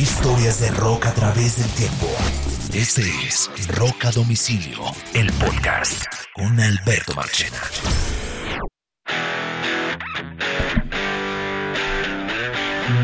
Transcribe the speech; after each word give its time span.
Historias 0.00 0.58
de 0.62 0.70
rock 0.70 1.04
a 1.04 1.12
través 1.12 1.58
del 1.58 1.70
tiempo. 1.72 2.06
Este 2.72 3.02
es 3.02 3.50
Rock 3.76 4.06
a 4.06 4.10
Domicilio, 4.10 4.78
el 5.12 5.30
podcast 5.32 6.06
con 6.32 6.58
Alberto 6.58 7.12
Marchena. 7.14 7.60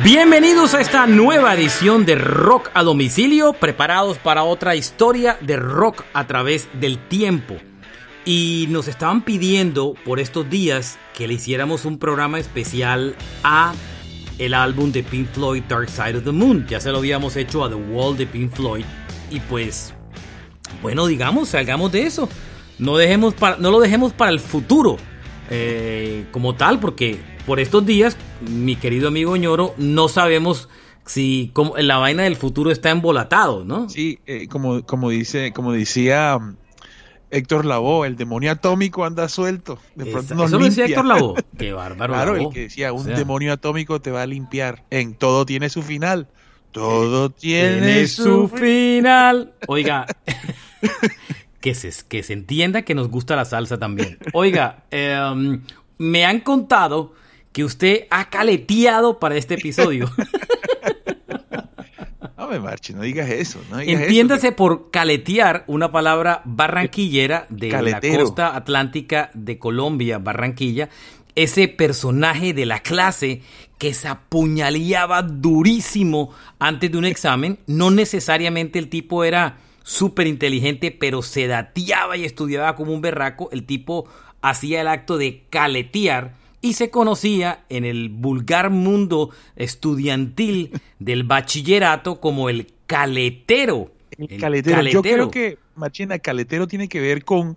Bienvenidos 0.03 0.72
a 0.72 0.80
esta 0.80 1.06
nueva 1.06 1.53
edición 1.53 2.06
de 2.06 2.14
Rock 2.14 2.71
a 2.72 2.82
Domicilio, 2.82 3.53
preparados 3.53 4.17
para 4.17 4.44
otra 4.44 4.74
historia 4.74 5.37
de 5.42 5.58
rock 5.58 6.03
a 6.15 6.26
través 6.26 6.67
del 6.81 6.97
tiempo. 7.08 7.56
Y 8.24 8.69
nos 8.71 8.88
estaban 8.88 9.22
pidiendo 9.22 9.92
por 10.06 10.19
estos 10.19 10.49
días 10.49 10.99
que 11.15 11.28
le 11.28 11.35
hiciéramos 11.35 11.85
un 11.85 11.99
programa 11.99 12.38
especial 12.38 13.17
a 13.44 13.74
el 14.38 14.54
álbum 14.54 14.92
de 14.92 15.03
Pink 15.03 15.28
Floyd 15.32 15.62
Dark 15.68 15.88
Side 15.88 16.18
of 16.18 16.24
the 16.24 16.32
Moon. 16.32 16.66
Ya 16.68 16.80
se 16.80 16.91
lo 16.91 16.98
habíamos 16.98 17.36
hecho 17.36 17.64
a 17.64 17.68
The 17.68 17.74
Wall 17.74 18.16
de 18.16 18.27
Pink 18.27 18.52
Floyd. 18.52 18.84
Y 19.30 19.40
pues, 19.40 19.94
bueno, 20.82 21.06
digamos, 21.06 21.50
salgamos 21.50 21.92
de 21.92 22.02
eso. 22.02 22.28
No, 22.78 22.96
dejemos 22.96 23.34
para, 23.34 23.56
no 23.56 23.70
lo 23.70 23.80
dejemos 23.80 24.12
para 24.12 24.30
el 24.30 24.41
futuro 24.41 24.96
eh, 25.50 26.27
como 26.30 26.54
tal, 26.54 26.78
porque 26.78 27.18
por 27.46 27.60
estos 27.60 27.86
días, 27.86 28.16
mi 28.41 28.77
querido 28.77 29.08
amigo 29.08 29.36
ñoro, 29.36 29.74
no 29.78 30.08
sabemos 30.08 30.68
si 31.06 31.52
la 31.78 31.98
vaina 31.98 32.24
del 32.24 32.36
futuro 32.36 32.70
está 32.70 32.91
embolatado, 32.91 33.64
¿no? 33.64 33.88
Sí, 33.88 34.18
eh, 34.27 34.48
como, 34.48 34.84
como, 34.84 35.10
dice, 35.10 35.52
como 35.52 35.72
decía 35.72 36.38
Héctor 37.30 37.64
Lavoe, 37.64 38.06
el 38.06 38.16
demonio 38.16 38.52
atómico 38.52 39.04
anda 39.04 39.28
suelto. 39.28 39.78
De 39.94 40.06
pronto 40.06 40.34
nos 40.34 40.46
Eso 40.48 40.58
lo 40.58 40.64
decía. 40.64 40.86
Héctor 40.86 41.04
Lavoe. 41.04 41.42
Qué 41.58 41.72
bárbaro. 41.72 42.12
Claro, 42.12 42.32
Lavoe. 42.34 42.48
el 42.48 42.54
que 42.54 42.60
decía, 42.62 42.92
un 42.92 43.00
O 43.00 43.04
sea, 43.04 43.16
demonio 43.16 43.52
atómico 43.52 44.00
te 44.00 44.10
va 44.10 44.22
a 44.22 44.26
limpiar. 44.26 44.84
En 44.90 45.14
todo 45.14 45.44
tiene 45.44 45.68
su 45.68 45.82
final. 45.82 46.28
Todo 46.72 47.30
tiene, 47.30 47.80
tiene 47.80 48.06
su 48.06 48.48
final. 48.48 49.54
Oiga, 49.66 50.06
que 51.60 51.74
se, 51.74 51.91
que 52.06 52.22
se 52.22 52.34
entienda 52.34 52.83
que 52.83 52.94
nos 52.94 53.08
gusta 53.08 53.34
la 53.34 53.44
salsa 53.44 53.78
también. 53.78 54.18
Oiga, 54.34 54.84
em, 54.90 55.62
me 55.98 56.27
han 56.27 56.40
contado 56.40 57.14
que 57.52 57.64
usted 57.64 58.06
ha 58.11 58.28
caleteado 58.28 59.18
para 59.18 59.36
este 59.36 59.55
episodio. 59.55 60.11
No 62.47 62.52
me 62.52 62.61
marche, 62.61 62.92
no 62.92 63.02
digas 63.02 63.28
eso. 63.28 63.61
No 63.70 63.78
digas 63.78 64.02
Entiéndase 64.02 64.52
por 64.52 64.92
caletear 64.92 65.64
una 65.66 65.91
palabra 65.91 66.42
barranquillera 66.44 67.47
de 67.48 67.70
la 67.70 68.00
costa 68.00 68.55
atlántica 68.55 69.30
de 69.34 69.58
Colombia, 69.58 70.19
Barranquilla. 70.19 70.89
Ese 71.34 71.67
personaje 71.67 72.55
de 72.55 72.64
la 72.64 72.80
clase 72.80 73.42
que 73.78 73.92
se 73.94 74.06
apuñaleaba 74.06 75.22
durísimo 75.22 76.30
antes 76.61 76.92
de 76.92 76.98
un 76.98 77.05
examen. 77.05 77.58
No 77.67 77.91
necesariamente 77.91 78.78
el 78.78 78.89
tipo 78.89 79.24
era 79.24 79.56
súper 79.83 80.28
inteligente, 80.28 80.92
pero 80.92 81.22
se 81.22 81.48
dateaba 81.48 82.17
y 82.17 82.24
estudiaba 82.24 82.77
como 82.77 82.92
un 82.92 83.00
berraco. 83.00 83.48
El 83.50 83.67
tipo 83.67 84.08
hacía 84.41 84.83
el 84.83 84.89
acto 84.89 85.19
de 85.19 85.42
caletear 85.50 86.34
y 86.60 86.74
se 86.74 86.90
conocía 86.90 87.64
en 87.68 87.84
el 87.84 88.08
vulgar 88.08 88.70
mundo 88.70 89.30
estudiantil 89.56 90.72
del 90.98 91.24
bachillerato 91.24 92.20
como 92.20 92.48
el 92.48 92.72
caletero. 92.86 93.92
El 94.18 94.40
caletero. 94.40 94.82
Yo 94.82 95.02
creo 95.02 95.30
que, 95.30 95.58
Machina, 95.74 96.18
caletero 96.18 96.66
tiene 96.66 96.88
que 96.88 97.00
ver 97.00 97.24
con, 97.24 97.56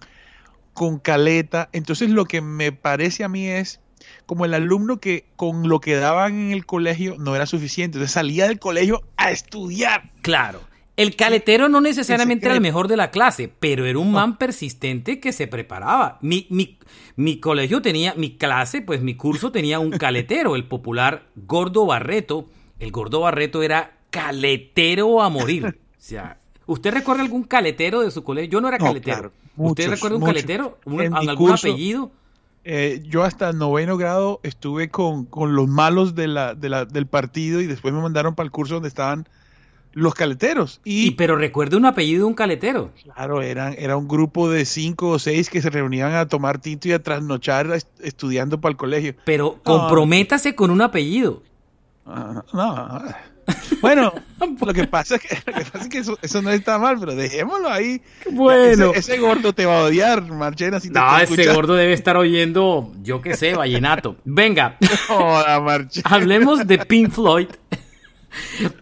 con 0.73 0.99
caleta. 0.99 1.69
Entonces 1.71 2.09
lo 2.09 2.25
que 2.25 2.41
me 2.41 2.71
parece 2.71 3.23
a 3.23 3.29
mí 3.29 3.47
es 3.47 3.79
como 4.25 4.45
el 4.45 4.53
alumno 4.53 4.99
que 4.99 5.25
con 5.35 5.69
lo 5.69 5.79
que 5.79 5.95
daban 5.95 6.33
en 6.39 6.51
el 6.51 6.65
colegio 6.65 7.15
no 7.17 7.35
era 7.35 7.45
suficiente. 7.45 7.97
Entonces 7.97 8.13
salía 8.13 8.47
del 8.47 8.59
colegio 8.59 9.03
a 9.17 9.31
estudiar. 9.31 10.11
Claro. 10.21 10.61
El 10.99 11.15
caletero 11.15 11.69
no 11.69 11.79
necesariamente 11.79 12.45
era 12.47 12.55
el 12.55 12.61
mejor 12.61 12.89
de 12.89 12.97
la 12.97 13.09
clase, 13.09 13.49
pero 13.59 13.85
era 13.85 13.97
un 13.99 14.11
man 14.11 14.37
persistente 14.37 15.19
que 15.21 15.31
se 15.31 15.47
preparaba. 15.47 16.17
Mi, 16.21 16.45
mi, 16.49 16.77
mi 17.15 17.39
colegio 17.39 17.81
tenía, 17.81 18.13
mi 18.15 18.35
clase, 18.35 18.81
pues 18.81 19.01
mi 19.01 19.15
curso 19.15 19.51
tenía 19.51 19.79
un 19.79 19.91
caletero, 19.91 20.55
el 20.57 20.65
popular 20.67 21.23
Gordo 21.35 21.85
Barreto. 21.85 22.47
El 22.79 22.91
Gordo 22.91 23.21
Barreto 23.21 23.63
era 23.63 23.93
caletero 24.09 25.21
a 25.21 25.29
morir. 25.29 25.65
O 25.67 25.71
sea, 25.97 26.37
¿usted 26.65 26.93
recuerda 26.93 27.21
algún 27.23 27.43
caletero 27.43 28.01
de 28.01 28.11
su 28.11 28.23
colegio? 28.23 28.51
Yo 28.51 28.61
no 28.61 28.67
era 28.67 28.77
No, 28.77 28.85
caletero. 28.85 29.31
¿Usted 29.55 29.89
recuerda 29.89 30.15
un 30.17 30.21
muchos. 30.21 30.35
caletero? 30.35 30.79
¿Un- 30.85 31.01
En 31.01 31.13
mi 31.13 31.27
¿Algún 31.29 31.47
curso- 31.51 31.69
apellido? 31.69 32.11
Eh, 32.65 33.01
yo 33.07 33.23
hasta 33.23 33.53
noveno 33.53 33.95
grado 33.97 34.41
estuve 34.43 34.89
con, 34.89 35.25
con 35.25 35.55
los 35.55 35.67
malos 35.69 36.13
de 36.13 36.27
la, 36.27 36.55
de 36.55 36.67
la- 36.69 36.83
del 36.85 37.07
partido 37.07 37.61
y 37.61 37.67
después 37.67 37.93
me 37.93 38.01
mandaron 38.01 38.35
para 38.35 38.45
el 38.45 38.51
curso 38.51 38.73
donde 38.75 38.89
estaban 38.89 39.27
los 39.93 40.13
caleteros. 40.13 40.81
Y, 40.83 41.07
Y, 41.07 41.11
pero 41.11 41.35
recuerde 41.35 41.75
un 41.75 41.85
apellido 41.85 42.19
de 42.19 42.25
un 42.25 42.33
caletero. 42.33 42.91
claro, 43.03 43.41
eran, 43.41 43.75
era 43.77 43.97
un 43.97 44.07
grupo 44.07 44.49
de 44.49 44.65
cinco 44.65 45.09
o 45.09 45.19
seis 45.19 45.49
que 45.49 45.61
se 45.61 45.69
reunían 45.69 46.13
a 46.13 46.27
tomar 46.27 46.59
tinto 46.59 46.87
y 46.87 46.91
a 46.93 47.01
trasnochar 47.01 47.71
est- 47.71 47.87
estudiando 48.01 48.61
para 48.61 48.71
el 48.71 48.77
colegio. 48.77 49.15
Pero 49.25 49.59
comprométase 49.63 50.55
con 50.55 50.69
un 50.71 50.81
apellido. 50.81 51.41
Ah, 52.05 52.43
no. 52.53 53.01
Bueno, 53.81 54.13
lo 54.65 54.73
que 54.73 54.85
pasa 54.85 55.15
es 55.15 55.21
que, 55.21 55.35
lo 55.51 55.53
que, 55.57 55.65
pasa 55.65 55.79
es 55.79 55.89
que 55.89 55.97
eso, 55.99 56.17
eso 56.21 56.41
no 56.41 56.51
está 56.51 56.77
mal, 56.77 56.97
pero 56.99 57.15
dejémoslo 57.15 57.69
ahí. 57.69 57.99
Bueno. 58.31 58.91
Ese, 58.91 59.13
ese 59.13 59.17
gordo 59.19 59.53
te 59.53 59.65
va 59.65 59.79
a 59.81 59.83
odiar, 59.85 60.21
Marchena, 60.31 60.79
si 60.79 60.89
te 60.89 60.99
No, 60.99 61.15
ese 61.15 61.23
escuchando. 61.23 61.53
gordo 61.55 61.73
debe 61.75 61.93
estar 61.93 62.15
oyendo, 62.15 62.91
yo 63.01 63.21
qué 63.21 63.35
sé, 63.35 63.55
vallenato. 63.55 64.17
Venga, 64.23 64.77
Joda, 65.07 65.59
Marchena. 65.61 66.07
hablemos 66.09 66.67
de 66.67 66.77
Pink 66.79 67.09
Floyd. 67.11 67.47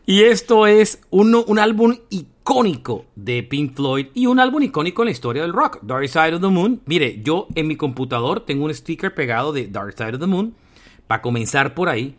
Y 0.05 0.21
esto 0.21 0.67
es 0.67 1.01
un, 1.09 1.35
un 1.35 1.59
álbum 1.59 1.95
icónico 2.09 3.05
de 3.15 3.43
Pink 3.43 3.75
Floyd 3.75 4.07
y 4.13 4.27
un 4.27 4.39
álbum 4.39 4.63
icónico 4.63 5.01
en 5.01 5.07
la 5.07 5.11
historia 5.11 5.41
del 5.41 5.53
rock, 5.53 5.79
Dark 5.81 6.07
Side 6.07 6.35
of 6.35 6.41
the 6.41 6.47
Moon. 6.47 6.81
Mire, 6.85 7.21
yo 7.23 7.47
en 7.55 7.67
mi 7.67 7.75
computador 7.75 8.41
tengo 8.41 8.65
un 8.65 8.73
sticker 8.73 9.13
pegado 9.13 9.53
de 9.53 9.67
Dark 9.67 9.93
Side 9.97 10.15
of 10.15 10.19
the 10.19 10.27
Moon, 10.27 10.55
para 11.07 11.21
comenzar 11.21 11.73
por 11.73 11.89
ahí. 11.89 12.15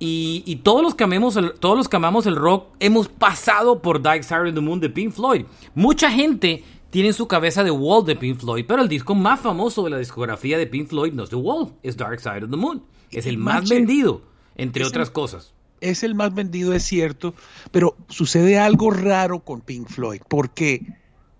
Y, 0.00 0.44
y 0.46 0.56
todos, 0.56 0.82
los 0.82 0.94
que 0.94 1.04
amemos 1.04 1.36
el, 1.36 1.54
todos 1.54 1.76
los 1.76 1.88
que 1.88 1.96
amamos 1.96 2.26
el 2.26 2.36
rock 2.36 2.68
hemos 2.78 3.08
pasado 3.08 3.82
por 3.82 4.00
Dark 4.00 4.22
Side 4.22 4.50
of 4.50 4.54
the 4.54 4.60
Moon 4.60 4.78
de 4.78 4.90
Pink 4.90 5.12
Floyd. 5.12 5.44
Mucha 5.74 6.10
gente 6.10 6.62
tiene 6.90 7.08
en 7.08 7.14
su 7.14 7.26
cabeza 7.26 7.64
The 7.64 7.72
Wall 7.72 8.04
de 8.04 8.14
Pink 8.16 8.38
Floyd, 8.38 8.64
pero 8.66 8.80
el 8.80 8.88
disco 8.88 9.14
más 9.14 9.40
famoso 9.40 9.82
de 9.82 9.90
la 9.90 9.98
discografía 9.98 10.56
de 10.56 10.66
Pink 10.66 10.88
Floyd 10.88 11.12
no 11.12 11.24
es 11.24 11.30
The 11.30 11.36
Wall, 11.36 11.72
es 11.82 11.96
Dark 11.96 12.20
Side 12.20 12.44
of 12.44 12.50
the 12.50 12.56
Moon. 12.56 12.84
Es 13.10 13.26
el 13.26 13.38
más 13.38 13.68
vendido, 13.68 14.22
entre 14.54 14.84
otras 14.84 15.10
cosas. 15.10 15.52
Es 15.80 16.02
el 16.02 16.14
más 16.14 16.34
vendido, 16.34 16.72
es 16.72 16.82
cierto, 16.84 17.34
pero 17.70 17.96
sucede 18.08 18.58
algo 18.58 18.90
raro 18.90 19.40
con 19.40 19.60
Pink 19.60 19.88
Floyd, 19.88 20.20
porque 20.28 20.82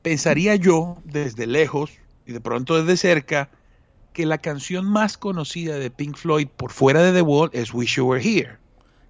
pensaría 0.02 0.56
yo 0.56 0.98
desde 1.04 1.46
lejos 1.46 1.90
y 2.26 2.32
de 2.32 2.40
pronto 2.40 2.82
desde 2.82 2.96
cerca 2.96 3.50
que 4.12 4.26
la 4.26 4.38
canción 4.38 4.84
más 4.84 5.16
conocida 5.16 5.78
de 5.78 5.90
Pink 5.90 6.16
Floyd 6.16 6.48
por 6.48 6.72
fuera 6.72 7.02
de 7.02 7.12
The 7.12 7.22
Wall 7.22 7.50
es 7.52 7.72
Wish 7.72 7.96
You 7.96 8.06
Were 8.06 8.22
Here. 8.22 8.56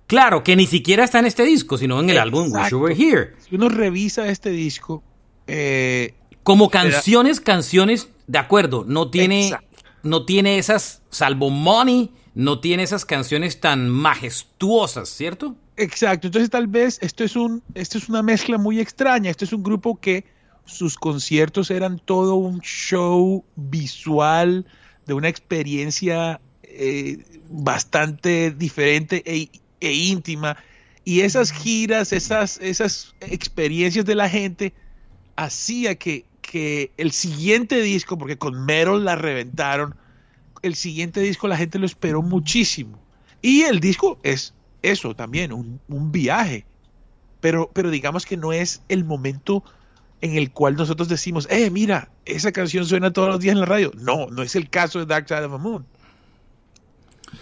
Claro, 0.07 0.43
que 0.43 0.57
ni 0.57 0.67
siquiera 0.67 1.05
está 1.05 1.19
en 1.19 1.27
este 1.27 1.45
disco, 1.45 1.77
sino 1.77 2.01
en 2.01 2.11
el 2.11 2.19
álbum 2.19 2.51
Wish. 2.53 2.71
You 2.71 2.79
Were 2.79 2.95
Here. 2.95 3.33
Si 3.47 3.55
uno 3.55 3.69
revisa 3.69 4.29
este 4.29 4.51
disco, 4.51 5.03
eh, 5.47 6.15
Como 6.43 6.71
canciones, 6.71 7.41
canciones, 7.41 8.09
de 8.27 8.39
acuerdo, 8.39 8.85
no 8.87 9.11
tiene, 9.11 9.49
Exacto. 9.49 9.79
no 10.03 10.25
tiene 10.25 10.59
esas, 10.59 11.03
salvo 11.11 11.51
Money, 11.51 12.11
no 12.39 12.61
tiene 12.61 12.85
esas 12.85 13.05
canciones 13.05 13.59
tan 13.59 13.89
majestuosas, 13.89 15.09
¿cierto? 15.09 15.57
Exacto, 15.77 16.29
entonces 16.29 16.49
tal 16.51 16.69
vez 16.69 17.01
esto 17.03 17.25
es 17.25 17.35
un 17.35 17.65
esto 17.75 17.99
es 17.99 18.09
una 18.09 18.23
mezcla 18.23 18.59
muy 18.59 18.79
extraña, 18.79 19.29
esto 19.29 19.45
es 19.45 19.53
un 19.53 19.65
grupo 19.65 19.99
que 19.99 20.25
sus 20.65 20.97
conciertos 20.97 21.73
eran 21.73 21.99
todo 21.99 22.37
un 22.37 22.61
show 22.61 23.45
visual 23.57 24.67
de 25.05 25.15
una 25.15 25.29
experiencia 25.29 26.41
eh, 26.63 27.25
bastante 27.51 28.53
diferente 28.53 29.25
e, 29.27 29.51
e 29.81 29.93
íntima. 29.93 30.59
Y 31.05 31.23
esas 31.23 31.51
giras, 31.51 32.13
esas 32.13 32.59
esas 32.59 33.17
experiencias 33.21 34.05
de 34.05 34.15
la 34.15 34.29
gente 34.29 34.75
hacía 35.35 35.97
que 35.97 36.25
que 36.41 36.93
el 36.99 37.11
siguiente 37.11 37.83
disco, 37.83 38.17
porque 38.17 38.39
con 38.39 38.65
Metal 38.65 39.05
la 39.05 39.17
reventaron, 39.17 39.97
el 40.63 40.75
siguiente 40.75 41.21
disco 41.21 41.49
la 41.49 41.57
gente 41.57 41.79
lo 41.79 41.87
esperó 41.87 42.23
muchísimo. 42.23 42.99
Y 43.43 43.63
el 43.63 43.81
disco 43.81 44.19
es 44.23 44.55
eso 44.83 45.15
también, 45.15 45.53
un, 45.53 45.81
un 45.89 46.13
viaje. 46.13 46.65
Pero, 47.41 47.71
pero 47.73 47.91
digamos 47.91 48.27
que 48.27 48.37
no 48.37 48.53
es 48.53 48.83
el 48.89 49.05
momento 49.05 49.63
en 50.21 50.37
el 50.37 50.51
cual 50.51 50.75
nosotros 50.75 51.09
decimos, 51.09 51.47
eh, 51.51 51.71
mira, 51.71 52.11
esa 52.25 52.51
canción 52.51 52.85
suena 52.85 53.13
todos 53.13 53.29
los 53.29 53.41
días 53.41 53.53
en 53.55 53.61
la 53.61 53.67
radio. 53.67 53.93
No, 53.97 54.27
no 54.27 54.43
es 54.43 54.57
el 54.57 54.69
caso 54.69 54.99
de 54.99 55.07
Dark 55.07 55.29
Side 55.29 55.45
of 55.45 55.53
the 55.53 55.59
Moon. 55.59 55.87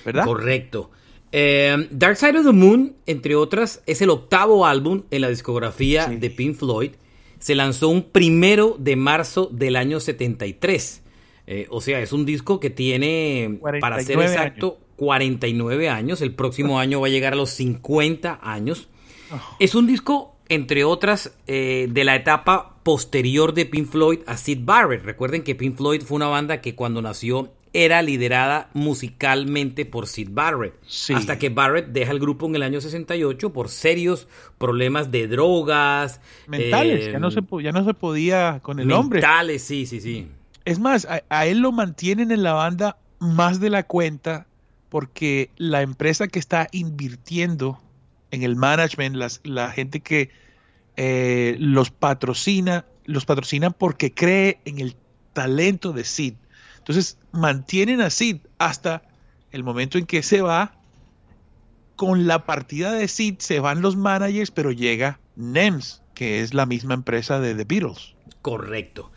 ¿Verdad? 0.04 0.24
Correcto. 0.24 0.90
Eh, 1.32 1.88
Dark 1.90 2.16
Side 2.16 2.38
of 2.38 2.46
the 2.46 2.52
Moon, 2.52 2.94
entre 3.06 3.34
otras, 3.36 3.82
es 3.86 4.02
el 4.02 4.10
octavo 4.10 4.66
álbum 4.66 5.04
en 5.10 5.22
la 5.22 5.28
discografía 5.28 6.06
Sí. 6.08 6.16
de 6.16 6.30
Pink 6.30 6.56
Floyd. 6.56 6.92
Se 7.38 7.54
lanzó 7.54 7.88
un 7.88 8.02
primero 8.02 8.76
de 8.78 8.96
marzo 8.96 9.48
del 9.52 9.76
año 9.76 10.00
73. 10.00 11.02
Eh, 11.46 11.66
o 11.70 11.80
sea, 11.80 12.00
es 12.00 12.12
un 12.12 12.26
disco 12.26 12.58
que 12.58 12.70
tiene, 12.70 13.58
para 13.80 14.00
ser 14.00 14.16
49 14.16 14.24
exacto, 14.26 14.78
49 14.96 15.88
años. 15.88 16.20
El 16.22 16.34
próximo 16.34 16.78
año 16.80 17.00
va 17.00 17.06
a 17.06 17.10
llegar 17.10 17.34
a 17.34 17.36
los 17.36 17.50
50 17.50 18.40
años. 18.42 18.88
Oh. 19.30 19.40
Es 19.58 19.74
un 19.74 19.86
disco, 19.86 20.36
entre 20.48 20.84
otras, 20.84 21.36
eh, 21.46 21.88
de 21.90 22.04
la 22.04 22.16
etapa 22.16 22.76
posterior 22.82 23.54
de 23.54 23.66
Pink 23.66 23.88
Floyd 23.88 24.20
a 24.26 24.36
Sid 24.36 24.60
Barrett. 24.62 25.04
Recuerden 25.04 25.42
que 25.42 25.54
Pink 25.54 25.76
Floyd 25.76 26.02
fue 26.02 26.16
una 26.16 26.28
banda 26.28 26.60
que 26.60 26.74
cuando 26.74 27.02
nació 27.02 27.52
era 27.72 28.00
liderada 28.00 28.70
musicalmente 28.72 29.84
por 29.84 30.06
Sid 30.06 30.28
Barrett. 30.30 30.74
Hasta 31.14 31.38
que 31.38 31.50
Barrett 31.50 31.88
deja 31.88 32.10
el 32.10 32.18
grupo 32.18 32.46
en 32.46 32.54
el 32.54 32.62
año 32.62 32.80
68 32.80 33.52
por 33.52 33.68
serios 33.68 34.28
problemas 34.56 35.10
de 35.10 35.28
drogas. 35.28 36.22
Mentales, 36.46 37.12
ya, 37.12 37.18
no 37.18 37.30
se, 37.30 37.42
ya 37.62 37.72
no 37.72 37.84
se 37.84 37.92
podía 37.92 38.60
con 38.62 38.80
el 38.80 38.90
hombre. 38.92 39.20
Mentales, 39.20 39.62
sí, 39.62 39.84
sí, 39.84 40.00
sí. 40.00 40.26
Es 40.66 40.78
más, 40.78 41.06
a, 41.06 41.46
él 41.46 41.60
lo 41.60 41.72
mantienen 41.72 42.30
en 42.30 42.42
la 42.42 42.52
banda 42.52 42.98
más 43.18 43.58
de 43.60 43.70
la 43.70 43.84
cuenta 43.84 44.46
porque 44.90 45.50
la 45.56 45.80
empresa 45.80 46.28
que 46.28 46.38
está 46.38 46.68
invirtiendo 46.72 47.80
en 48.30 48.42
el 48.42 48.56
management, 48.56 49.16
la 49.44 49.70
gente 49.70 50.00
que 50.00 50.30
eh, 50.96 51.56
los 51.58 51.90
patrocina, 51.90 52.86
los 53.04 53.26
patrocina 53.26 53.70
porque 53.70 54.12
cree 54.12 54.60
en 54.64 54.80
el 54.80 54.96
talento 55.34 55.92
de 55.92 56.04
Sid. 56.04 56.34
Entonces 56.78 57.18
mantienen 57.32 58.00
a 58.00 58.10
Sid 58.10 58.38
hasta 58.58 59.02
el 59.50 59.62
momento 59.62 59.98
en 59.98 60.06
que 60.06 60.22
se 60.22 60.40
va. 60.40 60.72
Con 61.96 62.26
la 62.26 62.44
partida 62.44 62.92
de 62.92 63.08
Sid 63.08 63.36
se 63.38 63.60
van 63.60 63.80
los 63.82 63.96
managers, 63.96 64.50
pero 64.50 64.70
llega 64.70 65.18
NEMS, 65.36 66.02
que 66.14 66.42
es 66.42 66.52
la 66.52 66.66
misma 66.66 66.94
empresa 66.94 67.40
de 67.40 67.54
The 67.54 67.64
Beatles. 67.64 68.14
Correcto. 68.42 69.10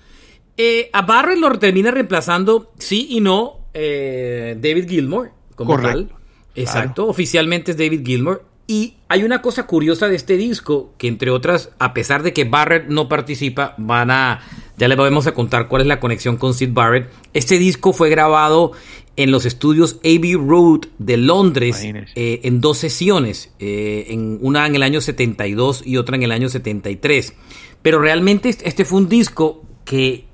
Eh, 0.61 0.89
a 0.91 1.03
Barrett 1.03 1.37
lo 1.37 1.57
termina 1.57 1.89
reemplazando, 1.89 2.73
sí 2.77 3.07
y 3.11 3.21
no, 3.21 3.59
eh, 3.73 4.57
David 4.59 4.89
Gilmour, 4.89 5.31
como 5.55 5.71
Correcto. 5.71 6.13
Exacto, 6.53 7.07
oficialmente 7.07 7.71
es 7.71 7.77
David 7.77 8.05
Gilmour. 8.05 8.43
Y 8.67 8.95
hay 9.07 9.23
una 9.23 9.41
cosa 9.41 9.65
curiosa 9.65 10.09
de 10.09 10.17
este 10.17 10.35
disco, 10.35 10.93
que 10.97 11.07
entre 11.07 11.31
otras, 11.31 11.71
a 11.79 11.93
pesar 11.93 12.23
de 12.23 12.33
que 12.33 12.43
Barrett 12.43 12.87
no 12.89 13.07
participa, 13.07 13.73
van 13.77 14.11
a, 14.11 14.41
ya 14.77 14.89
les 14.89 14.97
vamos 14.97 15.27
a 15.27 15.33
contar 15.33 15.69
cuál 15.69 15.83
es 15.83 15.87
la 15.87 16.01
conexión 16.01 16.35
con 16.35 16.53
Sid 16.53 16.73
Barrett. 16.73 17.09
Este 17.33 17.57
disco 17.57 17.93
fue 17.93 18.09
grabado 18.09 18.73
en 19.15 19.31
los 19.31 19.45
estudios 19.45 20.01
Abbey 20.03 20.35
Road 20.35 20.81
de 20.97 21.15
Londres 21.15 21.81
eh, 22.15 22.41
en 22.43 22.59
dos 22.59 22.79
sesiones, 22.79 23.49
eh, 23.59 24.07
en 24.09 24.39
una 24.41 24.67
en 24.67 24.75
el 24.75 24.83
año 24.83 24.99
72 24.99 25.83
y 25.85 25.95
otra 25.95 26.17
en 26.17 26.23
el 26.23 26.33
año 26.33 26.49
73. 26.49 27.33
Pero 27.81 27.99
realmente 27.99 28.49
este 28.49 28.83
fue 28.83 28.99
un 28.99 29.07
disco 29.07 29.63
que, 29.85 30.28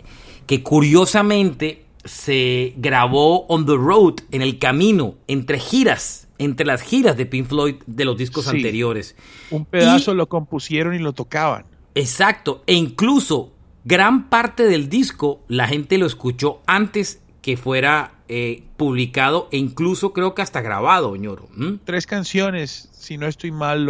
que 0.46 0.64
curiosamente 0.64 1.86
se 2.04 2.74
grabó 2.78 3.46
on 3.48 3.66
the 3.66 3.76
road, 3.76 4.16
en 4.32 4.42
el 4.42 4.60
camino, 4.60 5.16
entre 5.28 5.60
giras 5.60 6.26
entre 6.38 6.66
las 6.66 6.82
giras 6.82 7.18
de 7.18 7.26
Pink 7.26 7.48
Floyd 7.48 7.76
de 7.86 8.06
los 8.06 8.18
discos 8.18 8.48
anteriores. 8.48 9.16
Un 9.52 9.66
pedazo 9.66 10.14
lo 10.14 10.28
compusieron 10.28 10.94
y 10.94 11.00
lo 11.00 11.14
tocaban. 11.14 11.66
Exacto, 11.96 12.64
e 12.68 12.74
incluso 12.74 13.54
gran 13.86 14.30
parte 14.30 14.64
del 14.64 14.90
disco 14.90 15.42
la 15.48 15.68
gente 15.68 15.98
lo 15.98 16.06
escuchó 16.06 16.62
antes 16.66 17.22
que 17.42 17.58
fuera 17.58 18.16
eh, 18.28 18.64
publicado 18.76 19.48
e 19.52 19.58
incluso 19.58 20.12
creo 20.12 20.36
que 20.36 20.42
hasta 20.42 20.62
grabado, 20.62 21.16
ñoro. 21.16 21.48
Tres 21.86 22.06
canciones, 22.06 22.90
si 22.92 23.18
no 23.18 23.28
estoy 23.28 23.52
mal, 23.52 23.90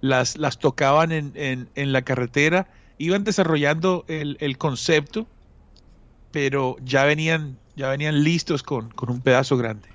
las, 0.00 0.38
las 0.38 0.58
tocaban 0.58 1.12
en, 1.12 1.68
la 1.74 2.02
carretera, 2.02 2.68
iban 3.00 3.24
desarrollando 3.24 4.04
el, 4.08 4.58
concepto, 4.58 5.26
pero 6.30 6.76
ya 6.84 7.04
venían, 7.04 7.58
ya 7.74 7.88
venían 7.88 8.22
listos 8.22 8.62
con, 8.62 8.90
con 8.90 9.10
un 9.10 9.22
pedazo 9.22 9.56
grande. 9.56 9.88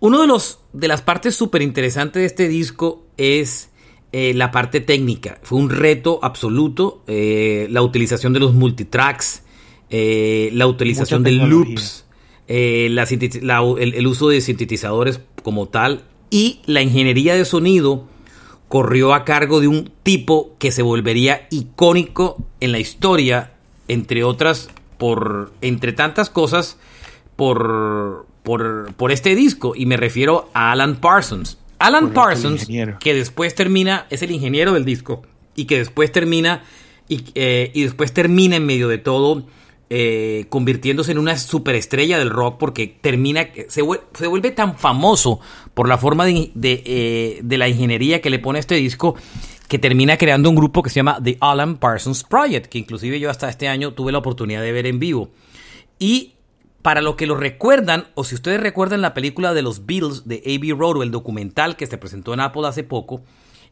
Uno 0.00 0.22
de 0.22 0.26
los 0.26 0.60
de 0.72 0.88
las 0.88 1.02
partes 1.02 1.34
súper 1.34 1.60
interesantes 1.60 2.22
de 2.22 2.26
este 2.26 2.48
disco 2.48 3.04
es 3.18 3.70
eh, 4.12 4.32
la 4.34 4.50
parte 4.50 4.80
técnica. 4.80 5.38
Fue 5.42 5.58
un 5.58 5.68
reto 5.68 6.20
absoluto 6.22 7.02
eh, 7.06 7.66
la 7.70 7.82
utilización 7.82 8.32
de 8.32 8.40
los 8.40 8.54
multitracks, 8.54 9.42
eh, 9.90 10.48
la 10.54 10.66
utilización 10.66 11.22
de 11.22 11.32
loops, 11.32 12.06
el, 12.46 14.06
uso 14.06 14.30
de 14.30 14.40
sintetizadores 14.40 15.20
como 15.42 15.68
tal 15.68 16.04
y 16.30 16.60
la 16.64 16.80
ingeniería 16.80 17.34
de 17.34 17.44
sonido 17.44 18.08
corrió 18.68 19.14
a 19.14 19.24
cargo 19.24 19.60
de 19.60 19.68
un 19.68 19.90
tipo 20.02 20.54
que 20.58 20.70
se 20.70 20.82
volvería 20.82 21.46
icónico 21.50 22.44
en 22.60 22.72
la 22.72 22.78
historia, 22.78 23.52
entre 23.88 24.24
otras 24.24 24.68
por 24.98 25.52
entre 25.60 25.92
tantas 25.92 26.28
cosas 26.30 26.78
por 27.36 28.26
por, 28.96 29.12
este 29.12 29.34
disco 29.34 29.74
y 29.76 29.86
me 29.86 29.96
refiero 29.96 30.48
a 30.54 30.72
Alan 30.72 30.96
Parsons. 30.96 31.58
Alan 31.78 32.12
Parsons, 32.12 32.66
que 32.98 33.14
después 33.14 33.54
termina, 33.54 34.06
es 34.10 34.22
el 34.22 34.30
ingeniero 34.30 34.72
del 34.72 34.84
disco 34.84 35.22
y 35.54 35.66
que 35.66 35.78
después 35.78 36.10
termina 36.10 36.62
y, 37.08 37.24
eh, 37.34 37.70
después 37.74 38.12
termina 38.12 38.56
en 38.56 38.66
medio 38.66 38.88
de 38.88 38.98
todo 38.98 39.44
eh, 39.90 40.46
convirtiéndose 40.50 41.12
en 41.12 41.18
una 41.18 41.38
superestrella 41.38 42.18
del 42.18 42.28
rock 42.28 42.58
porque 42.58 42.86
termina, 42.86 43.48
se, 43.68 43.82
se 44.14 44.26
vuelve 44.26 44.50
tan 44.50 44.76
famoso 44.76 45.40
por 45.72 45.88
la 45.88 45.96
forma 45.96 46.26
de, 46.26 46.52
eh, 46.54 47.40
de, 47.42 47.58
la 47.58 47.68
ingeniería 47.68 48.20
que 48.20 48.28
le 48.28 48.38
pone 48.38 48.58
este 48.58 48.74
disco 48.74 49.14
que 49.66 49.78
termina 49.78 50.18
creando 50.18 50.50
un 50.50 50.56
grupo 50.56 50.82
que 50.82 50.90
se 50.90 50.96
llama 50.96 51.18
The 51.22 51.38
Alan 51.40 51.78
Parsons 51.78 52.24
Project, 52.24 52.66
que 52.66 52.78
inclusive 52.78 53.18
yo 53.18 53.30
hasta 53.30 53.48
este 53.48 53.68
año 53.68 53.94
tuve 53.94 54.12
la 54.12 54.18
oportunidad 54.18 54.62
de 54.62 54.72
ver 54.72 54.86
en 54.86 54.98
vivo. 54.98 55.30
Y 55.98 56.34
para 56.82 57.02
lo 57.02 57.16
que 57.16 57.26
lo 57.26 57.36
recuerdan, 57.36 58.08
o 58.14 58.24
si 58.24 58.34
ustedes 58.34 58.60
recuerdan 58.60 59.00
la 59.00 59.14
película 59.14 59.52
de 59.52 59.62
los 59.62 59.86
Beatles 59.86 60.26
de 60.26 60.36
A.B. 60.36 60.74
Road 60.78 60.98
o 60.98 61.02
el 61.02 61.10
documental 61.10 61.76
que 61.76 61.86
se 61.86 61.98
presentó 61.98 62.34
en 62.34 62.40
Apple 62.40 62.66
hace 62.66 62.84
poco, 62.84 63.22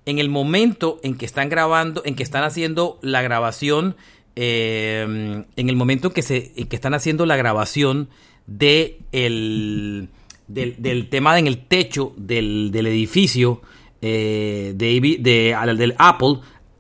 en 0.07 0.19
el 0.19 0.29
momento 0.29 0.99
en 1.03 1.17
que 1.17 1.27
están 1.27 1.49
grabando, 1.49 2.03
en 2.05 2.15
que 2.15 2.23
están 2.23 2.45
haciendo 2.45 2.99
la 3.03 3.23
grabación, 3.23 3.97
eh, 4.37 5.45
en 5.57 5.69
el 5.69 5.77
momento 5.77 6.09
en 6.09 6.15
que, 6.15 6.23
se, 6.23 6.53
que 6.53 6.77
están 6.77 6.95
haciendo 6.95 7.27
la 7.27 7.37
grabación 7.37 8.09
de 8.47 8.99
el, 9.13 10.09
del, 10.47 11.09
tema 11.09 11.39
en 11.39 11.47
el 11.47 11.67
techo 11.67 12.13
del, 12.17 12.75
edificio 12.75 13.63
eh, 14.03 14.73
de, 14.77 15.19
de, 15.21 15.75
del 15.77 15.95
Apple, 15.99 16.39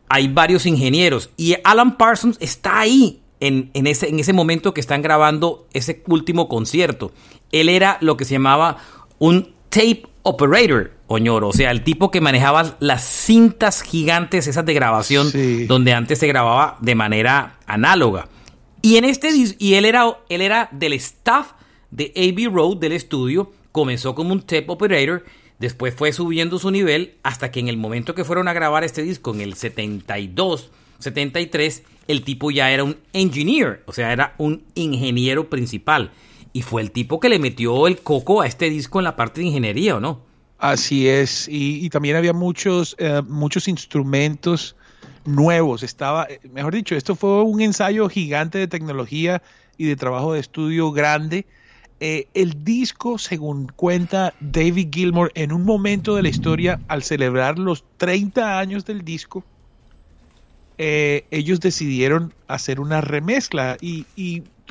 hay 0.08 0.28
varios 0.28 0.66
ingenieros 0.66 1.30
y 1.36 1.56
Alan 1.64 1.96
Parsons 1.96 2.36
está 2.40 2.80
ahí 2.80 3.20
en, 3.40 3.70
ese, 3.74 4.08
en 4.08 4.18
ese 4.18 4.32
momento 4.32 4.72
que 4.72 4.80
están 4.80 5.02
grabando 5.02 5.66
ese 5.72 6.02
último 6.06 6.48
concierto. 6.48 7.12
Él 7.52 7.68
era 7.68 7.98
lo 8.00 8.16
que 8.16 8.24
se 8.24 8.34
llamaba 8.34 8.78
un 9.18 9.54
tape 9.68 10.04
operator, 10.26 10.90
Oñoro, 11.06 11.48
o 11.48 11.52
sea, 11.52 11.70
el 11.70 11.84
tipo 11.84 12.10
que 12.10 12.20
manejaba 12.20 12.76
las 12.80 13.04
cintas 13.04 13.80
gigantes, 13.80 14.48
esas 14.48 14.66
de 14.66 14.74
grabación, 14.74 15.30
donde 15.68 15.92
antes 15.92 16.18
se 16.18 16.26
grababa 16.26 16.78
de 16.80 16.96
manera 16.96 17.60
análoga. 17.66 18.28
Y 18.82 18.96
en 18.96 19.04
este 19.04 19.30
y 19.58 19.74
él 19.74 19.84
era, 19.84 20.18
él 20.28 20.40
era 20.40 20.68
del 20.72 20.94
staff 20.94 21.52
de 21.92 22.12
AB 22.16 22.52
Road 22.52 22.78
del 22.78 22.90
estudio, 22.90 23.52
comenzó 23.70 24.16
como 24.16 24.32
un 24.32 24.40
tape 24.40 24.66
operator, 24.66 25.24
después 25.60 25.94
fue 25.94 26.12
subiendo 26.12 26.58
su 26.58 26.72
nivel 26.72 27.14
hasta 27.22 27.52
que 27.52 27.60
en 27.60 27.68
el 27.68 27.76
momento 27.76 28.16
que 28.16 28.24
fueron 28.24 28.48
a 28.48 28.52
grabar 28.52 28.82
este 28.82 29.02
disco 29.02 29.32
en 29.32 29.42
el 29.42 29.54
72, 29.54 30.72
73, 30.98 31.84
el 32.08 32.22
tipo 32.24 32.50
ya 32.50 32.72
era 32.72 32.82
un 32.82 32.96
engineer, 33.12 33.84
o 33.86 33.92
sea, 33.92 34.12
era 34.12 34.34
un 34.38 34.64
ingeniero 34.74 35.48
principal. 35.48 36.10
Y 36.56 36.62
fue 36.62 36.80
el 36.80 36.90
tipo 36.90 37.20
que 37.20 37.28
le 37.28 37.38
metió 37.38 37.86
el 37.86 37.98
coco 37.98 38.40
a 38.40 38.46
este 38.46 38.70
disco 38.70 38.98
en 38.98 39.04
la 39.04 39.14
parte 39.14 39.42
de 39.42 39.48
ingeniería, 39.48 39.96
¿o 39.96 40.00
no? 40.00 40.22
Así 40.58 41.06
es, 41.06 41.48
y, 41.50 41.86
también 41.90 42.16
había 42.16 42.32
muchos, 42.32 42.96
eh, 42.98 43.20
muchos 43.28 43.68
instrumentos 43.68 44.74
nuevos. 45.26 45.82
Estaba, 45.82 46.24
eh, 46.24 46.40
mejor 46.50 46.74
dicho, 46.74 46.96
esto 46.96 47.14
fue 47.14 47.42
un 47.42 47.60
ensayo 47.60 48.08
gigante 48.08 48.56
de 48.56 48.68
tecnología 48.68 49.42
y 49.76 49.84
de 49.84 49.96
trabajo 49.96 50.32
de 50.32 50.40
estudio 50.40 50.92
grande. 50.92 51.44
Eh, 52.00 52.26
el 52.32 52.64
disco, 52.64 53.18
según 53.18 53.66
cuenta 53.66 54.32
David 54.40 54.88
Gilmour, 54.90 55.32
en 55.34 55.52
un 55.52 55.62
momento 55.62 56.14
de 56.16 56.22
la 56.22 56.30
historia, 56.30 56.80
al 56.88 57.02
celebrar 57.02 57.58
los 57.58 57.84
30 57.98 58.58
años 58.58 58.86
del 58.86 59.04
disco, 59.04 59.44
ellos 60.78 61.60
decidieron 61.60 62.32
hacer 62.48 62.80
una 62.80 63.02
remezcla 63.02 63.76
y, 63.82 64.06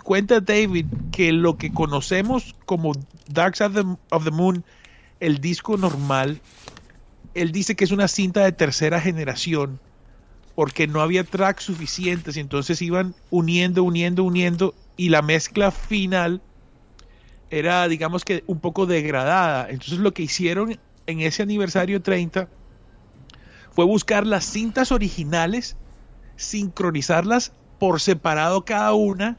cuenta 0.05 0.39
David 0.39 0.85
que 1.11 1.33
lo 1.33 1.57
que 1.57 1.73
conocemos 1.73 2.55
como 2.65 2.93
Dark 3.27 3.57
Side 3.57 3.81
of 4.11 4.23
the, 4.23 4.31
Moon, 4.31 4.63
el 5.19 5.41
disco 5.41 5.77
normal, 5.77 6.39
él 7.33 7.51
dice 7.51 7.75
que 7.75 7.83
es 7.83 7.91
una 7.91 8.07
cinta 8.07 8.45
de 8.45 8.51
tercera 8.51 9.01
generación 9.01 9.79
porque 10.53 10.87
no 10.87 11.01
había 11.01 11.23
tracks 11.23 11.63
suficientes 11.63 12.37
y 12.37 12.39
entonces 12.39 12.81
iban 12.83 13.15
uniendo, 13.31 13.83
uniendo, 13.83 14.23
uniendo 14.23 14.75
y 14.95 15.09
la 15.09 15.23
mezcla 15.23 15.71
final 15.71 16.41
era 17.49 17.87
digamos 17.87 18.23
que 18.23 18.43
un 18.45 18.59
poco 18.59 18.85
degradada. 18.85 19.67
Entonces 19.69 19.97
lo 19.97 20.13
que 20.13 20.21
hicieron 20.21 20.79
en 21.07 21.21
ese 21.21 21.41
aniversario 21.41 22.01
30 22.01 22.47
fue 23.71 23.85
buscar 23.85 24.25
las 24.25 24.45
cintas 24.45 24.91
originales 24.91 25.75
sincronizarlas 26.35 27.53
por 27.79 27.99
separado 27.99 28.65
cada 28.65 28.93
una 28.93 29.37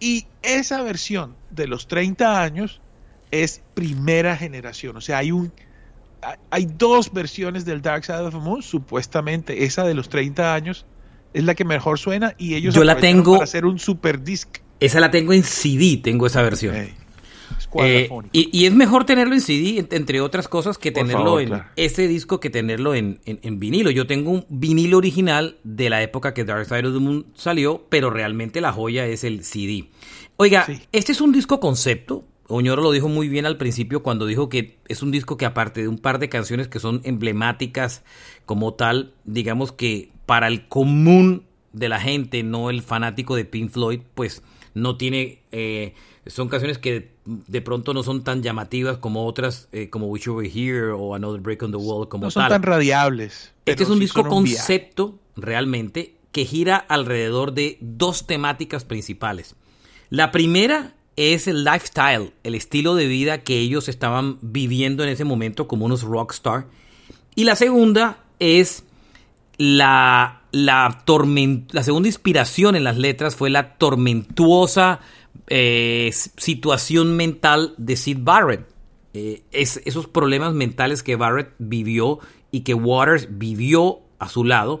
y 0.00 0.26
esa 0.42 0.82
versión 0.82 1.36
de 1.50 1.66
los 1.66 1.88
30 1.88 2.42
años 2.42 2.80
es 3.30 3.62
primera 3.74 4.36
generación, 4.36 4.96
o 4.96 5.00
sea, 5.00 5.18
hay 5.18 5.32
un 5.32 5.52
hay 6.50 6.66
dos 6.66 7.12
versiones 7.12 7.64
del 7.64 7.80
Dark 7.80 8.04
Side 8.04 8.18
of 8.18 8.34
the 8.34 8.40
Moon, 8.40 8.62
supuestamente 8.62 9.64
esa 9.64 9.84
de 9.84 9.94
los 9.94 10.08
30 10.08 10.54
años 10.54 10.84
es 11.32 11.44
la 11.44 11.54
que 11.54 11.64
mejor 11.64 11.98
suena 11.98 12.34
y 12.38 12.54
ellos 12.54 12.74
Yo 12.74 12.84
la 12.84 12.96
tengo 12.96 13.34
para 13.34 13.44
hacer 13.44 13.64
un 13.64 13.78
super 13.78 14.22
disc. 14.22 14.48
Esa 14.80 15.00
la 15.00 15.10
tengo 15.10 15.32
en 15.32 15.42
CD, 15.42 16.00
tengo 16.02 16.26
esa 16.26 16.42
versión. 16.42 16.74
Eh, 17.74 18.08
y, 18.32 18.66
es 18.66 18.72
mejor 18.72 19.04
tenerlo 19.04 19.34
en 19.34 19.40
CD, 19.40 19.86
entre 19.90 20.20
otras 20.20 20.48
cosas, 20.48 20.78
que 20.78 20.90
tenerlo 20.90 21.40
en 21.40 21.62
ese 21.76 22.08
disco 22.08 22.40
que 22.40 22.50
tenerlo 22.50 22.94
en, 22.94 23.20
vinilo. 23.58 23.90
Yo 23.90 24.06
tengo 24.06 24.30
un 24.30 24.46
vinilo 24.48 24.96
original 24.96 25.58
de 25.64 25.90
la 25.90 26.02
época 26.02 26.34
que 26.34 26.44
Dark 26.44 26.66
Side 26.66 26.86
of 26.86 26.94
the 26.94 27.00
Moon 27.00 27.26
salió, 27.34 27.84
pero 27.88 28.10
realmente 28.10 28.60
la 28.60 28.72
joya 28.72 29.06
es 29.06 29.24
el 29.24 29.44
CD. 29.44 29.88
Oiga, 30.36 30.66
este 30.92 31.12
es 31.12 31.20
un 31.20 31.32
disco 31.32 31.60
concepto. 31.60 32.24
Oñoro 32.50 32.80
lo 32.80 32.92
dijo 32.92 33.08
muy 33.08 33.28
bien 33.28 33.44
al 33.44 33.58
principio 33.58 34.02
cuando 34.02 34.24
dijo 34.24 34.48
que 34.48 34.78
es 34.88 35.02
un 35.02 35.10
disco 35.10 35.36
que 35.36 35.44
aparte 35.44 35.82
de 35.82 35.88
un 35.88 35.98
par 35.98 36.18
de 36.18 36.30
canciones 36.30 36.66
que 36.66 36.78
son 36.78 37.02
emblemáticas 37.04 38.02
como 38.46 38.72
tal, 38.72 39.12
digamos 39.24 39.72
que 39.72 40.10
para 40.24 40.48
el 40.48 40.66
común 40.66 41.44
de 41.74 41.90
la 41.90 42.00
gente, 42.00 42.42
no 42.42 42.70
el 42.70 42.80
fanático 42.80 43.36
de 43.36 43.44
Pink 43.44 43.70
Floyd, 43.70 44.00
pues 44.14 44.42
no 44.74 44.96
tiene... 44.96 45.42
Eh, 45.52 45.94
son 46.28 46.48
canciones 46.48 46.78
que 46.78 47.14
de 47.24 47.60
pronto 47.62 47.94
no 47.94 48.02
son 48.02 48.22
tan 48.22 48.42
llamativas 48.42 48.98
como 48.98 49.26
otras, 49.26 49.68
eh, 49.72 49.90
como 49.90 50.06
Wish 50.06 50.24
You 50.24 50.34
Were 50.34 50.48
Here 50.48 50.90
o 50.90 51.14
Another 51.14 51.40
Break 51.40 51.62
on 51.62 51.70
the 51.70 51.76
Wall, 51.76 52.08
como 52.08 52.26
No 52.26 52.30
son 52.30 52.48
tan 52.48 52.62
radiables. 52.62 53.52
Este 53.64 53.82
es 53.82 53.90
un 53.90 53.98
disco 53.98 54.24
concepto, 54.24 55.18
realmente, 55.36 56.14
que 56.32 56.44
gira 56.44 56.76
alrededor 56.76 57.52
de 57.54 57.78
dos 57.80 58.26
temáticas 58.26 58.84
principales. 58.84 59.56
La 60.10 60.30
primera 60.30 60.94
es 61.16 61.48
el 61.48 61.64
lifestyle, 61.64 62.32
el 62.44 62.54
estilo 62.54 62.94
de 62.94 63.06
vida 63.06 63.38
que 63.38 63.58
ellos 63.58 63.88
estaban 63.88 64.38
viviendo 64.40 65.02
en 65.02 65.08
ese 65.08 65.24
momento 65.24 65.66
como 65.66 65.86
unos 65.86 66.02
rockstar. 66.02 66.66
Y 67.34 67.44
la 67.44 67.56
segunda 67.56 68.18
es 68.38 68.84
la, 69.56 70.42
la, 70.52 71.02
la 71.06 71.82
segunda 71.82 72.08
inspiración 72.08 72.76
en 72.76 72.84
las 72.84 72.96
letras 72.96 73.34
fue 73.34 73.50
la 73.50 73.76
tormentuosa 73.76 75.00
eh, 75.46 76.10
situación 76.12 77.16
mental 77.16 77.74
de 77.78 77.96
Sid 77.96 78.18
Barrett. 78.20 78.66
Eh, 79.14 79.42
es, 79.52 79.80
esos 79.84 80.06
problemas 80.06 80.52
mentales 80.52 81.02
que 81.02 81.16
Barrett 81.16 81.54
vivió 81.58 82.18
y 82.50 82.60
que 82.60 82.74
Waters 82.74 83.28
vivió 83.30 84.00
a 84.18 84.28
su 84.28 84.44
lado 84.44 84.80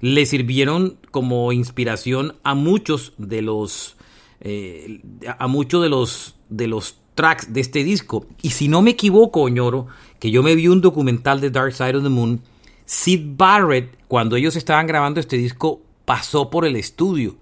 le 0.00 0.26
sirvieron 0.26 0.98
como 1.10 1.52
inspiración 1.52 2.36
a 2.42 2.54
muchos 2.54 3.12
de 3.18 3.42
los 3.42 3.96
eh, 4.40 5.00
a 5.38 5.46
muchos 5.46 5.82
de 5.82 5.88
los 5.88 6.36
de 6.50 6.68
los 6.68 6.98
tracks 7.14 7.52
de 7.52 7.60
este 7.60 7.82
disco 7.82 8.26
y 8.42 8.50
si 8.50 8.68
no 8.68 8.82
me 8.82 8.90
equivoco 8.90 9.42
Oñoro 9.42 9.86
que 10.18 10.30
yo 10.30 10.42
me 10.42 10.54
vi 10.54 10.68
un 10.68 10.80
documental 10.80 11.40
de 11.40 11.50
Dark 11.50 11.72
Side 11.72 11.96
of 11.96 12.02
the 12.02 12.10
Moon 12.10 12.42
Sid 12.84 13.36
Barrett 13.36 13.96
cuando 14.06 14.36
ellos 14.36 14.56
estaban 14.56 14.86
grabando 14.86 15.20
este 15.20 15.38
disco 15.38 15.80
pasó 16.04 16.50
por 16.50 16.66
el 16.66 16.76
estudio 16.76 17.36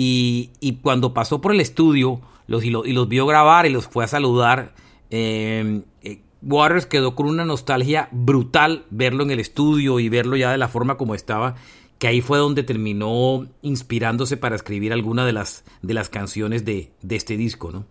y, 0.00 0.78
cuando 0.80 1.12
pasó 1.12 1.40
por 1.40 1.52
el 1.52 1.60
estudio 1.60 2.20
los, 2.46 2.64
y, 2.64 2.70
los 2.70 3.08
vio 3.08 3.26
grabar 3.26 3.66
y 3.66 3.70
los 3.70 3.88
fue 3.88 4.04
a 4.04 4.08
saludar, 4.08 4.72
em, 5.10 5.82
eh, 6.02 6.20
Waters 6.40 6.86
quedó 6.86 7.16
con 7.16 7.26
una 7.26 7.44
nostalgia 7.44 8.08
brutal 8.12 8.84
verlo 8.90 9.24
en 9.24 9.32
el 9.32 9.40
estudio 9.40 9.98
y 9.98 10.08
verlo 10.08 10.36
ya 10.36 10.52
de 10.52 10.58
la 10.58 10.68
forma 10.68 10.96
como 10.96 11.16
estaba, 11.16 11.56
que 11.98 12.06
ahí 12.06 12.20
fue 12.20 12.38
donde 12.38 12.62
terminó 12.62 13.48
inspirándose 13.62 14.36
para 14.36 14.54
escribir 14.54 14.92
alguna 14.92 15.26
de 15.26 15.32
las, 15.32 15.64
de 15.82 15.94
las 15.94 16.08
canciones 16.08 16.64
de, 16.64 16.92
este 17.10 17.36
disco, 17.36 17.72
¿no? 17.72 17.84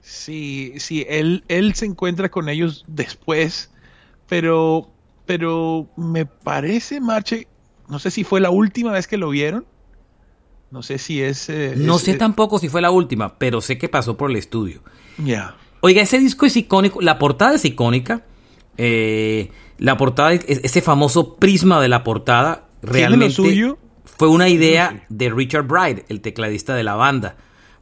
Sí, 0.00 0.72
sí, 0.78 1.04
él, 1.06 1.44
él 1.48 1.74
se 1.74 1.84
encuentra 1.84 2.30
con 2.30 2.48
ellos 2.48 2.86
después, 2.88 3.70
pero, 4.26 4.90
pero 5.26 5.86
me 5.98 6.24
parece, 6.24 6.98
Marche, 6.98 7.46
no 7.90 7.98
sé 7.98 8.10
si 8.10 8.24
fue 8.24 8.40
la 8.40 8.48
última 8.48 8.92
vez 8.92 9.06
que 9.06 9.18
lo 9.18 9.28
vieron, 9.28 9.66
no 10.70 10.82
sé 10.82 10.98
si 10.98 11.20
es... 11.20 11.48
Eh, 11.48 11.74
no 11.76 11.98
sé 11.98 12.12
eh, 12.12 12.16
tampoco 12.16 12.58
si 12.58 12.68
fue 12.68 12.80
la 12.80 12.90
última, 12.90 13.38
pero 13.38 13.60
sé 13.60 13.76
que 13.76 13.88
pasó 13.88 14.16
por 14.16 14.30
el 14.30 14.36
estudio. 14.36 14.82
Ya. 15.18 15.56
Oiga, 15.80 16.02
ese 16.02 16.18
disco 16.18 16.46
es 16.46 16.56
icónico, 16.56 17.00
la 17.00 17.18
portada 17.18 17.54
es 17.54 17.64
icónica. 17.64 18.24
Eh, 18.76 19.50
la 19.78 19.96
portada, 19.96 20.32
ese 20.32 20.80
famoso 20.80 21.36
prisma 21.36 21.80
de 21.80 21.88
la 21.88 22.04
portada, 22.04 22.68
realmente 22.82 23.34
suyo? 23.34 23.78
fue 24.04 24.28
una 24.28 24.48
idea 24.48 25.04
de 25.08 25.30
Richard 25.30 25.66
Bright, 25.66 26.04
el 26.08 26.20
tecladista 26.20 26.74
de 26.74 26.84
la 26.84 26.94
banda. 26.94 27.36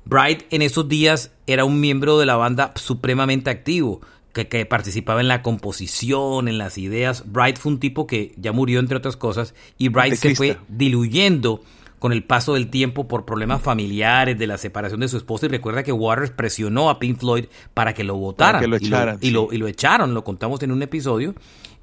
Bright 0.04 0.44
en 0.50 0.62
esos 0.62 0.88
días 0.88 1.32
era 1.46 1.64
un 1.64 1.80
miembro 1.80 2.18
de 2.18 2.24
la 2.24 2.36
banda 2.36 2.72
supremamente 2.76 3.50
activo, 3.50 4.00
que, 4.32 4.48
que, 4.48 4.64
participaba 4.64 5.20
en 5.20 5.28
la 5.28 5.42
composición, 5.42 6.48
en 6.48 6.56
las 6.56 6.78
ideas. 6.78 7.24
Bright 7.26 7.58
fue 7.58 7.72
un 7.72 7.80
tipo 7.80 8.06
que 8.06 8.32
ya 8.36 8.52
murió, 8.52 8.80
entre 8.80 8.96
otras 8.96 9.16
cosas, 9.16 9.54
y 9.76 9.88
Bright 9.88 10.14
se 10.14 10.34
fue 10.34 10.56
diluyendo 10.68 11.62
con 11.98 12.12
el 12.12 12.24
paso 12.24 12.54
del 12.54 12.68
tiempo 12.68 13.08
por 13.08 13.24
problemas 13.24 13.62
familiares, 13.62 14.38
de 14.38 14.46
la 14.46 14.58
separación 14.58 15.00
de 15.00 15.08
su 15.08 15.16
esposa. 15.16 15.46
Y 15.46 15.48
recuerda 15.48 15.82
que 15.82 15.92
Waters 15.92 16.30
presionó 16.30 16.90
a 16.90 16.98
Pink 16.98 17.18
Floyd 17.18 17.46
para 17.74 17.94
que 17.94 18.04
lo 18.04 18.16
votaran. 18.16 18.68
lo 18.68 18.76
echaran, 18.76 19.18
y, 19.20 19.30
lo, 19.30 19.52
y, 19.52 19.58
lo, 19.58 19.68
echaron, 19.68 20.14
lo 20.14 20.24
contamos 20.24 20.62
en 20.62 20.72
un 20.72 20.82
episodio. 20.82 21.34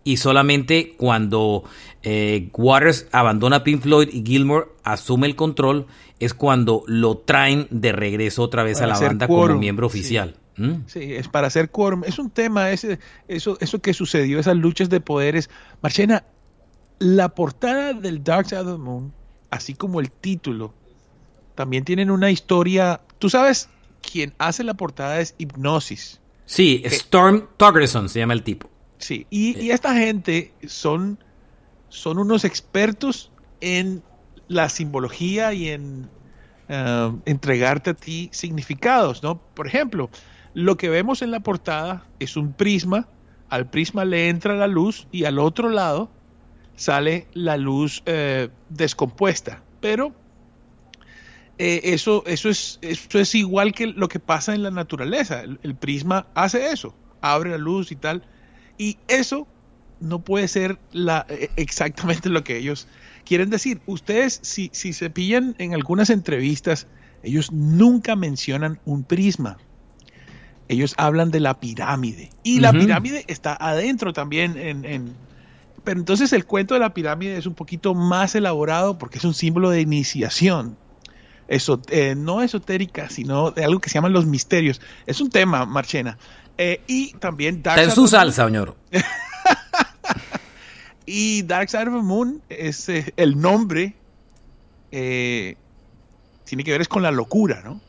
Y 0.03 0.17
solamente 0.17 0.93
cuando 0.97 1.63
eh, 2.03 2.49
Waters 2.53 3.07
abandona 3.11 3.57
a 3.57 3.63
Pink 3.63 3.81
Floyd 3.81 4.09
y 4.11 4.23
Gilmore 4.23 4.67
asume 4.83 5.27
el 5.27 5.35
control, 5.35 5.87
es 6.19 6.33
cuando 6.33 6.83
lo 6.87 7.17
traen 7.17 7.67
de 7.71 7.91
regreso 7.91 8.43
otra 8.43 8.63
vez 8.63 8.81
a 8.81 8.87
la 8.87 8.99
banda 8.99 9.27
como 9.27 9.55
miembro 9.55 9.87
oficial. 9.87 10.35
¿Mm? 10.57 10.85
Sí. 10.85 11.01
es 11.01 11.27
para 11.27 11.47
hacer 11.47 11.69
quórum. 11.69 12.03
Es 12.05 12.19
un 12.19 12.29
tema, 12.29 12.71
ese, 12.71 12.99
eso, 13.27 13.57
eso 13.59 13.81
que 13.81 13.93
sucedió, 13.93 14.39
esas 14.39 14.55
luchas 14.55 14.89
de 14.89 15.01
poderes. 15.01 15.49
Marchena, 15.81 16.23
la 16.99 17.29
portada 17.29 17.93
del 17.93 18.23
Dark 18.23 18.47
Side 18.47 18.61
of 18.61 18.67
the 18.67 18.77
Moon 18.77 19.11
así 19.55 19.73
como 19.73 19.99
el 19.99 20.11
título, 20.11 20.73
también 21.55 21.83
tienen 21.83 22.11
una 22.11 22.29
historia. 22.29 23.01
Tú 23.19 23.29
sabes, 23.29 23.69
quien 24.01 24.33
hace 24.37 24.63
la 24.63 24.75
portada 24.75 25.19
es 25.19 25.35
Hipnosis. 25.37 26.21
Sí, 26.45 26.81
Storm 26.85 27.47
Toggerson 27.57 28.09
se 28.09 28.19
llama 28.19 28.33
el 28.33 28.43
tipo. 28.43 28.69
Sí, 28.97 29.25
y, 29.29 29.71
esta 29.71 29.93
gente 29.95 30.53
son, 30.67 31.19
son 31.89 32.17
unos 32.17 32.45
expertos 32.45 33.31
en 33.61 34.03
la 34.47 34.69
simbología 34.69 35.53
y 35.53 35.69
en 35.69 36.09
eh, 36.69 37.11
entregarte 37.25 37.91
a 37.91 37.93
ti 37.93 38.29
significados, 38.31 39.23
¿no? 39.23 39.37
Por 39.37 39.67
ejemplo, 39.67 40.09
lo 40.53 40.77
que 40.77 40.89
vemos 40.89 41.21
en 41.21 41.31
la 41.31 41.41
portada 41.41 42.05
es 42.19 42.37
un 42.37 42.53
prisma, 42.53 43.07
al 43.49 43.69
prisma 43.69 44.05
le 44.05 44.29
entra 44.29 44.55
la 44.55 44.67
luz 44.67 45.07
y 45.11 45.25
al 45.25 45.39
otro 45.39 45.69
lado 45.69 46.09
sale 46.75 47.27
la 47.33 47.57
luz 47.57 48.03
eh, 48.05 48.49
descompuesta. 48.69 49.61
Pero 49.81 50.13
eh, 51.57 51.81
eso, 51.83 52.23
eso, 52.25 52.49
es, 52.49 52.79
eso 52.81 53.19
es 53.19 53.35
igual 53.35 53.73
que 53.73 53.87
lo 53.87 54.07
que 54.07 54.19
pasa 54.19 54.53
en 54.53 54.63
la 54.63 54.71
naturaleza. 54.71 55.41
El, 55.41 55.75
prisma 55.75 56.27
hace 56.33 56.71
eso, 56.71 56.95
abre 57.21 57.51
la 57.51 57.57
luz 57.57 57.91
y 57.91 57.95
tal. 57.95 58.23
Y 58.77 58.97
eso 59.07 59.47
no 59.99 60.23
puede 60.23 60.47
ser 60.47 60.79
la, 60.91 61.25
eh, 61.29 61.49
exactamente 61.55 62.29
lo 62.29 62.43
que 62.43 62.57
ellos 62.57 62.87
quieren 63.25 63.49
decir. 63.49 63.81
Ustedes, 63.85 64.39
si, 64.43 64.69
si 64.73 64.93
se 64.93 65.09
pillan 65.09 65.55
en 65.57 65.73
algunas 65.73 66.09
entrevistas, 66.09 66.87
ellos 67.23 67.51
nunca 67.51 68.15
mencionan 68.15 68.79
un 68.85 69.03
prisma. 69.03 69.57
Ellos 70.67 70.95
hablan 70.97 71.31
de 71.31 71.39
la 71.39 71.59
pirámide. 71.59 72.31
Y 72.43 72.59
la 72.59 72.71
pirámide 72.71 73.23
está 73.27 73.55
adentro 73.59 74.13
también 74.13 74.57
en, 74.57 75.13
pero 75.85 75.99
entonces 75.99 76.33
el 76.33 76.45
cuento 76.45 76.73
de 76.73 76.81
la 76.81 76.93
pirámide 76.93 77.37
es 77.37 77.45
un 77.45 77.53
poquito 77.53 77.93
más 77.93 78.35
elaborado 78.35 78.97
porque 78.97 79.19
es 79.19 79.23
un 79.23 79.33
símbolo 79.33 79.69
de 79.69 79.81
iniciación. 79.81 80.77
Eso, 81.47 81.79
eh, 81.89 82.15
no 82.17 82.41
esotérica, 82.41 83.09
sino 83.09 83.51
de 83.51 83.63
algo 83.63 83.79
que 83.79 83.89
se 83.89 83.93
llaman 83.93 84.13
los 84.13 84.25
misterios. 84.25 84.81
Es 85.05 85.21
un 85.21 85.29
tema, 85.29 85.65
Marchena. 85.65 86.17
Eh, 86.57 86.81
y 86.87 87.13
también 87.13 87.61
Dark 87.61 87.79
Está 87.79 87.91
en 87.91 87.95
su 87.95 88.07
salsa, 88.07 88.45
señor. 88.45 88.75
y 91.05 91.43
Dark 91.43 91.69
Side 91.69 91.87
of 91.87 91.93
the 91.93 92.01
Moon 92.01 92.41
es 92.49 92.89
eh, 92.89 93.13
el 93.15 93.39
nombre. 93.39 93.95
tiene 94.89 96.63
que 96.63 96.71
ver 96.71 96.81
es 96.81 96.87
con 96.87 97.03
la 97.03 97.11
locura, 97.11 97.61
¿no? 97.63 97.81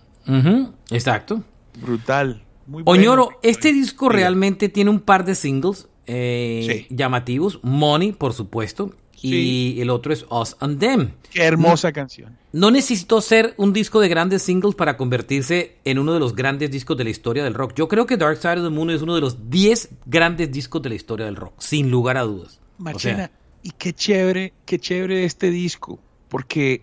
exacto. 0.91 1.43
Brutal. 1.81 2.43
Muy 2.67 2.83
Oñoro, 2.85 3.31
este 3.43 3.73
disco 3.73 4.09
realmente 4.09 4.69
tiene 4.69 4.91
un 4.91 5.01
par 5.01 5.25
de 5.25 5.35
singles 5.35 5.89
eh, 6.07 6.87
llamativos. 6.91 7.61
Money, 7.63 8.13
por 8.13 8.33
supuesto. 8.33 8.95
Y 9.23 9.81
el 9.81 9.91
otro 9.91 10.13
es 10.13 10.25
Us 10.31 10.57
and 10.61 10.79
Them. 10.79 11.13
Qué 11.33 11.43
hermosa 11.43 11.93
canción. 11.93 12.37
No 12.53 12.71
necesitó 12.71 13.21
ser 13.21 13.55
un 13.57 13.73
disco 13.73 13.99
de 13.99 14.09
grandes 14.09 14.43
singles 14.43 14.75
para 14.75 14.97
convertirse 14.97 15.79
en 15.85 15.99
uno 15.99 16.13
de 16.13 16.21
los 16.21 16.37
grandes 16.37 16.71
discos 16.71 16.97
de 16.97 17.05
la 17.05 17.11
historia 17.11 17.43
del 17.43 17.55
rock. 17.55 17.73
Yo 17.75 17.89
creo 17.89 18.07
que 18.07 18.17
Dark 18.17 18.37
Side 18.37 18.59
of 18.59 18.65
the 18.65 18.71
Moon 18.71 18.91
es 18.91 19.03
uno 19.03 19.15
de 19.15 19.21
los 19.21 19.51
10 19.51 19.89
grandes 20.05 20.53
discos 20.53 20.83
de 20.83 20.91
la 20.91 20.95
historia 20.95 21.25
del 21.25 21.35
rock, 21.35 21.55
sin 21.59 21.91
lugar 21.91 22.19
a 22.19 22.23
dudas. 22.23 22.61
Machina, 22.79 23.31
y 23.63 23.71
qué 23.71 23.93
chévere, 23.93 24.53
qué 24.65 24.79
chévere 24.79 25.25
este 25.25 25.51
disco, 25.51 25.99
porque 26.29 26.83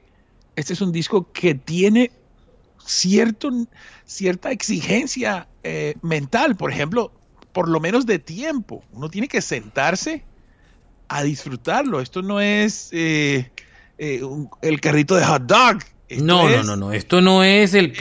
este 0.55 0.73
es 0.73 0.81
un 0.81 0.91
disco 0.91 1.31
que 1.31 1.55
tiene 1.55 2.11
cierto, 2.85 3.49
cierta 4.05 4.51
exigencia 4.51 5.47
eh, 5.63 5.95
mental. 6.01 6.55
Por 6.55 6.71
ejemplo, 6.71 7.11
por 7.53 7.69
lo 7.69 7.79
menos 7.79 8.05
de 8.05 8.19
tiempo. 8.19 8.83
Uno 8.91 9.09
tiene 9.09 9.27
que 9.27 9.41
sentarse 9.41 10.25
a 11.07 11.23
disfrutarlo. 11.23 12.01
Esto 12.01 12.21
no 12.21 12.41
es 12.41 12.89
eh, 12.91 13.51
eh, 13.97 14.21
el 14.61 14.81
carrito 14.81 15.15
de 15.15 15.23
hot 15.23 15.43
dog. 15.43 15.77
no, 16.17 16.49
no, 16.49 16.63
no, 16.63 16.75
no. 16.75 16.91
Esto 16.91 17.21
no 17.21 17.43
es 17.43 17.73
el, 17.75 17.93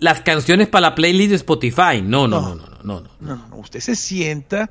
las 0.00 0.20
canciones 0.22 0.68
para 0.68 0.88
la 0.88 0.94
playlist 0.94 1.30
de 1.30 1.36
Spotify. 1.36 2.00
No, 2.02 2.28
no, 2.28 2.40
no, 2.40 2.54
no, 2.54 2.66
no, 2.82 3.00
no. 3.00 3.10
No, 3.20 3.36
no, 3.48 3.56
Usted 3.56 3.80
se 3.80 3.96
sienta 3.96 4.70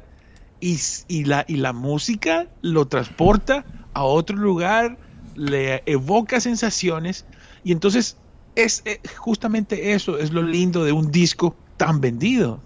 y, 0.60 1.26
la, 1.26 1.46
y 1.48 1.58
la 1.58 1.74
música 1.74 2.48
lo 2.62 2.88
transporta 2.88 3.66
a 3.94 4.04
otro 4.04 4.38
lugar, 4.38 4.98
le 5.36 5.84
evoca 5.86 6.40
sensaciones 6.40 7.26
y 7.64 7.72
entonces 7.72 8.18
es 8.56 8.82
eh, 8.86 9.02
justamente 9.18 9.94
eso, 9.94 10.18
es 10.18 10.32
lo 10.32 10.42
lindo 10.42 10.86
de 10.86 10.92
un 10.92 11.12
disco 11.12 11.56
tan 11.78 12.00
vendido. 12.00 12.62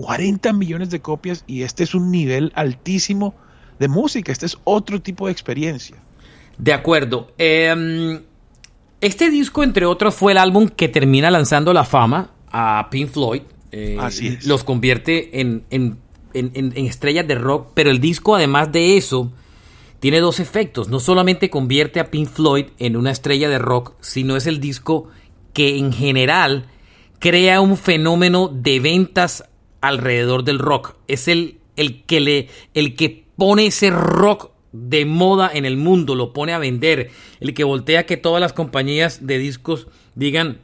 40 0.00 0.52
millones 0.52 0.90
de 0.90 1.00
copias 1.00 1.42
y 1.48 1.62
este 1.62 1.82
es 1.82 1.92
un 1.92 2.12
nivel 2.12 2.52
altísimo 2.54 3.34
de 3.80 3.88
música, 3.88 4.30
este 4.30 4.46
es 4.46 4.56
otro 4.62 5.02
tipo 5.02 5.26
de 5.26 5.32
experiencia. 5.32 5.96
De 6.56 6.72
acuerdo. 6.72 7.32
Em, 7.36 8.22
este 9.00 9.28
disco, 9.28 9.64
entre 9.64 9.86
otros, 9.86 10.14
fue 10.14 10.32
el 10.32 10.38
álbum 10.38 10.68
que 10.68 10.88
termina 10.88 11.32
lanzando 11.32 11.72
la 11.72 11.84
fama 11.84 12.30
a 12.48 12.86
Pink 12.92 13.08
Floyd. 13.08 13.42
Eh, 13.72 13.96
Así 14.00 14.38
Los 14.44 14.62
convierte 14.62 15.40
en, 15.40 15.64
en, 15.70 15.98
en, 16.32 16.72
estrellas 16.76 17.26
de 17.26 17.34
rock, 17.34 17.72
pero 17.74 17.90
el 17.90 17.98
disco, 18.00 18.36
además 18.36 18.70
de 18.70 18.96
eso, 18.96 19.32
tiene 19.98 20.20
dos 20.20 20.38
efectos. 20.38 20.88
No 20.88 21.00
solamente 21.00 21.50
convierte 21.50 21.98
a 21.98 22.08
Pink 22.08 22.28
Floyd 22.28 22.66
en 22.78 22.96
una 22.96 23.10
estrella 23.10 23.48
de 23.48 23.58
rock, 23.58 23.94
sino 24.00 24.36
es 24.36 24.46
el 24.46 24.60
disco 24.60 25.08
que 25.52 25.76
en 25.76 25.92
general 25.92 26.66
crea 27.18 27.60
un 27.60 27.76
fenómeno 27.76 28.46
de 28.46 28.78
ventas 28.78 29.44
alrededor 29.80 30.44
del 30.44 30.58
rock. 30.58 30.96
Es 31.06 31.28
el, 31.28 31.58
el, 31.76 32.02
que, 32.04 32.20
le, 32.20 32.48
el 32.74 32.96
que 32.96 33.24
pone 33.36 33.66
ese 33.66 33.90
rock 33.90 34.50
de 34.72 35.04
moda 35.04 35.50
en 35.52 35.64
el 35.64 35.76
mundo, 35.76 36.14
lo 36.14 36.32
pone 36.32 36.52
a 36.52 36.58
vender, 36.58 37.10
el 37.40 37.54
que 37.54 37.64
voltea 37.64 38.06
que 38.06 38.16
todas 38.16 38.40
las 38.40 38.52
compañías 38.52 39.26
de 39.26 39.38
discos 39.38 39.88
digan, 40.14 40.60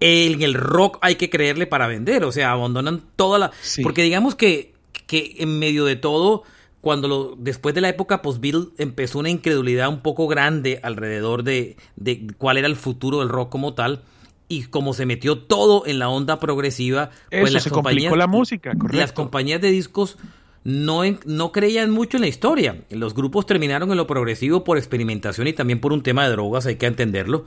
en 0.00 0.42
el 0.42 0.54
rock 0.54 0.98
hay 1.02 1.16
que 1.16 1.30
creerle 1.30 1.66
para 1.66 1.86
vender, 1.86 2.24
o 2.24 2.32
sea, 2.32 2.52
abandonan 2.52 3.02
toda 3.16 3.38
la... 3.38 3.52
Porque 3.82 4.02
digamos 4.02 4.34
que, 4.34 4.72
que 5.06 5.36
en 5.38 5.58
medio 5.58 5.84
de 5.84 5.96
todo, 5.96 6.42
cuando 6.80 7.06
lo, 7.06 7.36
después 7.38 7.74
de 7.74 7.82
la 7.82 7.90
época 7.90 8.22
post-Beatles 8.22 8.68
empezó 8.78 9.18
una 9.18 9.30
incredulidad 9.30 9.88
un 9.88 10.00
poco 10.00 10.26
grande 10.26 10.80
alrededor 10.82 11.44
de, 11.44 11.76
de 11.96 12.26
cuál 12.38 12.56
era 12.56 12.66
el 12.66 12.76
futuro 12.76 13.20
del 13.20 13.28
rock 13.28 13.50
como 13.50 13.74
tal, 13.74 14.02
y 14.50 14.64
como 14.64 14.94
se 14.94 15.06
metió 15.06 15.38
todo 15.38 15.86
en 15.86 16.00
la 16.00 16.08
onda 16.08 16.40
progresiva, 16.40 17.10
pues 17.30 17.52
las 17.52 17.62
se 17.62 17.70
compañías, 17.70 18.14
la 18.16 18.26
música, 18.26 18.72
correcto. 18.76 18.98
Las 18.98 19.12
compañías 19.12 19.60
de 19.60 19.70
discos 19.70 20.18
no, 20.64 21.02
no 21.24 21.52
creían 21.52 21.92
mucho 21.92 22.16
en 22.16 22.22
la 22.22 22.26
historia. 22.26 22.82
Los 22.90 23.14
grupos 23.14 23.46
terminaron 23.46 23.92
en 23.92 23.96
lo 23.96 24.08
progresivo 24.08 24.64
por 24.64 24.76
experimentación 24.76 25.46
y 25.46 25.52
también 25.52 25.80
por 25.80 25.92
un 25.92 26.02
tema 26.02 26.24
de 26.24 26.32
drogas, 26.32 26.66
hay 26.66 26.74
que 26.74 26.86
entenderlo. 26.86 27.44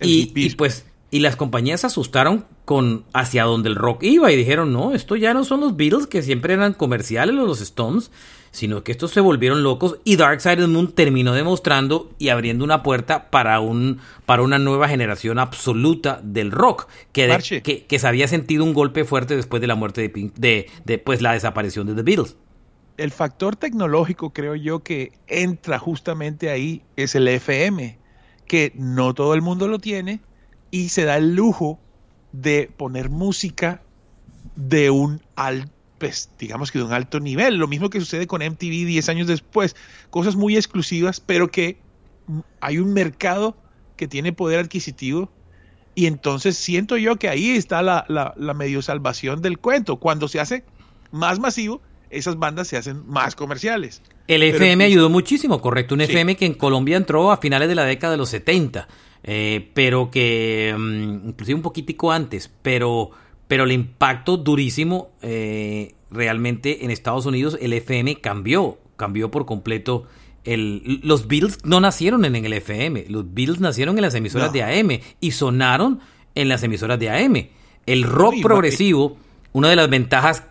Y, 0.00 0.32
y, 0.36 0.50
pues 0.50 0.86
y 1.10 1.18
las 1.18 1.34
compañías 1.34 1.80
se 1.80 1.88
asustaron 1.88 2.44
con 2.64 3.04
hacia 3.12 3.42
donde 3.42 3.68
el 3.68 3.74
rock 3.74 4.04
iba 4.04 4.30
y 4.30 4.36
dijeron, 4.36 4.72
no, 4.72 4.92
esto 4.92 5.16
ya 5.16 5.34
no 5.34 5.42
son 5.42 5.60
los 5.60 5.76
Beatles 5.76 6.06
que 6.06 6.22
siempre 6.22 6.54
eran 6.54 6.74
comerciales 6.74 7.34
o 7.34 7.44
los 7.44 7.60
Stones, 7.60 8.12
sino 8.56 8.82
que 8.82 8.92
estos 8.92 9.10
se 9.10 9.20
volvieron 9.20 9.62
locos 9.62 9.98
y 10.02 10.16
Dark 10.16 10.40
Side 10.40 10.54
of 10.54 10.60
the 10.60 10.66
Moon 10.68 10.90
terminó 10.92 11.34
demostrando 11.34 12.10
y 12.18 12.30
abriendo 12.30 12.64
una 12.64 12.82
puerta 12.82 13.30
para 13.30 13.60
un 13.60 13.98
para 14.24 14.40
una 14.40 14.58
nueva 14.58 14.88
generación 14.88 15.38
absoluta 15.38 16.22
del 16.22 16.50
rock 16.50 16.88
que, 17.12 17.84
que, 17.86 17.98
se 17.98 18.08
había 18.08 18.28
sentido 18.28 18.64
un 18.64 18.72
golpe 18.72 19.04
fuerte 19.04 19.36
después 19.36 19.60
de 19.60 19.66
la 19.66 19.74
muerte 19.74 20.08
de, 20.08 20.30
de, 20.36 20.70
de 20.86 20.98
pues, 20.98 21.20
la 21.20 21.34
desaparición 21.34 21.86
de 21.86 21.94
The 21.96 22.02
Beatles. 22.02 22.36
El 22.96 23.10
factor 23.10 23.56
tecnológico 23.56 24.32
creo 24.32 24.54
yo 24.54 24.82
que 24.82 25.12
entra 25.26 25.78
justamente 25.78 26.48
ahí 26.48 26.82
es 26.96 27.14
el 27.14 27.28
FM, 27.28 27.98
que 28.46 28.72
no 28.74 29.12
todo 29.12 29.34
el 29.34 29.42
mundo 29.42 29.68
lo 29.68 29.80
tiene 29.80 30.20
y 30.70 30.88
se 30.88 31.04
da 31.04 31.18
el 31.18 31.36
lujo 31.36 31.78
de 32.32 32.70
poner 32.74 33.10
música 33.10 33.82
de 34.54 34.88
un 34.88 35.20
alto 35.34 35.75
pues 35.98 36.30
digamos 36.38 36.70
que 36.70 36.78
de 36.78 36.84
un 36.84 36.92
alto 36.92 37.20
nivel. 37.20 37.56
Lo 37.56 37.68
mismo 37.68 37.90
que 37.90 38.00
sucede 38.00 38.26
con 38.26 38.42
MTV 38.42 38.86
10 38.86 39.08
años 39.08 39.26
después. 39.26 39.76
Cosas 40.10 40.36
muy 40.36 40.56
exclusivas, 40.56 41.20
pero 41.20 41.50
que 41.50 41.78
hay 42.60 42.78
un 42.78 42.92
mercado 42.92 43.56
que 43.96 44.08
tiene 44.08 44.32
poder 44.32 44.60
adquisitivo. 44.60 45.30
Y 45.94 46.06
entonces 46.06 46.58
siento 46.58 46.98
yo 46.98 47.16
que 47.16 47.28
ahí 47.28 47.50
está 47.50 47.80
la, 47.80 48.04
la, 48.08 48.54
medio 48.54 48.82
salvación 48.82 49.40
del 49.40 49.58
cuento. 49.58 49.96
Cuando 49.96 50.28
se 50.28 50.40
hace 50.40 50.62
más 51.10 51.38
masivo, 51.38 51.80
esas 52.10 52.38
bandas 52.38 52.68
se 52.68 52.76
hacen 52.76 53.02
más 53.06 53.34
comerciales. 53.34 54.02
El 54.28 54.42
FM 54.42 54.84
ayudó 54.84 55.08
muchísimo, 55.08 55.62
correcto. 55.62 55.94
Un 55.94 56.02
FM 56.02 56.36
que 56.36 56.44
en 56.44 56.54
Colombia 56.54 56.98
entró 56.98 57.32
a 57.32 57.38
finales 57.38 57.68
de 57.68 57.74
la 57.74 57.84
década 57.84 58.10
de 58.10 58.18
los 58.18 58.28
70, 58.28 58.86
eh, 59.22 59.70
pero 59.72 60.10
que, 60.10 60.74
mm, 60.76 61.28
inclusive 61.30 61.54
un 61.54 61.62
poquitico 61.62 62.12
antes, 62.12 62.50
pero 62.60 63.12
pero 63.48 63.64
el 63.64 63.72
impacto 63.72 64.36
durísimo 64.36 65.10
eh, 65.22 65.94
realmente 66.10 66.84
en 66.84 66.90
Estados 66.90 67.26
Unidos 67.26 67.58
el 67.60 67.72
FM 67.72 68.16
cambió, 68.16 68.78
cambió 68.96 69.30
por 69.30 69.46
completo. 69.46 70.04
El, 70.44 71.00
los 71.02 71.26
Beatles 71.26 71.58
no 71.64 71.80
nacieron 71.80 72.24
en 72.24 72.36
el 72.36 72.52
FM, 72.52 73.06
los 73.08 73.34
Beatles 73.34 73.60
nacieron 73.60 73.96
en 73.98 74.02
las 74.02 74.14
emisoras 74.14 74.52
de 74.52 74.62
AM 74.62 75.00
y 75.20 75.32
sonaron 75.32 76.00
en 76.34 76.48
las 76.48 76.62
emisoras 76.62 76.98
de 76.98 77.10
AM. 77.10 77.48
El 77.86 78.04
rock 78.04 78.34
progresivo, 78.42 79.16
una 79.52 79.68
de 79.68 79.76
las 79.76 79.88
ventajas 79.90 80.44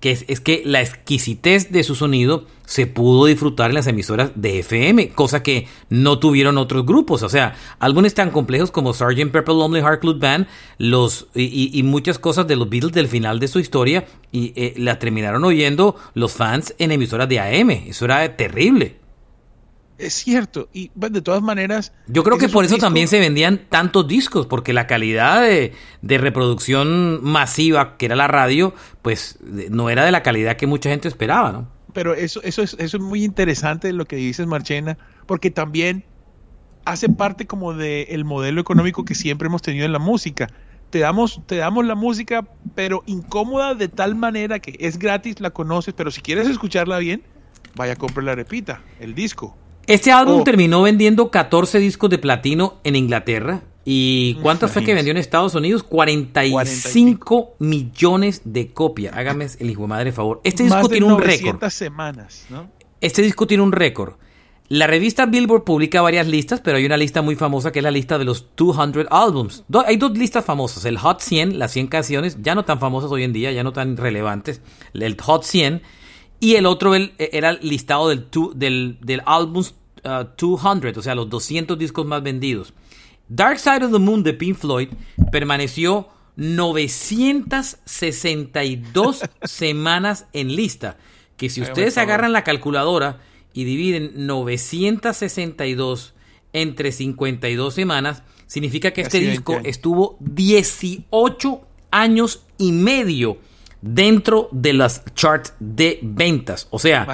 que 0.00 0.10
es, 0.10 0.40
que 0.40 0.62
la 0.66 0.82
exquisitez 0.82 1.72
de 1.72 1.82
su 1.84 1.94
sonido 1.94 2.46
se 2.66 2.86
pudo 2.86 3.26
disfrutar 3.26 3.70
en 3.70 3.76
las 3.76 3.86
emisoras 3.86 4.32
de 4.34 4.58
FM, 4.58 5.10
cosa 5.10 5.42
que 5.42 5.66
no 5.88 6.18
tuvieron 6.18 6.58
otros 6.58 6.84
grupos. 6.84 7.22
O 7.22 7.30
sea, 7.30 7.56
álbumes 7.78 8.12
tan 8.12 8.30
complejos 8.30 8.70
como 8.70 8.92
Sgt. 8.92 9.30
Pepper 9.32 9.54
Lonely 9.54 9.80
Heart 9.80 10.00
Club 10.00 10.20
Band 10.20 10.46
los, 10.76 11.28
y, 11.34 11.82
muchas 11.82 12.18
cosas 12.18 12.46
de 12.46 12.56
los 12.56 12.68
Beatles 12.68 12.92
del 12.92 13.08
final 13.08 13.40
de 13.40 13.48
su 13.48 13.58
historia 13.58 14.06
y 14.32 14.52
eh, 14.54 14.74
la 14.76 14.98
terminaron 14.98 15.44
oyendo 15.44 15.96
los 16.12 16.32
fans 16.32 16.74
en 16.78 16.92
emisoras 16.92 17.28
de 17.28 17.40
AM. 17.40 17.70
Eso 17.70 18.04
era 18.04 18.36
terrible. 18.36 19.03
Es 19.96 20.14
cierto, 20.14 20.68
y 20.72 20.90
de 20.94 21.22
todas 21.22 21.40
maneras... 21.40 21.92
Yo 22.08 22.24
creo 22.24 22.36
que 22.36 22.48
por 22.48 22.64
eso 22.64 22.78
también 22.78 23.06
se 23.06 23.20
vendían 23.20 23.60
tantos 23.68 24.08
discos, 24.08 24.46
porque 24.46 24.72
la 24.72 24.88
calidad 24.88 25.42
de, 25.42 25.72
reproducción 26.18 27.22
masiva, 27.22 27.96
que 27.96 28.06
era 28.06 28.16
la 28.16 28.26
radio, 28.26 28.74
pues 29.02 29.38
no 29.70 29.90
era 29.90 30.04
de 30.04 30.10
la 30.10 30.22
calidad 30.22 30.56
que 30.56 30.66
mucha 30.66 30.90
gente 30.90 31.06
esperaba, 31.06 31.52
¿no? 31.52 31.68
Pero 31.92 32.14
eso, 32.14 32.42
eso, 32.42 32.62
es, 32.62 32.74
eso 32.80 32.96
es 32.96 33.02
muy 33.02 33.22
interesante 33.22 33.92
lo 33.92 34.04
que 34.04 34.16
dices, 34.16 34.48
Marchena, 34.48 34.98
porque 35.26 35.52
también 35.52 36.04
hace 36.84 37.08
parte 37.08 37.46
como 37.46 37.72
del 37.72 38.24
modelo 38.24 38.60
económico 38.60 39.04
que 39.04 39.14
siempre 39.14 39.46
hemos 39.46 39.62
tenido 39.62 39.86
en 39.86 39.92
la 39.92 40.00
música. 40.00 40.48
Te 40.90 40.98
damos, 40.98 41.40
te 41.46 41.56
damos 41.56 41.84
la 41.84 41.94
música, 41.94 42.46
pero 42.74 43.02
incómoda 43.06 43.74
de 43.74 43.88
tal 43.88 44.16
manera 44.16 44.58
que 44.58 44.76
es 44.80 44.98
gratis, 44.98 45.40
la 45.40 45.50
conoces, 45.50 45.94
pero 45.94 46.10
si 46.10 46.20
quieres 46.20 46.48
escucharla 46.48 46.98
bien, 46.98 47.22
vaya 47.74 47.94
a 47.94 47.96
comprar 47.96 48.24
la 48.24 48.34
repita, 48.34 48.82
el 48.98 49.14
disco. 49.14 49.56
Este 49.86 50.12
álbum 50.12 50.40
oh. 50.40 50.44
terminó 50.44 50.82
vendiendo 50.82 51.30
14 51.30 51.78
discos 51.78 52.10
de 52.10 52.18
platino 52.18 52.78
en 52.84 52.96
Inglaterra. 52.96 53.62
¿Y 53.84 54.34
cuántos 54.36 54.70
fue 54.70 54.82
que 54.82 54.94
vendió 54.94 55.10
en 55.10 55.18
Estados 55.18 55.54
Unidos? 55.54 55.82
45 55.82 57.56
millones 57.58 58.40
de 58.44 58.72
copias. 58.72 59.14
Hágame 59.14 59.46
el 59.58 59.70
hijo 59.70 59.82
de 59.82 59.88
madre 59.88 60.12
favor. 60.12 60.40
Este 60.42 60.62
disco 60.62 60.88
tiene 60.88 61.06
un 61.06 61.20
récord. 61.20 61.62
semanas, 61.68 62.46
¿no? 62.48 62.70
Este 63.00 63.20
disco 63.20 63.46
tiene 63.46 63.62
un 63.62 63.72
récord. 63.72 64.14
La 64.68 64.86
revista 64.86 65.26
Billboard 65.26 65.64
publica 65.64 66.00
varias 66.00 66.26
listas, 66.26 66.62
pero 66.62 66.78
hay 66.78 66.86
una 66.86 66.96
lista 66.96 67.20
muy 67.20 67.36
famosa 67.36 67.70
que 67.70 67.80
es 67.80 67.82
la 67.82 67.90
lista 67.90 68.16
de 68.16 68.24
los 68.24 68.48
200 68.56 69.08
albums. 69.10 69.62
hay 69.86 69.98
dos 69.98 70.16
listas 70.16 70.42
famosas, 70.42 70.86
el 70.86 70.96
Hot 70.96 71.20
100, 71.20 71.58
las 71.58 71.70
100 71.72 71.88
canciones, 71.88 72.38
ya 72.40 72.54
no 72.54 72.64
tan 72.64 72.80
famosas 72.80 73.10
hoy 73.10 73.24
en 73.24 73.34
día, 73.34 73.52
ya 73.52 73.62
no 73.62 73.74
tan 73.74 73.98
relevantes, 73.98 74.62
el 74.94 75.20
Hot 75.20 75.44
100 75.44 75.82
y 76.40 76.56
el 76.56 76.66
otro 76.66 76.94
e, 76.94 77.12
era 77.18 77.50
el 77.50 77.60
listado 77.62 78.08
del, 78.08 78.26
del, 78.54 78.98
del 79.00 79.22
álbum 79.26 79.64
200, 80.02 80.96
uh, 80.96 80.98
o 80.98 81.02
sea, 81.02 81.14
los 81.14 81.30
200 81.30 81.78
discos 81.78 82.04
más 82.06 82.22
vendidos. 82.22 82.74
Dark 83.28 83.58
Side 83.58 83.86
of 83.86 83.92
the 83.92 83.98
Moon 83.98 84.22
de 84.22 84.34
Pink 84.34 84.56
Floyd 84.56 84.90
permaneció 85.32 86.08
962 86.36 89.22
semanas 89.44 90.26
en 90.32 90.54
lista. 90.54 90.98
Que 91.36 91.50
si 91.50 91.62
ustedes 91.62 91.98
agarran 91.98 92.32
la 92.32 92.44
calculadora 92.44 93.18
y 93.52 93.64
dividen 93.64 94.12
962 94.26 96.14
entre 96.52 96.92
52 96.92 97.74
semanas, 97.74 98.22
significa 98.46 98.92
que 98.92 99.00
este 99.00 99.18
disco 99.18 99.58
estuvo 99.64 100.16
18 100.20 101.60
años 101.90 102.44
y 102.58 102.70
medio 102.72 103.38
dentro 103.84 104.48
de 104.50 104.72
las 104.72 105.04
charts 105.14 105.52
de 105.60 105.98
ventas. 106.02 106.68
O 106.70 106.78
sea, 106.78 107.06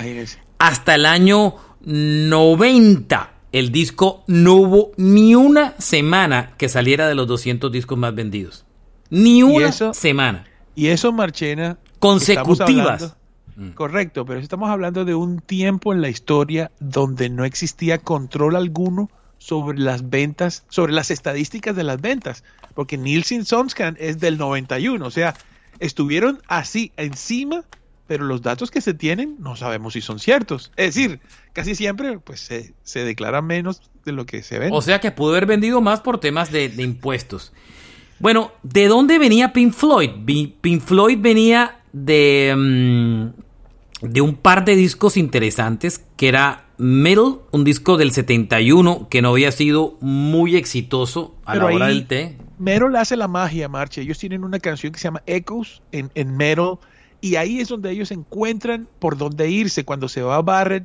hasta 0.59 0.95
el 0.95 1.05
año 1.05 1.57
90 1.81 3.33
el 3.51 3.73
disco 3.73 4.23
no 4.29 4.55
hubo 4.55 4.93
ni 4.97 5.35
una 5.35 5.75
semana 5.79 6.55
que 6.57 6.69
saliera 6.69 7.09
de 7.09 7.17
los 7.17 7.27
200 7.27 7.73
discos 7.73 7.99
más 7.99 8.15
vendidos. 8.15 8.65
Ni 9.11 9.43
una 9.43 9.73
semana. 9.73 10.45
Y 10.77 10.87
eso, 10.87 11.11
Marchena, 11.11 11.79
consecutivas. 11.99 13.17
Mm. 13.57 13.71
Correcto, 13.71 14.25
pero 14.25 14.39
estamos 14.39 14.71
hablando 14.71 15.05
de 15.05 15.17
un 15.17 15.41
tiempo 15.41 15.93
en 15.93 16.01
la 16.01 16.09
historia 16.09 16.71
donde 16.79 17.29
no 17.29 17.45
existía 17.45 17.99
control 17.99 18.55
alguno 18.55 19.11
sobre 19.39 19.79
las 19.79 20.09
ventas, 20.09 20.65
sobre 20.69 20.93
las 20.93 21.11
estadísticas 21.11 21.75
de 21.75 21.83
las 21.83 22.01
ventas, 22.01 22.45
porque 22.75 22.97
Nielsen 22.97 23.45
Sonscan 23.45 23.97
es 23.99 24.21
del 24.21 24.39
91, 24.39 25.05
o 25.05 25.11
sea, 25.11 25.35
estuvieron 25.81 26.41
así 26.47 26.93
encima, 26.97 27.65
pero 28.07 28.25
los 28.25 28.43
datos 28.43 28.71
que 28.71 28.81
se 28.81 28.95
tienen 28.95 29.37
no 29.39 29.57
sabemos 29.57 29.95
si 29.95 30.01
son 30.01 30.19
ciertos. 30.19 30.73
Es 30.77 30.95
decir, 30.95 31.21
casi 31.53 31.75
siempre 31.75 32.19
pues 32.19 32.41
se, 32.41 32.75
se 32.83 33.05
declara 33.05 33.43
menos 33.43 33.83
de 34.05 34.13
lo 34.13 34.27
que 34.27 34.43
se 34.43 34.59
vende. 34.59 34.77
O 34.77 34.83
sea 34.83 35.01
que 35.01 35.11
pudo 35.11 35.31
haber 35.31 35.47
vendido 35.47 35.81
más 35.81 36.01
por 36.01 36.19
temas 36.19 36.53
de, 36.53 36.73
impuestos. 36.79 37.53
Bueno, 38.19 38.53
¿de 38.63 38.87
dónde 38.87 39.19
venía 39.19 39.53
Pink 39.53 39.73
Floyd? 39.73 40.11
Pink 40.61 40.83
Floyd 40.83 41.19
venía 41.21 41.81
de, 41.93 42.55
mm, 42.57 44.07
de 44.07 44.21
un 44.21 44.35
par 44.35 44.65
de 44.65 44.77
discos 44.77 45.17
interesantes 45.17 46.05
que 46.17 46.29
era 46.29 46.67
Metal, 46.81 47.41
un 47.51 47.63
disco 47.63 47.99
del 47.99 48.11
71 48.11 49.09
que 49.11 49.21
no 49.21 49.31
había 49.31 49.53
sido 49.53 49.99
muy 50.01 50.57
exitoso 50.57 51.35
a 51.45 51.55
la 51.57 51.67
hora 51.67 51.89
del 51.89 52.07
té. 52.07 52.37
Metal 52.61 52.95
hace 52.97 53.17
la 53.17 53.27
magia, 53.27 53.69
Marche. 53.69 54.03
Ellos 54.03 54.19
tienen 54.19 54.45
una 54.45 54.59
canción 54.59 54.93
que 54.93 54.99
se 54.99 55.05
llama 55.05 55.23
Echoes 55.27 55.81
en, 55.93 56.11
en 56.15 56.37
Metal 56.37 56.79
y 57.23 57.37
ahí 57.37 57.59
es 57.59 57.69
donde 57.69 57.91
ellos 57.91 58.11
encuentran 58.11 58.87
por 58.99 59.17
dónde 59.17 59.49
irse. 59.49 59.85
Cuando 59.85 60.09
se 60.09 60.21
va 60.21 60.37
a 60.37 60.43
Barrett, 60.43 60.85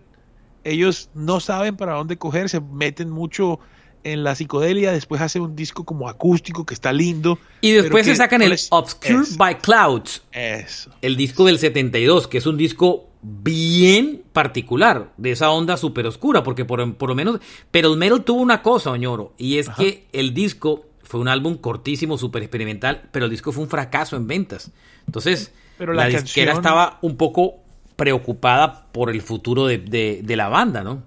ellos 0.64 1.10
no 1.14 1.42
saben 1.42 1.76
para 1.76 1.94
dónde 1.94 2.18
coger, 2.18 2.50
se 2.50 2.62
meten 2.62 3.10
mucho 3.10 3.60
en 4.06 4.24
la 4.24 4.36
psicodelia, 4.36 4.92
después 4.92 5.20
hacen 5.20 5.42
un 5.42 5.56
disco 5.56 5.84
como 5.84 6.08
acústico 6.08 6.66
que 6.66 6.74
está 6.74 6.94
lindo. 6.94 7.40
Y 7.60 7.72
después 7.72 8.06
se 8.06 8.16
sacan 8.16 8.42
el 8.42 8.58
Obscure 8.70 9.26
by 9.36 9.58
Clouds. 9.58 10.22
Eso. 10.32 10.92
El 11.02 11.18
disco 11.18 11.44
del 11.46 11.60
72, 11.60 12.28
que 12.28 12.38
es 12.38 12.46
un 12.46 12.56
disco 12.56 13.10
bien 13.22 14.24
particular, 14.32 15.12
de 15.18 15.32
esa 15.32 15.50
onda 15.50 15.76
súper 15.76 16.06
oscura, 16.06 16.44
porque 16.44 16.64
por, 16.64 16.80
lo 16.80 17.16
menos... 17.16 17.40
Pero 17.72 17.92
el 17.92 17.98
metal 17.98 18.24
tuvo 18.24 18.42
una 18.42 18.62
cosa, 18.62 18.92
Oñoro, 18.92 19.34
y 19.38 19.58
es 19.58 19.70
que 19.70 20.06
el 20.14 20.36
disco 20.36 20.86
fue 21.06 21.20
un 21.20 21.28
álbum 21.28 21.58
cortísimo, 21.58 22.18
súper 22.18 22.44
experimental, 22.44 23.04
pero 23.12 23.26
el 23.26 23.32
disco 23.32 23.52
fue 23.52 23.64
un 23.64 23.70
fracaso 23.70 24.18
en 24.18 24.28
ventas. 24.28 24.72
Entonces, 25.06 25.54
pero 25.78 25.94
la, 25.94 26.08
disquera 26.08 26.54
estaba 26.54 26.98
un 27.02 27.16
poco 27.16 27.60
preocupada 27.96 28.88
por 28.92 29.10
el 29.10 29.22
futuro 29.22 29.68
de, 29.68 30.24
la 30.28 30.50
banda, 30.50 30.84
¿no? 30.84 31.04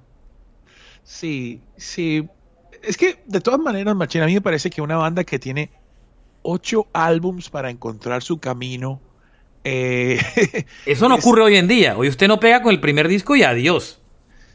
Sí, 1.02 1.60
sí. 1.76 2.28
Es 2.82 2.96
que 2.96 3.22
de 3.26 3.40
todas 3.40 3.60
maneras, 3.60 3.94
Machina, 3.96 4.24
a 4.24 4.26
mí 4.28 4.34
me 4.34 4.40
parece 4.40 4.70
que 4.70 4.80
una 4.80 4.96
banda 4.96 5.24
que 5.24 5.38
tiene 5.38 5.70
ocho 6.42 6.86
álbums 6.92 7.50
para 7.50 7.70
encontrar 7.70 8.22
su 8.22 8.38
camino. 8.38 9.00
Eh, 9.64 10.20
Eso 10.86 11.08
no 11.08 11.16
ocurre 11.16 11.42
hoy 11.42 11.56
en 11.56 11.66
día. 11.66 11.96
Hoy 11.96 12.08
usted 12.08 12.28
no 12.28 12.38
pega 12.38 12.62
con 12.62 12.72
el 12.72 12.80
primer 12.80 13.08
disco 13.08 13.34
y 13.34 13.42
adiós. 13.42 14.00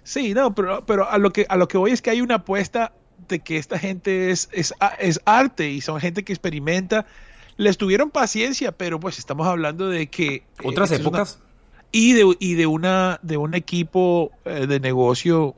Sí, 0.03 0.34
no, 0.34 0.53
pero, 0.56 0.86
pero 0.86 1.10
a, 1.10 1.17
lo 1.17 1.32
que, 1.32 1.45
a 1.49 1.58
lo 1.58 1.67
que 1.67 1.77
voy 1.77 1.91
es 1.91 2.01
que 2.01 2.10
hay 2.10 2.21
una 2.21 2.36
apuesta 2.36 2.93
de 3.27 3.39
que 3.39 3.57
esta 3.57 3.79
gente 3.79 4.31
es, 4.31 4.49
es, 4.51 4.73
es 4.99 5.21
arte 5.25 5.69
y 5.69 5.81
son 5.81 5.99
gente 5.99 6.23
que 6.23 6.33
experimenta. 6.33 7.05
Les 7.57 7.77
tuvieron 7.77 8.09
paciencia, 8.09 8.71
pero 8.71 8.99
pues 8.99 9.19
estamos 9.19 9.47
hablando 9.47 9.89
de 9.89 10.07
que... 10.07 10.36
Eh, 10.36 10.43
Otras 10.63 10.91
épocas 10.91 11.39
y 11.91 12.13
de, 12.13 12.36
y 12.39 12.55
de, 12.55 12.65
una, 12.65 13.19
de 13.21 13.38
un 13.38 13.53
equipo 13.53 14.31
eh, 14.45 14.65
de 14.65 14.79
negocio 14.79 15.55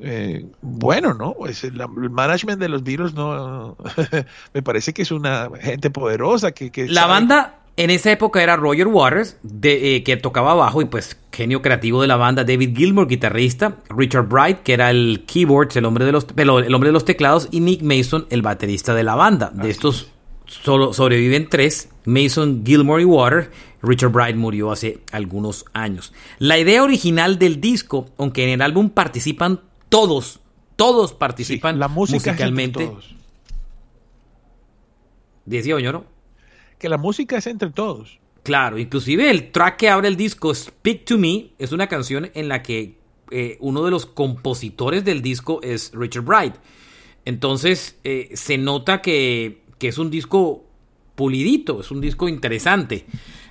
eh, 0.00 0.46
bueno, 0.60 1.14
¿no? 1.14 1.34
Pues 1.34 1.64
el, 1.64 1.76
management 1.88 2.60
de 2.60 2.68
los 2.68 2.84
virus 2.84 3.14
no, 3.14 3.76
me 4.54 4.62
parece 4.62 4.92
que 4.92 5.02
es 5.02 5.10
una 5.10 5.48
gente 5.60 5.90
poderosa 5.90 6.52
que... 6.52 6.86
la 6.88 7.06
banda 7.06 7.58
en 7.78 7.90
esa 7.90 8.10
época 8.10 8.42
era 8.42 8.56
Roger 8.56 8.88
Waters, 8.88 9.36
de, 9.44 9.94
eh, 9.94 10.02
que 10.02 10.16
tocaba 10.16 10.52
bajo 10.54 10.82
y 10.82 10.86
pues 10.86 11.16
genio 11.32 11.62
creativo 11.62 12.02
de 12.02 12.08
la 12.08 12.16
banda, 12.16 12.42
David 12.42 12.76
Gilmour, 12.76 13.06
guitarrista, 13.06 13.76
Richard 13.88 14.26
Bright, 14.28 14.64
que 14.64 14.72
era 14.72 14.90
el 14.90 15.24
keyboard, 15.26 15.76
el 15.76 15.84
hombre 15.84 16.04
de 16.04 16.10
los, 16.10 16.26
el 16.36 16.50
hombre 16.50 16.88
de 16.88 16.92
los 16.92 17.04
teclados, 17.04 17.46
y 17.52 17.60
Nick 17.60 17.82
Mason, 17.82 18.26
el 18.30 18.42
baterista 18.42 18.96
de 18.96 19.04
la 19.04 19.14
banda. 19.14 19.52
De 19.54 19.70
estos 19.70 20.10
solo 20.46 20.92
sobreviven 20.92 21.48
tres, 21.48 21.88
Mason, 22.04 22.64
Gilmore 22.66 23.02
y 23.02 23.04
Water. 23.04 23.52
Richard 23.80 24.10
Bright 24.10 24.34
murió 24.34 24.72
hace 24.72 24.98
algunos 25.12 25.64
años. 25.72 26.12
La 26.40 26.58
idea 26.58 26.82
original 26.82 27.38
del 27.38 27.60
disco, 27.60 28.08
aunque 28.18 28.42
en 28.42 28.50
el 28.50 28.62
álbum 28.62 28.90
participan 28.90 29.60
todos, 29.88 30.40
todos 30.74 31.12
participan 31.12 31.78
la 31.78 31.86
música 31.86 32.32
musicalmente. 32.32 32.90
Decía 35.44 35.76
Oñoro. 35.76 36.17
Que 36.78 36.88
la 36.88 36.98
música 36.98 37.38
es 37.38 37.46
entre 37.46 37.70
todos. 37.70 38.18
Claro, 38.42 38.78
inclusive 38.78 39.30
el 39.30 39.50
track 39.50 39.76
que 39.76 39.88
abre 39.88 40.08
el 40.08 40.16
disco, 40.16 40.54
Speak 40.54 41.04
to 41.04 41.18
Me, 41.18 41.50
es 41.58 41.72
una 41.72 41.86
canción 41.86 42.30
en 42.34 42.48
la 42.48 42.62
que 42.62 42.96
eh, 43.30 43.58
uno 43.60 43.84
de 43.84 43.90
los 43.90 44.06
compositores 44.06 45.04
del 45.04 45.20
disco 45.20 45.60
es 45.62 45.92
Richard 45.92 46.24
Bright. 46.24 46.54
Entonces 47.24 47.98
eh, 48.04 48.30
se 48.34 48.56
nota 48.56 49.02
que 49.02 49.62
que 49.78 49.88
es 49.88 49.98
un 49.98 50.10
disco 50.10 50.64
pulidito, 51.14 51.80
es 51.80 51.90
un 51.90 52.00
disco 52.00 52.28
interesante, 52.28 53.06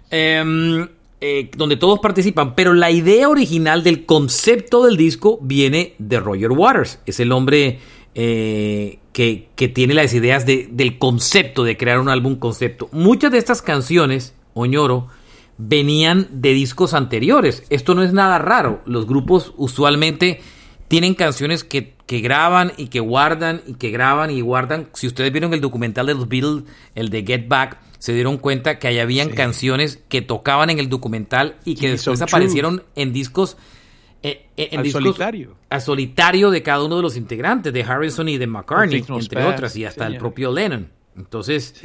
em, 0.10 0.88
eh, 1.20 1.50
donde 1.56 1.78
todos 1.78 2.00
participan, 2.00 2.54
pero 2.54 2.74
la 2.74 2.92
idea 2.92 3.28
original 3.28 3.84
del 3.84 4.06
concepto 4.06 4.86
del 4.86 4.98
disco 4.98 5.40
viene 5.42 5.96
de 5.98 6.20
Roger 6.20 6.52
Waters, 6.52 7.00
es 7.06 7.20
el 7.20 7.32
hombre 7.32 7.80
eh, 8.20 8.98
que, 9.14 9.48
tiene 9.76 9.94
las 9.94 10.12
ideas 10.16 10.48
del 10.48 10.98
concepto, 10.98 11.64
de 11.64 11.78
crear 11.78 12.00
un 12.00 12.10
álbum 12.10 12.36
concepto. 12.36 12.90
Muchas 12.92 13.32
de 13.32 13.38
estas 13.38 13.62
canciones, 13.62 14.34
Oñoro, 14.56 15.08
venían 15.60 16.28
de 16.32 16.54
discos 16.54 16.96
anteriores. 16.96 17.64
Esto 17.70 17.94
no 17.94 18.02
es 18.02 18.14
nada 18.14 18.40
raro. 18.40 18.82
Los 18.88 19.06
grupos 19.06 19.54
usualmente 19.56 20.42
tienen 20.88 21.14
canciones 21.14 21.64
que, 21.64 21.94
graban 22.08 22.72
y 22.76 22.88
que 22.88 23.02
guardan 23.02 23.62
y 23.68 23.76
que 23.76 23.92
graban 23.92 24.32
y 24.32 24.42
guardan. 24.42 24.90
Si 24.94 25.06
ustedes 25.06 25.32
vieron 25.32 25.54
el 25.54 25.62
documental 25.62 26.08
de 26.08 26.16
los 26.16 26.28
Beatles, 26.28 26.64
el 26.96 27.10
de 27.10 27.24
Get 27.24 27.48
Back, 27.48 27.78
se 28.00 28.14
dieron 28.14 28.38
cuenta 28.38 28.80
que 28.80 28.88
ahí 28.88 28.98
habían 28.98 29.30
canciones 29.30 30.00
que 30.10 30.24
tocaban 30.24 30.72
en 30.72 30.80
el 30.80 30.90
documental 30.90 31.58
y 31.66 31.76
que 31.76 31.92
después 31.92 32.20
aparecieron 32.24 32.82
en 32.96 33.14
discos. 33.14 33.58
Eh, 34.24 34.48
eh, 34.58 34.70
en 34.72 34.92
solitario. 34.92 35.56
A 35.70 35.80
solitario 35.80 36.50
de 36.50 36.64
cada 36.64 36.84
uno 36.84 36.98
de 36.98 37.02
los 37.02 37.18
integrantes, 37.18 37.72
de 37.72 37.84
Harrison 37.84 38.28
y 38.30 38.38
de 38.38 38.48
McCartney, 38.48 39.06
entre 39.08 39.44
otras, 39.44 39.76
y 39.76 39.86
hasta 39.86 40.08
el 40.08 40.18
propio 40.18 40.52
Lennon. 40.52 40.90
Entonces, 41.16 41.76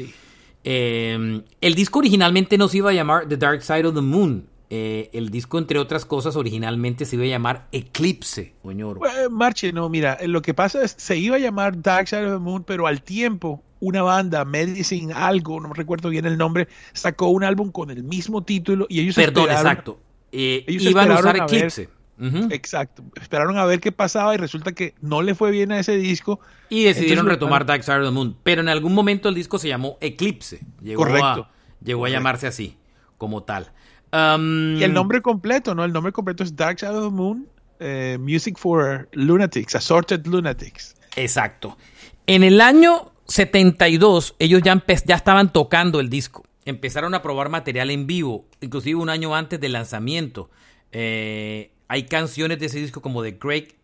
eh, 0.65 1.43
el 1.61 1.75
disco 1.75 1.99
originalmente 1.99 2.59
no 2.59 2.69
se 2.69 2.79
iba 2.79 2.91
a 2.91 2.93
llamar 2.93 3.29
The 3.29 3.37
Dark 3.37 3.63
Side 3.63 3.87
of 3.87 3.95
the 3.95 4.01
Moon, 4.01 4.47
eh, 4.71 5.11
el 5.13 5.29
disco, 5.29 5.59
entre 5.59 5.79
otras 5.79 6.07
cosas, 6.07 6.35
originalmente 6.35 7.05
se 7.05 7.17
iba 7.17 7.27
a 7.27 7.29
llamar 7.29 7.69
Eclipse, 7.73 8.55
Oñoro. 8.63 9.01
marche, 9.31 9.71
no, 9.73 9.89
mira, 9.91 10.19
lo 10.27 10.41
que 10.41 10.55
pasa 10.55 10.83
es 10.83 10.95
se 10.97 11.19
iba 11.19 11.37
a 11.37 11.39
llamar 11.39 11.83
Dark 11.83 12.09
Side 12.09 12.25
of 12.27 12.33
the 12.33 12.39
Moon, 12.39 12.65
pero 12.65 12.87
al 12.87 13.03
tiempo 13.03 13.63
una 13.81 14.03
banda, 14.03 14.45
Medicine 14.45 15.13
algo, 15.13 15.61
no 15.61 15.69
me 15.69 15.75
recuerdo 15.75 16.09
bien 16.09 16.25
el 16.25 16.39
nombre, 16.39 16.69
sacó 16.95 17.29
un 17.29 17.45
álbum 17.45 17.71
con 17.71 17.91
el 17.91 18.03
mismo 18.03 18.45
título 18.45 18.87
y 18.89 19.01
ellos 19.01 19.17
Perdón, 19.17 19.51
exacto. 19.51 20.01
Iban 20.31 21.11
a 21.11 21.19
usar 21.19 21.37
Eclipse. 21.37 21.91
Exacto. 22.21 23.03
Esperaron 23.21 23.59
a 23.59 23.65
ver 23.65 23.81
qué 23.81 23.91
pasaba 23.91 24.35
y 24.35 24.39
resulta 24.39 24.73
que 24.73 24.95
no 25.01 25.23
le 25.23 25.35
fue 25.35 25.51
bien 25.51 25.73
a 25.73 25.79
ese 25.81 25.97
disco. 25.97 26.41
Y 26.69 26.85
decidieron 26.85 27.27
retomar 27.27 27.67
Dark 27.67 27.83
Side 27.83 27.99
of 27.99 28.05
the 28.07 28.11
Moon. 28.11 28.37
Pero 28.43 28.61
en 28.61 28.69
algún 28.69 28.95
momento 28.95 29.29
el 29.29 29.35
disco 29.35 29.59
se 29.59 29.69
llamó 29.69 29.99
Eclipse. 30.01 30.61
Llegó 30.81 31.03
Correcto. 31.05 31.49
llegó 31.83 32.05
a 32.05 32.09
llamarse 32.09 32.47
así, 32.47 32.77
como 33.19 33.43
tal 33.43 33.73
y 34.13 34.83
el 34.83 34.93
nombre 34.93 35.23
completo, 35.23 35.75
¿no? 35.75 35.85
El 35.85 35.93
nombre 35.93 36.13
completo 36.13 36.43
es 36.43 36.55
Dark 36.55 36.79
Side 36.79 36.91
of 36.91 37.05
the 37.05 37.17
Moon, 37.17 37.49
eh, 37.81 38.19
Music 38.21 38.59
for 38.59 39.09
Lunatics, 39.13 39.75
Assorted 39.75 40.27
Lunatics. 40.27 40.95
Exacto. 41.17 41.79
En 42.27 42.45
el 42.45 42.61
año 42.61 43.13
72, 43.27 44.37
ellos 44.39 44.61
ya, 44.63 44.83
ya 45.07 45.15
estaban 45.15 45.53
tocando 45.53 45.99
el 45.99 46.11
disco. 46.11 46.45
Empezaron 46.67 47.15
a 47.15 47.23
probar 47.23 47.49
material 47.49 47.91
en 47.91 48.07
vivo, 48.07 48.45
inclusive 48.61 49.01
un 49.01 49.09
año 49.09 49.35
antes 49.35 49.59
del 49.59 49.73
lanzamiento. 49.73 50.51
Eh, 50.93 51.72
hay 51.93 52.05
canciones 52.05 52.59
de 52.59 52.65
ese 52.65 52.79
disco 52.79 53.03
como 53.03 53.23
The 53.23 53.33
Great 53.33 53.75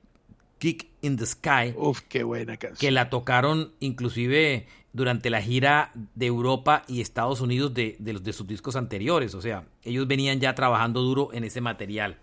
Kick 0.57 0.89
in 1.03 1.19
the 1.19 1.27
Sky. 1.27 1.75
Uf, 1.77 2.01
qué 2.09 2.23
buena 2.23 2.57
canción. 2.57 2.79
Que 2.79 2.91
la 2.91 3.11
tocaron 3.11 3.73
inclusive 3.81 4.67
durante 4.95 5.29
la 5.29 5.43
gira 5.43 5.93
de 6.15 6.25
Europa 6.25 6.85
y 6.89 7.03
Estados 7.03 7.43
Unidos 7.43 7.75
de, 7.75 7.97
de 7.99 8.33
sus 8.33 8.47
discos 8.47 8.77
anteriores. 8.77 9.35
O 9.35 9.43
sea, 9.43 9.67
ellos 9.85 10.07
venían 10.07 10.41
ya 10.41 10.55
trabajando 10.55 11.03
duro 11.03 11.29
en 11.35 11.45
ese 11.45 11.61
material. 11.61 12.17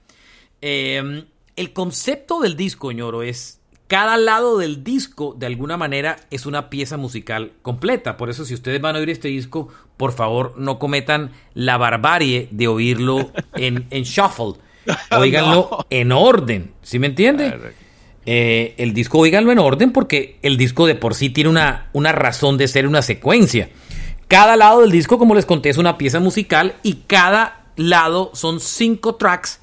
Em, 0.59 1.25
el 1.55 1.71
concepto 1.71 2.39
del 2.39 2.57
disco, 2.57 2.91
ñoro, 2.91 3.21
es 3.21 3.61
cada 3.85 4.17
lado 4.17 4.57
del 4.57 4.83
disco, 4.83 5.35
de 5.37 5.45
alguna 5.45 5.77
manera, 5.77 6.17
es 6.31 6.47
una 6.47 6.71
pieza 6.71 6.97
musical 6.97 7.51
completa. 7.61 8.17
Por 8.17 8.31
eso, 8.31 8.43
si 8.43 8.55
ustedes 8.55 8.81
van 8.81 8.95
a 8.95 8.99
oír 8.99 9.11
este 9.11 9.27
disco, 9.27 9.67
por 9.97 10.13
favor, 10.13 10.55
no 10.57 10.79
cometan 10.79 11.29
la 11.53 11.77
barbarie 11.77 12.47
de 12.49 12.67
oírlo 12.67 13.31
en, 13.53 13.85
en 13.91 14.01
shuffle. 14.01 14.64
Oíganlo 15.11 15.85
en 15.89 16.11
orden. 16.11 16.71
¿Sí 16.81 16.99
me 16.99 17.07
entiende? 17.07 17.57
Eh, 18.25 18.73
el 18.77 18.93
disco 18.93 19.19
oíganlo 19.19 19.51
en 19.51 19.59
orden 19.59 19.91
porque 19.91 20.39
el 20.41 20.57
disco 20.57 20.87
de 20.87 20.95
por 20.95 21.13
sí 21.13 21.29
tiene 21.29 21.49
una, 21.49 21.89
una 21.93 22.11
razón 22.11 22.57
de 22.57 22.67
ser 22.67 22.87
una 22.87 23.01
secuencia. 23.01 23.69
Cada 24.27 24.55
lado 24.55 24.81
del 24.81 24.91
disco, 24.91 25.19
como 25.19 25.35
les 25.35 25.45
conté, 25.45 25.69
es 25.69 25.77
una 25.77 25.97
pieza 25.97 26.19
musical 26.19 26.75
y 26.81 27.03
cada 27.07 27.65
lado 27.75 28.31
son 28.33 28.59
cinco 28.59 29.15
tracks 29.15 29.59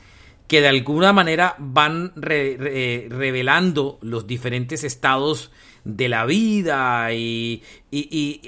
que 0.47 0.61
de 0.61 0.69
alguna 0.69 1.13
manera 1.13 1.57
van 1.59 2.13
revelando 2.15 3.99
los 4.03 4.27
diferentes 4.27 4.85
estados 4.85 5.51
de 5.85 6.09
la 6.09 6.25
vida 6.27 7.13
y, 7.13 7.63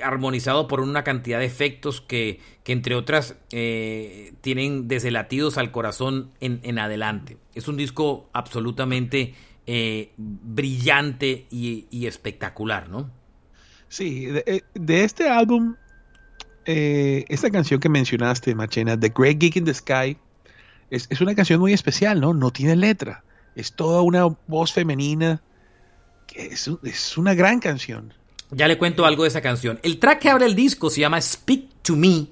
armonizado 0.03 0.69
por 0.69 0.81
una 0.81 1.05
cantidad 1.05 1.39
de 1.39 1.47
efectos 1.47 2.01
que, 2.01 2.41
entre 2.67 2.95
otras 2.95 3.37
eh, 3.51 4.33
tienen 4.41 4.89
desde 4.89 5.11
latidos 5.11 5.59
al 5.59 5.71
corazón 5.71 6.31
en, 6.41 6.79
adelante. 6.79 7.37
Es 7.55 7.69
un 7.69 7.77
disco 7.77 8.29
absolutamente 8.33 9.35
eh, 9.67 10.13
brillante 10.17 11.47
y, 11.51 12.07
espectacular, 12.07 12.89
¿no? 12.89 13.11
Sí, 13.89 14.27
de, 14.27 14.45
eh, 14.47 14.63
este 14.89 15.29
álbum, 15.29 15.77
esta 16.65 17.51
canción 17.51 17.81
que 17.81 17.89
mencionaste, 17.89 18.55
Machena, 18.55 18.99
The 18.99 19.13
Great 19.15 19.39
Geek 19.39 19.57
in 19.57 19.65
the 19.65 19.75
Sky, 19.75 20.17
es, 20.91 21.07
es 21.11 21.21
una 21.21 21.35
canción 21.35 21.61
muy 21.61 21.73
especial, 21.73 22.21
¿no? 22.21 22.33
No 22.33 22.51
tiene 22.51 22.77
letra. 22.77 23.25
Es 23.57 23.73
toda 23.73 24.03
una 24.03 24.27
voz 24.47 24.73
femenina 24.73 25.43
es, 26.35 27.19
una 27.19 27.35
gran 27.35 27.61
canción. 27.61 28.13
Ya 28.51 28.69
le 28.69 28.79
cuento 28.79 29.05
algo 29.05 29.23
de 29.23 29.29
esa 29.29 29.41
canción. 29.41 29.81
El 29.83 29.99
track 29.99 30.21
que 30.21 30.31
abre 30.31 30.47
el 30.47 30.55
disco 30.55 30.91
se 30.91 31.01
llama 31.01 31.21
Speak 31.21 31.83
to 31.83 31.97
Me. 31.97 32.27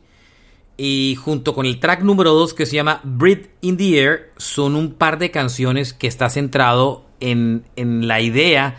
Y 0.76 1.16
junto 1.16 1.54
con 1.54 1.66
el 1.66 1.78
track 1.78 2.02
número 2.02 2.32
2 2.32 2.54
que 2.54 2.66
se 2.66 2.76
llama 2.76 3.00
Breathe 3.04 3.50
in 3.60 3.76
the 3.76 3.98
Air, 3.98 4.32
son 4.36 4.74
un 4.74 4.94
par 4.94 5.18
de 5.18 5.30
canciones 5.30 5.92
que 5.92 6.06
está 6.06 6.30
centrado 6.30 7.06
en, 7.20 7.64
la 7.76 8.20
idea. 8.20 8.76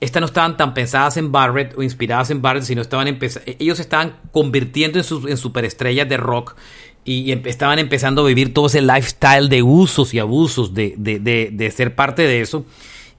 Estas 0.00 0.20
no 0.20 0.26
estaban 0.26 0.56
tan 0.56 0.74
pensadas 0.74 1.16
en 1.16 1.30
Barrett 1.30 1.76
o 1.76 1.82
inspiradas 1.82 2.30
en 2.30 2.42
Barrett, 2.42 2.64
sino 2.64 2.82
estaban 2.82 3.18
ellos 3.58 3.78
estaban 3.78 4.16
convirtiendo 4.32 4.98
en, 4.98 5.28
en 5.28 5.36
superestrellas 5.36 6.08
de 6.08 6.16
rock 6.16 6.56
y 7.04 7.30
estaban 7.32 7.78
empezando 7.78 8.22
a 8.22 8.26
vivir 8.26 8.54
todo 8.54 8.66
ese 8.66 8.80
lifestyle 8.80 9.48
de 9.48 9.62
usos 9.62 10.14
y 10.14 10.18
abusos 10.18 10.72
de, 10.74 10.94
de 10.96 11.70
ser 11.70 11.94
parte 11.94 12.22
de 12.22 12.40
eso. 12.40 12.64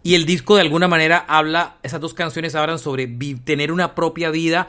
Y 0.06 0.13
el 0.13 0.28
disco 0.28 0.54
de 0.54 0.62
alguna 0.62 0.88
manera 0.88 1.26
habla, 1.28 1.78
esas 1.82 2.00
dos 2.00 2.13
canciones 2.13 2.54
hablan 2.54 2.78
sobre 2.78 3.08
tener 3.44 3.72
una 3.72 3.96
propia 3.96 4.30
vida 4.30 4.68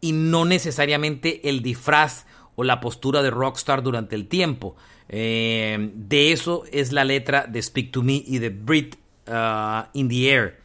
y 0.00 0.10
no 0.10 0.44
necesariamente 0.44 1.48
el 1.48 1.62
disfraz 1.62 2.26
o 2.56 2.64
la 2.64 2.80
postura 2.80 3.22
de 3.22 3.30
rockstar 3.30 3.84
durante 3.84 4.16
el 4.16 4.26
tiempo. 4.26 4.74
Eh, 5.08 5.92
de 5.94 6.32
eso 6.32 6.64
es 6.72 6.90
la 6.90 7.04
letra 7.04 7.46
de 7.46 7.62
Speak 7.62 7.92
to 7.92 8.02
Me 8.02 8.24
y 8.26 8.38
de 8.38 8.48
Breathe 8.48 8.98
uh, 9.28 9.86
in 9.92 10.08
the 10.08 10.28
Air. 10.28 10.58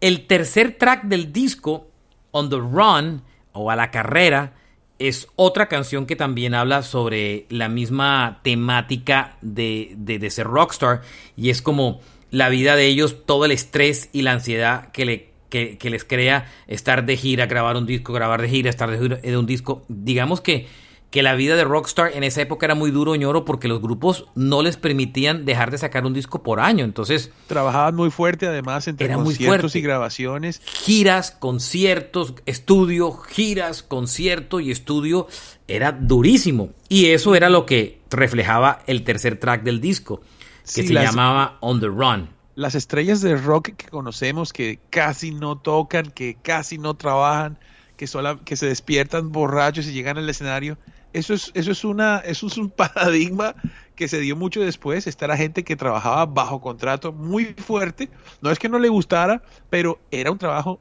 El 0.00 0.26
tercer 0.26 0.78
track 0.78 1.04
del 1.04 1.30
disco, 1.30 1.90
On 2.30 2.48
the 2.48 2.56
Run 2.56 3.20
o 3.52 3.70
A 3.70 3.76
la 3.76 3.90
Carrera, 3.90 4.54
es 4.98 5.28
otra 5.36 5.68
canción 5.68 6.06
que 6.06 6.16
también 6.16 6.54
habla 6.54 6.82
sobre 6.82 7.44
la 7.50 7.68
misma 7.68 8.40
temática 8.42 9.36
de, 9.42 9.92
de 9.94 10.30
ser 10.30 10.46
rockstar 10.46 11.02
y 11.36 11.50
es 11.50 11.60
como 11.60 12.00
la 12.32 12.48
vida 12.48 12.74
de 12.74 12.86
ellos, 12.86 13.18
todo 13.26 13.44
el 13.44 13.52
estrés 13.52 14.08
y 14.12 14.22
la 14.22 14.32
ansiedad 14.32 14.90
que, 14.90 15.04
le, 15.04 15.28
que, 15.50 15.90
les 15.90 16.02
crea 16.02 16.50
estar 16.66 17.04
de 17.04 17.16
gira, 17.16 17.46
grabar 17.46 17.76
un 17.76 17.86
disco, 17.86 18.12
grabar 18.14 18.40
de 18.40 18.48
gira, 18.48 18.70
estar 18.70 18.90
de 18.90 18.98
gira 18.98 19.16
de 19.18 19.36
un 19.36 19.44
disco. 19.44 19.82
Digamos 19.88 20.40
que, 20.40 20.66
que 21.10 21.22
la 21.22 21.34
vida 21.34 21.56
de 21.56 21.64
Rockstar 21.64 22.12
en 22.14 22.24
esa 22.24 22.40
época 22.40 22.64
era 22.64 22.74
muy 22.74 22.90
duro, 22.90 23.14
ñoro, 23.16 23.44
porque 23.44 23.68
los 23.68 23.82
grupos 23.82 24.28
no 24.34 24.62
les 24.62 24.78
permitían 24.78 25.44
dejar 25.44 25.70
de 25.70 25.76
sacar 25.76 26.06
un 26.06 26.14
disco 26.14 26.42
por 26.42 26.58
año. 26.58 26.86
Entonces. 26.86 27.30
Trabajaban 27.48 27.94
muy 27.94 28.10
fuerte, 28.10 28.46
además, 28.46 28.88
entre 28.88 29.08
era 29.08 29.16
conciertos 29.16 29.76
y 29.76 29.82
grabaciones. 29.82 30.62
Giras, 30.64 31.32
conciertos, 31.32 32.32
estudio, 32.46 33.12
giras, 33.12 33.82
concierto 33.82 34.58
y 34.58 34.70
estudio. 34.70 35.26
Era 35.68 35.92
durísimo. 35.92 36.70
Y 36.88 37.08
eso 37.08 37.34
era 37.34 37.50
lo 37.50 37.66
que 37.66 38.00
reflejaba 38.08 38.82
el 38.86 39.04
tercer 39.04 39.38
track 39.38 39.64
del 39.64 39.82
disco 39.82 40.22
que 40.62 40.86
se 40.86 40.92
llamaba 40.92 41.58
On 41.60 41.80
the 41.80 41.86
Run. 41.86 42.28
Las 42.54 42.74
estrellas 42.74 43.22
de 43.22 43.36
rock 43.36 43.70
que 43.76 43.88
conocemos, 43.88 44.52
que 44.52 44.78
casi 44.90 45.30
no 45.30 45.56
tocan, 45.58 46.10
que 46.10 46.36
casi 46.42 46.78
no 46.78 46.94
trabajan, 46.94 47.58
que, 47.96 48.06
que 48.44 48.56
se 48.56 48.66
despiertan 48.66 49.32
borrachos 49.32 49.86
y 49.86 49.92
llegan 49.92 50.18
al 50.18 50.28
escenario, 50.28 50.76
eso 51.12 51.34
es, 51.34 51.50
eso 51.54 51.72
es 51.72 51.84
una, 51.84 52.18
eso 52.18 52.46
es 52.46 52.56
un 52.56 52.70
paradigma 52.70 53.54
que 53.94 54.08
se 54.08 54.20
dio 54.20 54.36
mucho 54.36 54.60
después. 54.60 55.06
Esta 55.06 55.26
era 55.26 55.36
gente 55.36 55.64
que 55.64 55.76
trabajaba 55.76 56.26
bajo 56.26 56.60
contrato 56.60 57.12
muy 57.12 57.54
fuerte. 57.54 58.08
No 58.40 58.50
es 58.50 58.58
que 58.58 58.68
no 58.68 58.78
le 58.78 58.88
gustara, 58.88 59.42
pero 59.70 59.98
era 60.10 60.30
un 60.30 60.38
trabajo 60.38 60.80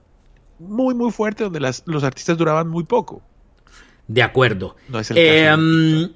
muy, 0.60 0.94
muy 0.94 1.12
fuerte 1.12 1.44
donde 1.44 1.60
las, 1.60 1.84
los 1.86 2.04
artistas 2.04 2.38
duraban 2.38 2.68
muy 2.68 2.84
poco. 2.84 3.22
De 4.08 4.24
acuerdo. 4.24 4.76
No 4.90 5.00
es 5.00 5.12
el 5.12 5.18
caso. 5.18 6.16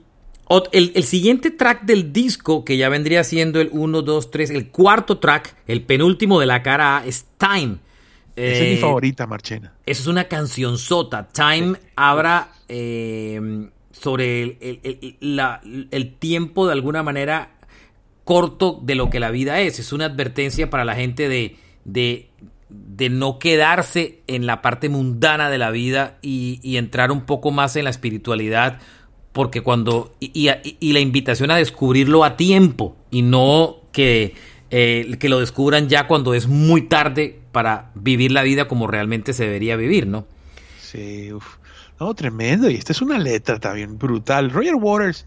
El, 0.72 1.04
siguiente 1.04 1.50
track 1.50 1.84
del 1.84 2.14
disco, 2.14 2.64
que 2.64 2.78
ya 2.78 2.90
vendría 2.90 3.24
siendo 3.24 3.60
el 3.60 3.70
1, 3.72 4.04
2, 4.04 4.32
3, 4.32 4.50
el 4.52 4.70
cuarto 4.70 5.18
track, 5.18 5.56
el 5.68 5.82
penúltimo 5.82 6.40
de 6.40 6.46
la 6.46 6.62
cara 6.62 6.98
A, 6.98 7.06
es 7.06 7.26
Time. 7.38 7.78
Esa 8.36 8.64
es 8.64 8.70
mi 8.70 8.76
eh, 8.76 8.78
favorita, 8.78 9.26
Marchena. 9.26 9.74
Eso 9.86 10.02
es 10.04 10.08
una 10.08 10.26
canción 10.26 10.78
sota. 10.78 11.28
Time 11.30 11.78
habla 11.96 12.50
eh, 12.68 13.70
sobre 13.92 14.58
el, 14.82 16.14
tiempo 16.20 16.68
de 16.68 16.74
alguna 16.74 17.02
manera 17.02 17.54
corto 18.24 18.80
de 18.84 18.96
lo 18.96 19.10
que 19.10 19.20
la 19.20 19.32
vida 19.32 19.62
es. 19.62 19.80
Es 19.80 19.94
una 19.94 20.06
advertencia 20.06 20.70
para 20.70 20.86
la 20.86 20.96
gente 20.96 21.28
de, 21.28 21.56
de, 21.86 22.30
no 23.10 23.40
quedarse 23.40 24.20
en 24.28 24.46
la 24.46 24.62
parte 24.62 24.90
mundana 24.90 25.50
de 25.50 25.58
la 25.58 25.72
vida 25.72 26.18
y, 26.22 26.60
y 26.62 26.78
entrar 26.78 27.12
un 27.12 27.22
poco 27.22 27.50
más 27.50 27.76
en 27.78 27.86
la 27.86 27.90
espiritualidad 27.90 28.80
porque 29.36 29.60
cuando 29.60 30.16
y, 30.22 30.48
la 30.94 31.00
invitación 31.02 31.52
a 31.52 31.58
descubrirlo 31.58 32.24
a 32.24 32.38
tiempo 32.38 32.96
y 33.12 33.22
no 33.22 33.82
que, 33.92 34.34
eh, 34.72 35.18
que 35.20 35.28
lo 35.28 35.42
descubran 35.42 35.90
ya 35.90 36.08
cuando 36.08 36.34
es 36.34 36.48
muy 36.48 36.84
tarde 36.84 37.42
para 37.52 37.92
vivir 37.96 38.32
la 38.32 38.44
vida 38.44 38.70
como 38.70 38.88
realmente 38.88 39.34
se 39.34 39.44
debería 39.44 39.76
vivir, 39.76 40.08
¿no? 40.08 40.26
Sí, 40.80 41.34
uf. 41.34 41.58
No, 42.00 42.14
tremendo. 42.16 42.70
Y 42.70 42.76
esta 42.76 42.94
es 42.94 43.02
una 43.02 43.20
letra 43.20 43.60
también 43.60 43.98
brutal. 43.98 44.52
Roger 44.52 44.76
Waters, 44.76 45.26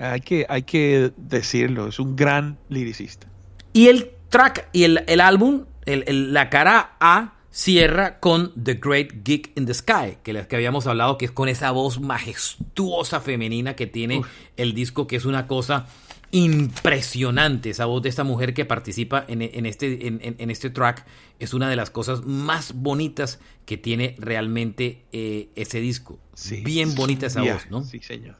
hay 0.00 0.20
que, 0.20 0.46
hay 0.48 0.62
que 0.62 1.10
decirlo, 1.16 1.88
es 1.88 1.98
un 1.98 2.14
gran 2.14 2.56
liricista. 2.68 3.26
Y 3.72 3.88
el 3.88 4.12
track 4.28 4.68
y 4.72 4.84
el, 4.84 5.02
el 5.08 5.20
álbum, 5.20 5.64
el, 5.86 6.32
la 6.32 6.50
cara 6.50 6.92
A 7.00 7.33
cierra 7.54 8.18
con 8.18 8.52
The 8.60 8.74
Great 8.74 9.22
Geek 9.22 9.52
in 9.56 9.64
the 9.66 9.74
Sky, 9.74 10.18
que 10.24 10.32
las 10.32 10.48
que 10.48 10.56
habíamos 10.56 10.88
hablado, 10.88 11.16
que 11.16 11.26
es 11.26 11.30
con 11.30 11.48
esa 11.48 11.70
voz 11.70 12.00
majestuosa 12.00 13.20
femenina 13.20 13.76
que 13.76 13.86
tiene 13.86 14.22
el 14.56 14.74
disco, 14.74 15.06
que 15.06 15.14
es 15.14 15.24
una 15.24 15.46
cosa 15.46 15.86
impresionante. 16.32 17.70
Esa 17.70 17.84
voz 17.84 18.02
de 18.02 18.08
esta 18.08 18.24
mujer 18.24 18.54
que 18.54 18.64
participa 18.64 19.24
en, 19.28 19.66
este, 19.66 20.08
en, 20.08 20.50
este 20.50 20.68
track 20.68 21.06
es 21.38 21.54
una 21.54 21.70
de 21.70 21.76
las 21.76 21.90
cosas 21.90 22.24
más 22.24 22.74
bonitas 22.74 23.38
que 23.66 23.76
tiene 23.76 24.16
realmente 24.18 25.04
eh, 25.12 25.48
ese 25.54 25.78
disco. 25.78 26.18
Bien 26.64 26.96
bonita 26.96 27.26
esa 27.26 27.40
voz, 27.42 27.70
¿no? 27.70 27.84
Sí, 27.84 28.00
señor. 28.00 28.34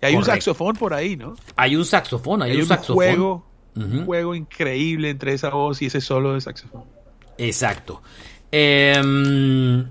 Y 0.00 0.06
hay 0.06 0.14
un 0.14 0.24
saxofón 0.24 0.76
por 0.76 0.94
ahí, 0.94 1.16
¿no? 1.16 1.34
Hay 1.56 1.74
un 1.74 1.84
saxofón, 1.84 2.42
hay, 2.42 2.60
un, 2.60 2.66
saxofón. 2.66 2.94
Juego, 2.94 3.46
Un 3.74 4.04
juego 4.06 4.36
increíble 4.36 5.10
entre 5.10 5.32
esa 5.32 5.50
voz 5.50 5.82
y 5.82 5.86
ese 5.86 6.00
solo 6.00 6.34
de 6.34 6.40
saxofón. 6.40 6.93
Exacto. 7.38 8.02
Eh, 8.52 9.84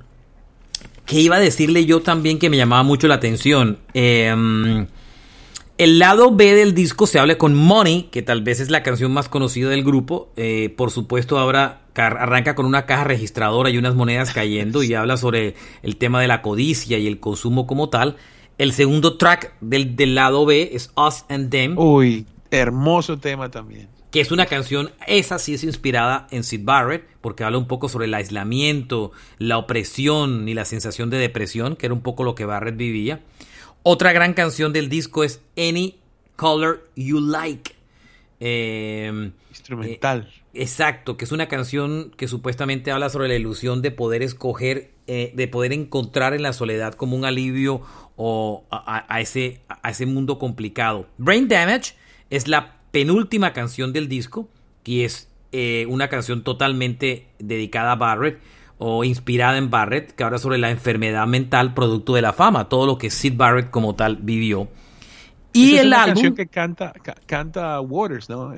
¿Qué 1.05 1.19
iba 1.19 1.35
a 1.35 1.39
decirle 1.39 1.85
yo 1.85 2.01
también 2.01 2.39
que 2.39 2.49
me 2.49 2.57
llamaba 2.57 2.83
mucho 2.83 3.07
la 3.07 3.15
atención? 3.15 3.79
Em, 3.93 4.87
el 5.77 5.99
lado 5.99 6.33
B 6.33 6.55
del 6.55 6.73
disco 6.73 7.07
se 7.07 7.19
habla 7.19 7.37
con 7.37 7.55
Money, 7.55 8.03
que 8.03 8.21
tal 8.21 8.41
vez 8.41 8.61
es 8.61 8.69
la 8.69 8.83
canción 8.83 9.11
más 9.11 9.27
conocida 9.27 9.69
del 9.69 9.83
grupo. 9.83 10.31
Eh, 10.37 10.73
por 10.77 10.91
supuesto, 10.91 11.37
ahora 11.37 11.81
arranca 11.95 12.55
con 12.55 12.65
una 12.65 12.85
caja 12.85 13.03
registradora 13.03 13.69
y 13.69 13.77
unas 13.77 13.95
monedas 13.95 14.31
cayendo 14.31 14.81
y 14.81 14.93
habla 14.93 15.17
sobre 15.17 15.55
el 15.81 15.97
tema 15.97 16.21
de 16.21 16.27
la 16.27 16.41
codicia 16.41 16.97
y 16.97 17.07
el 17.07 17.19
consumo 17.19 17.67
como 17.67 17.89
tal. 17.89 18.15
El 18.57 18.71
segundo 18.71 19.17
track 19.17 19.55
del, 19.59 19.95
del 19.95 20.15
lado 20.15 20.45
B 20.45 20.69
es 20.73 20.91
Us 20.95 21.25
and 21.27 21.49
Them. 21.49 21.77
Uy, 21.77 22.25
hermoso 22.49 23.17
tema 23.17 23.51
también 23.51 23.92
que 24.13 24.21
es 24.21 24.31
una 24.31 24.45
canción, 24.45 24.91
esa 25.07 25.39
sí 25.39 25.55
es 25.55 25.63
inspirada 25.63 26.27
en 26.29 26.43
Sid 26.43 26.61
Barrett, 26.63 27.03
porque 27.19 27.43
habla 27.43 27.57
un 27.57 27.67
poco 27.67 27.89
sobre 27.89 28.05
el 28.05 28.13
aislamiento, 28.13 29.11
la 29.39 29.57
opresión 29.57 30.47
y 30.47 30.53
la 30.53 30.65
sensación 30.65 31.09
de 31.09 31.17
depresión, 31.17 31.75
que 31.75 31.87
era 31.87 31.95
un 31.95 32.03
poco 32.03 32.23
lo 32.23 32.35
que 32.35 32.45
Barrett 32.45 32.77
vivía. 32.77 33.21
Otra 33.81 34.13
gran 34.13 34.35
canción 34.35 34.71
del 34.71 34.87
disco 34.87 35.23
es 35.23 35.41
Any 35.57 35.97
Color 36.35 36.87
You 36.95 37.21
Like. 37.21 37.71
Em, 38.39 39.31
Instrumental. 39.49 40.29
Eh, 40.53 40.61
exacto, 40.61 41.17
que 41.17 41.25
es 41.25 41.31
una 41.31 41.47
canción 41.47 42.11
que 42.15 42.27
supuestamente 42.27 42.91
habla 42.91 43.09
sobre 43.09 43.29
la 43.29 43.35
ilusión 43.35 43.81
de 43.81 43.89
poder 43.89 44.21
escoger, 44.21 44.91
eh, 45.07 45.31
de 45.33 45.47
poder 45.47 45.73
encontrar 45.73 46.35
en 46.35 46.43
la 46.43 46.53
soledad 46.53 46.93
como 46.93 47.17
un 47.17 47.25
alivio 47.25 47.81
o 48.15 48.63
a, 48.69 49.19
ese, 49.21 49.61
a 49.69 49.89
ese 49.89 50.05
mundo 50.05 50.37
complicado. 50.37 51.07
Brain 51.17 51.47
Damage 51.47 51.95
es 52.29 52.47
la 52.47 52.82
penúltima 52.93 53.53
canción 53.53 53.91
del 53.91 54.07
disco, 54.07 54.47
que 54.83 55.03
es 55.03 55.27
eh, 55.51 55.87
una 55.89 56.09
canción 56.09 56.43
totalmente 56.43 57.27
dedicada 57.39 57.93
a 57.93 57.95
Barrett. 57.95 58.39
o 58.77 59.03
inspirada 59.03 59.57
en 59.57 59.69
Barrett, 59.69 60.11
que 60.11 60.23
ahora 60.23 60.37
sobre 60.37 60.57
la 60.57 60.69
enfermedad 60.69 61.25
mental 61.25 61.73
producto 61.73 62.15
de 62.15 62.21
la 62.21 62.33
fama, 62.33 62.69
todo 62.69 62.85
lo 62.85 62.97
que 62.97 63.09
Sid 63.09 63.35
Barrett 63.35 63.69
como 63.69 63.95
tal 63.95 64.17
vivió. 64.17 64.67
Y 65.53 65.75
el 65.75 65.93
es 65.93 65.99
álbum 65.99 66.13
canción 66.13 66.35
que 66.35 66.47
canta, 66.47 66.93
canta 67.25 67.79
Waters, 67.81 68.29
¿no? 68.29 68.53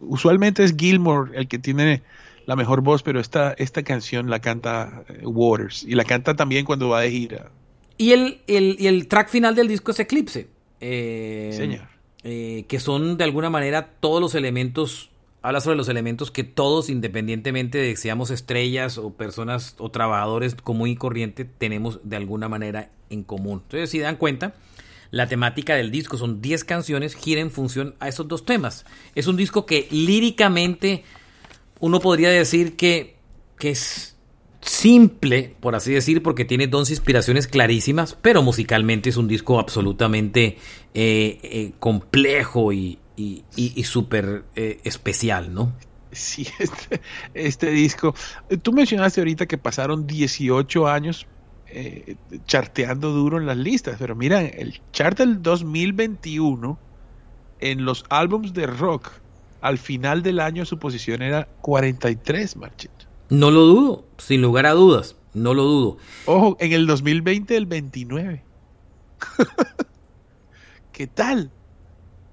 usualmente 0.00 0.64
es 0.64 0.74
Gilmore 0.76 1.38
el 1.38 1.46
que 1.46 1.58
tiene 1.58 2.02
la 2.46 2.56
mejor 2.56 2.80
voz, 2.80 3.02
pero 3.02 3.20
esta, 3.20 3.52
esta 3.52 3.82
canción 3.82 4.28
la 4.28 4.40
canta 4.40 5.04
eh, 5.08 5.24
Waters 5.24 5.84
y 5.84 5.94
la 5.94 6.04
canta 6.04 6.34
también 6.34 6.64
cuando 6.64 6.88
va 6.88 7.02
de 7.02 7.10
gira. 7.10 7.50
Y 7.96 8.12
el, 8.12 8.40
el, 8.48 9.06
track 9.06 9.28
final 9.28 9.54
del 9.54 9.68
disco 9.68 9.92
es 9.92 10.00
Eclipse. 10.00 10.48
Eh, 10.80 11.50
Señor. 11.52 11.89
Eh, 12.22 12.66
que 12.68 12.80
son 12.80 13.16
de 13.16 13.24
alguna 13.24 13.48
manera 13.48 13.94
todos 13.98 14.20
los 14.20 14.34
elementos, 14.34 15.10
habla 15.40 15.60
sobre 15.60 15.76
los 15.76 15.88
elementos 15.88 16.30
que 16.30 16.44
todos, 16.44 16.90
independientemente 16.90 17.78
de 17.78 17.90
que 17.90 17.96
seamos 17.96 18.30
estrellas 18.30 18.98
o 18.98 19.14
personas 19.14 19.74
o 19.78 19.90
trabajadores 19.90 20.54
común 20.54 20.88
y 20.88 20.96
corriente, 20.96 21.44
tenemos 21.44 22.00
de 22.04 22.16
alguna 22.16 22.48
manera 22.48 22.90
en 23.08 23.24
común. 23.24 23.62
Entonces, 23.64 23.90
si 23.90 24.00
dan 24.00 24.16
cuenta, 24.16 24.54
la 25.10 25.28
temática 25.28 25.74
del 25.74 25.90
disco 25.90 26.18
son 26.18 26.42
10 26.42 26.64
canciones, 26.64 27.14
gira 27.14 27.40
en 27.40 27.50
función 27.50 27.94
a 28.00 28.08
esos 28.08 28.28
dos 28.28 28.44
temas. 28.44 28.84
Es 29.14 29.26
un 29.26 29.36
disco 29.36 29.64
que 29.64 29.88
líricamente 29.90 31.04
uno 31.80 32.00
podría 32.00 32.28
decir 32.30 32.76
que, 32.76 33.16
que 33.58 33.70
es 33.70 34.16
simple, 34.60 35.56
por 35.60 35.74
así 35.74 35.92
decir, 35.92 36.22
porque 36.22 36.44
tiene 36.44 36.66
dos 36.66 36.90
inspiraciones 36.90 37.46
clarísimas, 37.46 38.16
pero 38.20 38.42
musicalmente 38.42 39.08
es 39.08 39.16
un 39.16 39.28
disco 39.28 39.58
absolutamente 39.58 40.58
eh, 40.94 41.38
eh, 41.42 41.72
complejo 41.78 42.72
y, 42.72 42.98
y, 43.16 43.84
súper 43.84 44.44
eh, 44.56 44.80
especial, 44.84 45.52
¿no? 45.52 45.72
Sí, 46.12 46.46
este, 46.58 47.00
este, 47.34 47.70
disco. 47.70 48.14
Tú 48.62 48.72
mencionaste 48.72 49.20
ahorita 49.20 49.46
que 49.46 49.58
pasaron 49.58 50.06
18 50.06 50.88
años 50.88 51.26
charteando 52.46 53.10
duro 53.10 53.38
en 53.38 53.46
las 53.46 53.56
listas, 53.56 53.94
pero 53.96 54.16
mira, 54.16 54.40
el 54.40 54.80
chart 54.90 55.16
del 55.18 55.40
2021 55.40 56.80
en 57.60 57.84
los 57.84 58.04
álbums 58.08 58.52
de 58.54 58.66
rock, 58.66 59.12
al 59.60 59.78
final 59.78 60.24
del 60.24 60.40
año 60.40 60.64
su 60.64 60.80
posición 60.80 61.22
era 61.22 61.46
43, 61.60 62.56
Marchito. 62.56 63.09
No 63.30 63.50
lo 63.52 63.60
dudo, 63.60 64.04
sin 64.18 64.42
lugar 64.42 64.66
a 64.66 64.72
dudas, 64.72 65.16
no 65.34 65.54
lo 65.54 65.62
dudo. 65.62 65.98
Ojo, 66.26 66.56
en 66.60 66.72
el 66.72 66.86
2020 66.86 67.56
el 67.56 67.66
29. 67.66 68.42
¿Qué 70.92 71.06
tal? 71.06 71.50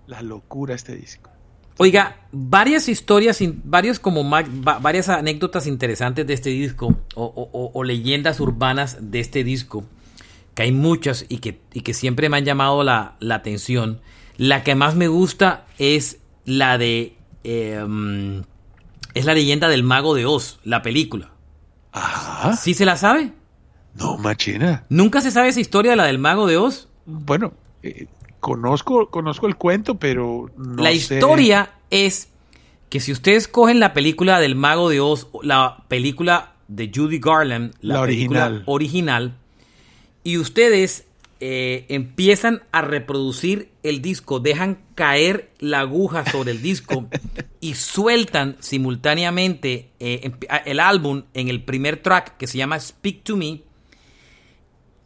La 0.08 0.24
locura 0.24 0.74
este 0.74 0.96
disco. 0.96 1.30
Oiga, 1.80 2.28
varias 2.32 2.90
historias, 2.90 3.40
varios 3.64 4.00
como 4.00 4.28
varias 4.28 5.10
anécdotas 5.10 5.68
interesantes 5.68 6.26
de 6.26 6.34
este 6.34 6.50
disco 6.50 6.98
o, 7.14 7.84
leyendas 7.84 8.40
urbanas 8.40 8.98
de 9.00 9.20
este 9.20 9.44
disco, 9.44 9.86
que 10.56 10.64
hay 10.64 10.72
muchas 10.72 11.28
y 11.30 11.38
que, 11.38 11.60
que 11.84 11.94
siempre 11.94 12.30
me 12.30 12.38
han 12.38 12.46
llamado 12.46 12.84
la, 12.84 13.16
atención. 13.30 14.02
La 14.38 14.64
que 14.64 14.74
más 14.74 14.96
me 14.96 15.08
gusta 15.08 15.68
es 15.78 16.18
la 16.46 16.80
de 16.80 17.16
em, 17.44 18.44
es 19.18 19.26
la 19.26 19.34
leyenda 19.34 19.68
del 19.68 19.84
mago 19.84 20.14
de 20.14 20.26
Oz, 20.26 20.60
la 20.64 20.82
película. 20.82 21.32
Ajá. 21.92 22.56
¿Sí 22.56 22.74
se 22.74 22.86
la 22.86 22.98
sabe? 22.98 23.34
No, 23.96 24.18
machina. 24.18 24.86
¿Nunca 24.90 25.22
se 25.22 25.32
sabe 25.32 25.50
esa 25.50 25.60
historia 25.60 25.92
de 25.92 25.98
la 25.98 26.06
del 26.06 26.20
mago 26.20 26.46
de 26.46 26.58
Oz? 26.58 26.88
Bueno, 27.06 27.54
eh, 27.82 28.08
conozco, 28.40 29.10
conozco 29.10 29.48
el 29.48 29.56
cuento, 29.56 29.96
pero 29.96 30.52
no 30.56 30.84
La 30.84 30.92
historia 30.92 31.72
es 31.90 32.30
que 32.90 33.00
si 33.00 33.12
ustedes 33.12 33.48
cogen 33.48 33.80
la 33.80 33.94
película 33.94 34.40
del 34.40 34.56
mago 34.56 34.90
de 34.90 35.00
Oz, 35.00 35.28
la 35.42 35.84
película 35.88 36.54
de 36.68 36.92
Judy 36.94 37.20
Garland, 37.20 37.74
la, 37.82 38.02
original. 38.02 38.64
original, 38.66 39.36
y 40.24 40.38
ustedes 40.38 41.07
eh, 41.40 41.86
empiezan 41.90 42.64
a 42.72 42.82
reproducir 42.82 43.72
el 43.84 44.02
disco, 44.02 44.40
dejan 44.40 44.80
caer 44.96 45.52
la 45.60 45.82
aguja 45.82 46.26
sobre 46.30 46.52
el 46.52 46.62
disco 46.62 47.08
y 47.60 47.76
sueltan 47.76 48.58
simultáneamente 48.60 49.92
eh, 50.00 50.32
el 50.66 50.80
álbum 50.80 51.24
en 51.34 51.50
el 51.50 51.64
primer 51.64 52.02
track 52.02 52.38
que 52.38 52.48
se 52.48 52.58
llama 52.58 52.80
Speak 52.80 53.24
to 53.24 53.38
Me. 53.38 53.62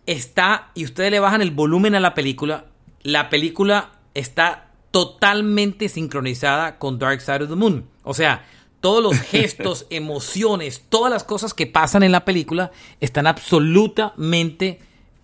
Está, 0.06 0.72
y 0.74 0.86
ustedes 0.86 1.12
le 1.12 1.20
bajan 1.20 1.42
el 1.42 1.52
volumen 1.52 1.96
a 1.96 2.00
la 2.00 2.14
película, 2.14 2.66
la 3.04 3.30
película 3.30 4.00
está 4.14 4.72
totalmente 4.92 5.90
sincronizada 5.90 6.78
con 6.78 7.00
Dark 7.00 7.22
Side 7.22 7.44
of 7.44 7.50
the 7.50 7.56
Moon. 7.56 7.86
O 8.04 8.14
sea, 8.14 8.46
todos 8.80 9.04
los 9.04 9.18
gestos, 9.20 9.88
emociones, 9.90 10.84
todas 10.90 11.12
las 11.12 11.24
cosas 11.24 11.54
que 11.54 11.68
pasan 11.68 12.04
en 12.04 12.12
la 12.12 12.26
película 12.26 12.72
están 13.00 13.28
absolutamente 13.28 14.80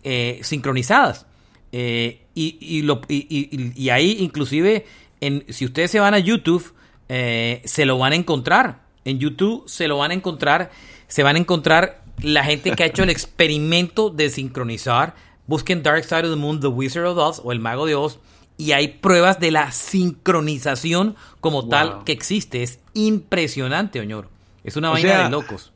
eh, 0.09 0.39
sincronizadas. 0.41 1.25
Eh, 1.73 2.21
y, 2.33 2.81
lo, 2.83 3.01
y, 3.09 3.89
ahí 3.89 4.15
inclusive, 4.21 4.85
en, 5.19 5.43
si 5.49 5.65
ustedes 5.65 5.91
se 5.91 5.99
van 5.99 6.13
a 6.13 6.19
YouTube, 6.19 6.73
eh, 7.09 7.61
se 7.65 7.85
lo 7.85 7.97
van 7.97 8.13
a 8.13 8.15
encontrar. 8.15 8.83
En 9.03 9.19
YouTube 9.19 9.67
se 9.67 9.89
lo 9.89 9.97
van 9.97 10.11
a 10.11 10.13
encontrar. 10.13 10.71
Se 11.09 11.23
van 11.23 11.35
a 11.35 11.39
encontrar 11.39 12.03
la 12.21 12.45
gente 12.45 12.71
que 12.71 12.83
ha 12.83 12.85
hecho 12.85 13.03
el 13.03 13.09
experimento 13.09 14.09
de 14.09 14.29
sincronizar. 14.29 15.13
Busquen 15.45 15.83
Dark 15.83 16.05
Side 16.05 16.23
of 16.23 16.29
the 16.29 16.35
Moon, 16.37 16.61
The 16.61 16.67
Wizard 16.67 17.05
of 17.05 17.17
Oz 17.17 17.41
o 17.43 17.51
El 17.51 17.59
Mago 17.59 17.85
de 17.85 17.95
Oz. 17.95 18.19
Y 18.55 18.71
hay 18.71 18.87
pruebas 18.87 19.41
de 19.41 19.51
la 19.51 19.73
sincronización 19.73 21.17
como 21.41 21.67
tal 21.67 22.05
que 22.05 22.13
existe. 22.13 22.63
Es 22.63 22.79
impresionante, 22.93 23.99
Oñoro. 23.99 24.29
Es 24.63 24.77
una 24.77 24.89
vaina 24.89 25.23
de 25.23 25.29
locos. 25.31 25.73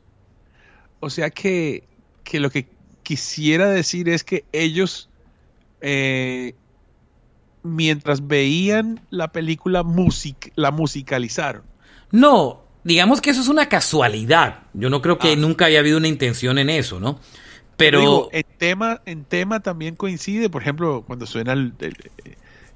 O 1.00 1.10
sea 1.10 1.28
que, 1.28 1.84
que 2.24 2.40
lo 2.40 2.48
que 2.48 2.71
quisiera 3.02 3.68
decir 3.70 4.08
es 4.08 4.24
que 4.24 4.44
ellos, 4.52 5.08
eh, 5.80 6.54
mientras 7.62 8.26
veían 8.26 9.00
la 9.10 9.32
película, 9.32 9.82
music 9.82 10.52
la 10.56 10.70
musicalizaron. 10.70 11.62
No, 12.10 12.62
digamos 12.84 13.20
que 13.20 13.30
eso 13.30 13.40
es 13.40 13.48
una 13.48 13.68
casualidad. 13.68 14.60
Yo 14.74 14.90
no 14.90 15.02
creo 15.02 15.18
que 15.18 15.32
ah. 15.32 15.36
nunca 15.36 15.66
haya 15.66 15.80
habido 15.80 15.98
una 15.98 16.08
intención 16.08 16.58
en 16.58 16.70
eso, 16.70 17.00
¿no? 17.00 17.18
Pero 17.76 18.28
en 18.32 18.44
tema, 18.58 19.00
en 19.06 19.24
tema 19.24 19.60
también 19.60 19.96
coincide, 19.96 20.48
por 20.48 20.62
ejemplo, 20.62 21.02
cuando 21.04 21.26
suena 21.26 21.52
el, 21.52 21.72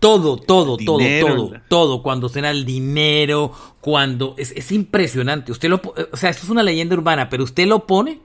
todo, 0.00 0.36
todo, 0.36 0.76
todo, 0.76 0.98
todo, 1.20 1.52
todo. 1.68 2.02
Cuando 2.02 2.28
suena 2.28 2.50
el 2.50 2.64
dinero, 2.64 3.52
cuando 3.80 4.34
es, 4.36 4.52
es, 4.52 4.72
impresionante. 4.72 5.52
Usted 5.52 5.68
lo, 5.68 5.80
o 6.12 6.16
sea, 6.16 6.30
esto 6.30 6.44
es 6.44 6.50
una 6.50 6.62
leyenda 6.62 6.96
urbana, 6.96 7.28
pero 7.28 7.44
usted 7.44 7.66
lo 7.66 7.86
pone 7.86 8.20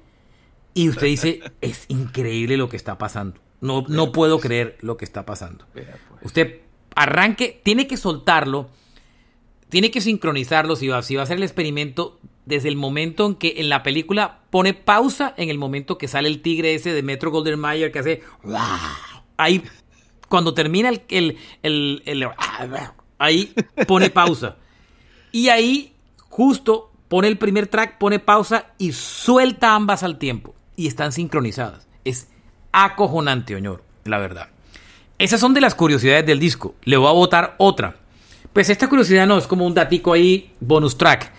y 0.73 0.89
usted 0.89 1.07
dice, 1.07 1.41
es 1.61 1.85
increíble 1.87 2.57
lo 2.57 2.69
que 2.69 2.77
está 2.77 2.97
pasando. 2.97 3.39
No, 3.59 3.83
no 3.87 4.11
puedo 4.11 4.39
creer 4.39 4.77
lo 4.81 4.97
que 4.97 5.05
está 5.05 5.25
pasando. 5.25 5.65
Pues. 5.73 5.87
Usted 6.23 6.61
arranque, 6.95 7.61
tiene 7.63 7.87
que 7.87 7.97
soltarlo, 7.97 8.69
tiene 9.69 9.91
que 9.91 10.01
sincronizarlo 10.01 10.75
si 10.75 10.87
va, 10.87 11.01
si 11.03 11.15
va 11.15 11.21
a 11.21 11.23
hacer 11.23 11.37
el 11.37 11.43
experimento 11.43 12.19
desde 12.45 12.69
el 12.69 12.75
momento 12.75 13.25
en 13.27 13.35
que 13.35 13.55
en 13.57 13.69
la 13.69 13.83
película 13.83 14.39
pone 14.49 14.73
pausa 14.73 15.33
en 15.37 15.49
el 15.49 15.57
momento 15.57 15.97
que 15.97 16.07
sale 16.07 16.27
el 16.27 16.41
tigre 16.41 16.73
ese 16.73 16.91
de 16.93 17.03
Metro 17.03 17.31
Golden 17.31 17.59
Mayer 17.59 17.91
que 17.91 17.99
hace 17.99 18.23
ahí 19.37 19.63
cuando 20.27 20.53
termina 20.53 20.89
el, 20.89 21.37
el, 21.61 22.01
el 22.05 22.27
ahí 23.19 23.53
pone 23.87 24.09
pausa 24.09 24.57
y 25.31 25.49
ahí 25.49 25.93
justo 26.17 26.91
pone 27.07 27.27
el 27.27 27.37
primer 27.37 27.67
track 27.67 27.99
pone 27.99 28.19
pausa 28.19 28.73
y 28.77 28.91
suelta 28.91 29.75
ambas 29.75 30.01
al 30.03 30.17
tiempo 30.17 30.55
y 30.81 30.87
están 30.87 31.11
sincronizadas. 31.11 31.87
Es 32.03 32.27
acojonante, 32.71 33.55
Oñor, 33.55 33.83
la 34.03 34.17
verdad. 34.17 34.47
Esas 35.19 35.39
son 35.39 35.53
de 35.53 35.61
las 35.61 35.75
curiosidades 35.75 36.25
del 36.25 36.39
disco. 36.39 36.73
Le 36.83 36.97
voy 36.97 37.07
a 37.07 37.13
botar 37.13 37.53
otra. 37.59 37.97
Pues 38.51 38.69
esta 38.69 38.89
curiosidad 38.89 39.27
no, 39.27 39.37
es 39.37 39.45
como 39.45 39.67
un 39.67 39.75
datico 39.75 40.13
ahí, 40.13 40.51
bonus 40.59 40.97
track. 40.97 41.31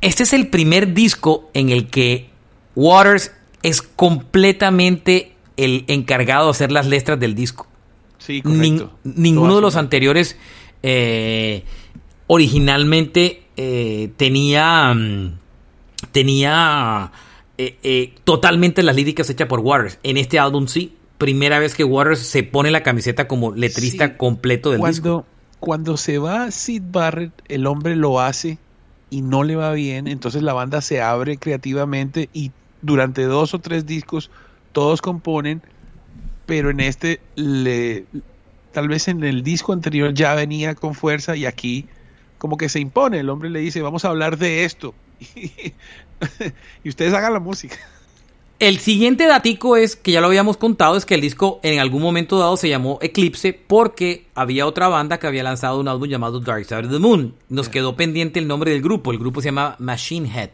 Este 0.00 0.24
es 0.24 0.32
el 0.32 0.48
primer 0.48 0.92
disco 0.92 1.48
en 1.54 1.68
el 1.70 1.86
que 1.86 2.28
Waters 2.74 3.30
es 3.62 3.80
completamente 3.80 5.36
el 5.56 5.84
encargado 5.86 6.46
de 6.46 6.50
hacer 6.50 6.72
las 6.72 6.86
letras 6.86 7.20
del 7.20 7.36
disco. 7.36 7.68
Sí, 8.18 8.42
correcto. 8.42 8.90
ninguno 9.04 9.54
de 9.56 9.60
los 9.60 9.76
anteriores 9.76 10.36
eh, 10.82 11.62
originalmente 12.26 13.44
eh, 13.56 14.10
tenía, 14.16 14.92
mm, 14.94 15.38
tenía 16.10 17.12
eh, 17.56 17.78
eh, 17.82 18.14
totalmente 18.24 18.82
las 18.82 18.96
líricas 18.96 19.30
hechas 19.30 19.46
por 19.46 19.60
Waters. 19.60 19.98
En 20.02 20.16
este 20.16 20.38
álbum 20.38 20.66
sí, 20.66 20.96
primera 21.18 21.58
vez 21.58 21.74
que 21.74 21.84
Waters 21.84 22.20
se 22.20 22.42
pone 22.42 22.70
la 22.70 22.82
camiseta 22.82 23.28
como 23.28 23.52
letrista 23.52 24.16
completo 24.16 24.70
del 24.70 24.80
cuando, 24.80 24.92
disco. 24.92 25.26
Cuando 25.60 25.96
se 25.96 26.18
va 26.18 26.50
Sid 26.50 26.82
Barrett, 26.90 27.32
el 27.48 27.66
hombre 27.66 27.94
lo 27.94 28.20
hace 28.20 28.58
y 29.10 29.22
no 29.22 29.44
le 29.44 29.54
va 29.54 29.72
bien, 29.72 30.08
entonces 30.08 30.42
la 30.42 30.52
banda 30.52 30.80
se 30.80 31.00
abre 31.00 31.36
creativamente 31.36 32.28
y 32.32 32.50
durante 32.82 33.22
dos 33.22 33.54
o 33.54 33.60
tres 33.60 33.86
discos 33.86 34.30
todos 34.72 35.00
componen, 35.00 35.62
pero 36.46 36.70
en 36.70 36.80
este 36.80 37.20
le 37.36 38.06
tal 38.72 38.88
vez 38.88 39.06
en 39.06 39.22
el 39.22 39.44
disco 39.44 39.72
anterior 39.72 40.12
ya 40.12 40.34
venía 40.34 40.74
con 40.74 40.94
fuerza 40.94 41.36
y 41.36 41.46
aquí 41.46 41.86
como 42.38 42.56
que 42.56 42.68
se 42.68 42.80
impone, 42.80 43.20
el 43.20 43.30
hombre 43.30 43.48
le 43.48 43.60
dice, 43.60 43.80
vamos 43.80 44.04
a 44.04 44.08
hablar 44.08 44.36
de 44.36 44.64
esto 44.64 44.94
y, 46.84 46.88
ustedes 46.88 47.12
hagan 47.14 47.32
la 47.32 47.40
música. 47.40 47.76
El 48.60 48.78
siguiente 48.78 49.26
datico 49.26 49.76
es, 49.76 49.96
que 49.96 50.12
ya 50.12 50.20
lo 50.20 50.28
habíamos 50.28 50.56
contado, 50.56 50.96
es 50.96 51.04
que 51.04 51.14
el 51.16 51.20
disco 51.20 51.60
en 51.62 51.80
algún 51.80 52.00
momento 52.00 52.38
dado 52.38 52.56
se 52.56 52.68
llamó 52.68 52.98
Eclipse 53.02 53.52
porque 53.52 54.26
había 54.34 54.66
otra 54.66 54.88
banda 54.88 55.18
que 55.18 55.26
había 55.26 55.42
lanzado 55.42 55.80
un 55.80 55.88
álbum 55.88 56.08
llamado 56.08 56.40
Dark 56.40 56.64
Side 56.64 56.86
of 56.86 56.92
the 56.92 56.98
Moon. 56.98 57.34
Nos 57.48 57.68
quedó 57.68 57.96
pendiente 57.96 58.38
el 58.38 58.46
nombre 58.46 58.70
del 58.70 58.80
grupo, 58.80 59.10
el 59.10 59.18
grupo 59.18 59.40
se 59.40 59.48
llama 59.48 59.76
Machine 59.80 60.28
Head. 60.28 60.50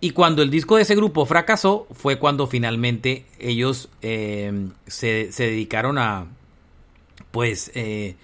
Y 0.00 0.10
cuando 0.10 0.42
el 0.42 0.50
disco 0.50 0.76
de 0.76 0.82
ese 0.82 0.96
grupo 0.96 1.26
fracasó, 1.26 1.86
fue 1.92 2.18
cuando 2.18 2.46
finalmente 2.46 3.26
ellos 3.38 3.90
eh, 4.00 4.68
se, 4.86 5.30
dedicaron 5.36 5.98
a, 5.98 6.26
pues, 7.30 7.70
eh, 7.74 8.16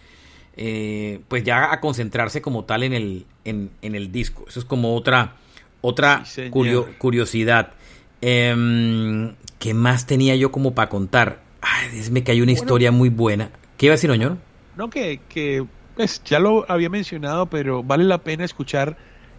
eh, 0.56 1.20
pues 1.28 1.44
ya 1.44 1.72
a 1.72 1.80
concentrarse 1.80 2.40
como 2.40 2.64
tal 2.64 2.82
en 2.82 2.92
el, 2.92 3.26
en, 3.44 3.70
el 3.82 4.12
disco. 4.12 4.44
Eso 4.48 4.60
es 4.60 4.64
como 4.64 4.94
otra, 4.94 5.34
otra 5.80 6.24
curiosidad. 6.98 7.72
Eh, 8.22 9.34
¿Qué 9.58 9.74
más 9.74 10.06
tenía 10.06 10.36
yo 10.36 10.52
como 10.52 10.74
para 10.74 10.88
contar? 10.88 11.40
Ay, 11.60 12.08
me 12.10 12.22
que 12.22 12.32
hay 12.32 12.40
una 12.40 12.52
historia 12.52 12.92
muy 12.92 13.08
buena. 13.08 13.50
¿Qué 13.76 13.86
iba 13.86 13.94
a 13.94 13.96
decir, 13.96 14.10
Oñor? 14.10 14.36
No, 14.76 14.90
que, 14.90 15.20
que 15.28 15.66
pues, 15.94 16.22
ya 16.24 16.38
lo 16.38 16.70
había 16.70 16.90
mencionado, 16.90 17.46
pero 17.46 17.82
vale 17.82 18.04
la 18.04 18.18
pena 18.18 18.44
escuchar 18.44 18.96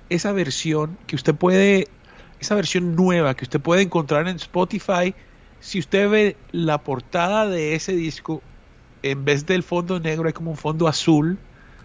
esa 0.10 0.32
versión 0.32 0.98
que 1.08 1.16
usted 1.16 1.36
puede, 1.36 1.88
esa 2.40 2.56
versión 2.56 2.96
nueva 2.96 3.36
que 3.36 3.46
usted 3.46 3.60
puede 3.60 3.84
encontrar 3.84 4.28
en 4.28 4.38
Spotify. 4.38 5.14
Si 5.60 5.80
usted 5.80 6.10
ve 6.10 6.36
la 6.52 6.80
portada 6.84 7.48
de 7.48 7.76
ese 7.76 7.94
disco, 7.94 8.42
en 9.12 9.26
vez 9.26 9.46
del 9.46 9.64
fondo 9.64 10.00
negro 10.00 10.28
hay 10.28 10.34
como 10.34 10.52
un 10.52 10.58
fondo 10.58 10.88
azul 10.88 11.38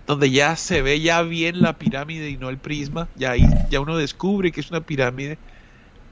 donde 0.07 0.31
ya 0.31 0.57
se 0.57 0.83
ve 0.83 1.01
ya 1.01 1.23
bien 1.23 1.63
la 1.63 1.79
pirámide 1.79 2.29
y 2.31 2.37
no 2.37 2.49
el 2.49 2.59
prisma, 2.59 3.09
ya 3.17 3.33
ahí 3.33 3.47
ya 3.71 3.81
uno 3.81 3.97
descubre 3.97 4.53
que 4.53 4.61
es 4.61 4.71
una 4.71 4.81
pirámide. 4.81 5.39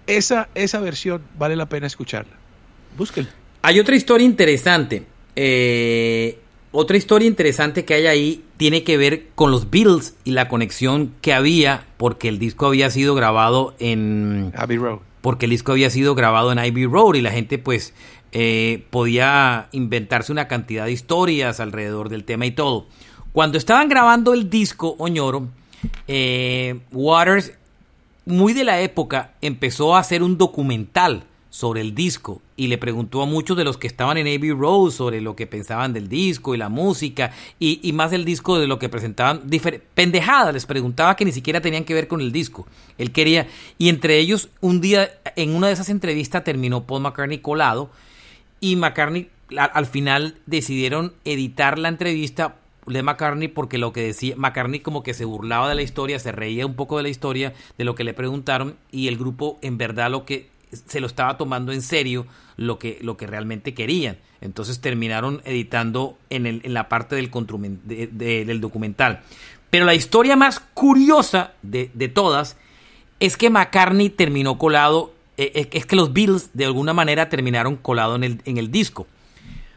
Esa, 0.07 0.49
esa 0.55 0.81
versión 0.81 1.23
vale 1.39 1.57
la 1.57 1.69
pena 1.69 1.87
escucharla. 1.87 2.33
Búsquenla. 2.97 3.31
Hay 3.63 3.79
otra 3.79 3.95
historia 3.95 4.25
interesante. 4.25 5.05
Eh, 5.37 6.39
otra 6.73 6.97
historia 6.97 7.27
interesante 7.27 7.85
que 7.85 7.95
hay 7.95 8.07
ahí 8.07 8.45
tiene 8.57 8.85
que 8.85 8.97
ver 8.97 9.29
con 9.35 9.51
los 9.51 9.71
Beatles 9.71 10.17
y 10.25 10.33
la 10.33 10.49
conexión 10.49 11.13
que 11.21 11.33
había 11.33 11.85
porque 11.97 12.29
el 12.29 12.39
disco 12.39 12.67
había 12.67 12.91
sido 12.91 13.15
grabado 13.15 13.75
en 13.79 14.53
Abbey 14.57 14.79
Road. 14.79 15.01
Porque 15.21 15.47
el 15.47 15.51
disco 15.51 15.73
había 15.73 15.91
sido 15.91 16.15
grabado 16.15 16.53
en 16.53 16.59
Abbey 16.59 16.87
Road 16.87 17.15
y 17.15 17.21
la 17.21 17.31
gente 17.31 17.59
pues 17.59 17.93
eh, 18.33 18.85
podía 18.91 19.69
inventarse 19.73 20.33
una 20.33 20.49
cantidad 20.49 20.85
de 20.85 20.93
historias 20.93 21.61
alrededor 21.61 22.09
del 22.09 22.25
tema 22.25 22.47
y 22.47 22.53
todo. 22.53 22.87
Cuando 23.33 23.59
estaban 23.59 23.89
grabando 23.89 24.35
el 24.35 24.51
disco 24.51 24.97
Oñoro, 24.99 25.49
eh, 26.09 26.81
Waters, 26.93 27.53
muy 28.27 28.53
de 28.53 28.65
la 28.65 28.81
época, 28.81 29.33
empezó 29.41 29.95
a 29.95 30.01
hacer 30.01 30.23
un 30.23 30.39
documental 30.39 31.25
sobre 31.51 31.81
el 31.81 31.97
disco 31.97 32.41
y 32.57 32.69
le 32.69 32.79
preguntó 32.79 33.23
a 33.23 33.27
muchos 33.27 33.57
de 33.57 33.65
los 33.65 33.77
que 33.77 33.89
estaban 33.89 34.17
en 34.17 34.29
Abbey 34.29 34.53
Road 34.53 34.93
sobre 34.93 35.21
lo 35.21 35.35
que 35.35 35.49
pensaban 35.49 35.93
del 35.93 36.09
disco 36.09 36.55
y 36.55 36.59
la 36.59 36.69
música 36.69 37.33
y, 37.59 37.93
más 37.93 38.13
del 38.13 38.25
disco 38.25 38.59
de 38.59 38.69
lo 38.69 38.79
que 38.79 38.89
presentaban 38.89 39.43
pendejadas 39.95 40.55
les 40.55 40.67
preguntaba 40.67 41.17
que 41.17 41.25
ni 41.25 41.33
siquiera 41.33 41.61
tenían 41.61 41.85
que 41.85 41.95
ver 41.95 42.07
con 42.07 42.21
el 42.21 42.31
disco 42.31 42.69
él 42.99 43.11
quería 43.11 43.49
y 43.79 43.89
entre 43.89 44.19
ellos 44.19 44.49
un 44.61 44.81
día 44.81 45.11
en 45.35 45.57
una 45.57 45.67
de 45.67 45.73
esas 45.73 45.89
entrevistas 45.89 46.45
terminó 46.45 46.85
Paul 46.85 47.03
McCartney 47.03 47.39
colado 47.39 47.91
y 48.61 48.77
McCartney 48.77 49.31
al 49.57 49.87
final 49.87 50.37
decidieron 50.47 51.13
editar 51.25 51.79
la 51.79 51.89
entrevista 51.89 52.57
de 52.87 53.03
McCartney 53.03 53.49
porque 53.49 53.79
lo 53.79 53.93
que 53.93 54.03
decía 54.03 54.35
McCartney 54.37 54.81
como 54.81 55.03
que 55.03 55.15
se 55.15 55.25
burlaba 55.25 55.69
de 55.69 55.75
la 55.75 55.83
historia, 55.83 56.19
se 56.19 56.33
reía 56.33 56.67
un 56.67 56.75
poco 56.75 56.97
de 56.97 57.03
la 57.03 57.09
historia, 57.09 57.53
de 57.79 57.85
lo 57.85 57.95
que 57.95 58.05
le 58.05 58.15
preguntaron 58.15 58.77
y 58.91 59.09
el 59.09 59.17
grupo 59.17 59.59
en 59.63 59.79
verdad 59.79 60.11
lo 60.11 60.25
que 60.25 60.49
se 60.71 61.01
lo 61.01 61.07
estaba 61.07 61.37
tomando 61.37 61.73
en 61.73 61.83
serio 61.83 62.27
lo 62.57 62.79
que, 62.79 62.99
lo 63.01 63.17
que 63.17 63.27
realmente 63.27 63.75
querían. 63.75 64.19
Entonces 64.41 64.81
terminaron 64.81 65.43
editando 65.45 66.17
en, 66.31 66.47
el, 66.47 66.63
la 66.65 66.89
parte 66.89 67.17
del, 67.17 67.31
del 67.85 68.61
documental. 68.61 69.23
Pero 69.71 69.85
la 69.85 69.95
historia 69.95 70.37
más 70.37 70.61
curiosa 70.61 71.53
de, 71.63 71.91
de 71.95 72.09
todas 72.09 72.57
es 73.19 73.37
que 73.37 73.51
McCartney 73.51 74.11
terminó 74.11 74.59
colado 74.59 75.13
eh, 75.41 75.69
es 75.73 75.87
que 75.87 75.97
los 75.97 76.13
Beatles 76.13 76.51
de 76.53 76.67
alguna 76.67 76.93
manera 76.93 77.29
terminaron 77.29 77.77
colado 77.77 78.17
en 78.17 78.25
el, 78.25 78.43
en 78.45 78.59
el 78.59 78.71
disco. 78.71 79.07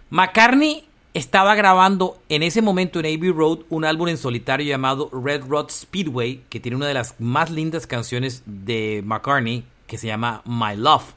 McCartney 0.10 0.86
estaba 1.14 1.56
grabando 1.56 2.20
en 2.30 2.44
ese 2.44 2.62
momento 2.62 3.00
en 3.00 3.06
Abbey 3.06 3.32
Road 3.32 3.60
un 3.70 3.86
álbum 3.86 4.08
en 4.08 4.18
solitario 4.18 4.68
llamado 4.68 5.10
Red 5.12 5.44
Rod 5.48 5.70
Speedway, 5.70 6.42
que 6.50 6.60
tiene 6.60 6.76
una 6.76 6.88
de 6.88 6.96
las 6.96 7.16
más 7.20 7.52
lindas 7.52 7.88
canciones 7.88 8.44
de 8.46 9.02
McCartney, 9.06 9.64
que 9.88 9.98
se 9.98 10.08
llama 10.08 10.42
My 10.46 10.76
Love. 10.76 11.14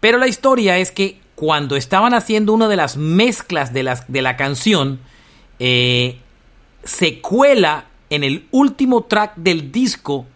Pero 0.00 0.18
la 0.18 0.28
historia 0.28 0.78
es 0.78 0.92
que 0.92 1.20
cuando 1.34 1.76
estaban 1.76 2.14
haciendo 2.14 2.52
una 2.52 2.68
de 2.68 2.76
las 2.76 2.96
mezclas 2.96 3.72
de, 3.72 3.82
las, 3.82 4.10
de 4.10 4.22
la 4.22 4.36
canción, 4.36 5.00
eh, 5.58 6.18
se 6.84 7.20
cuela 7.20 7.86
en 8.10 8.24
el 8.24 8.46
último 8.50 9.04
track 9.04 9.36
del 9.36 9.70
disco 9.72 10.26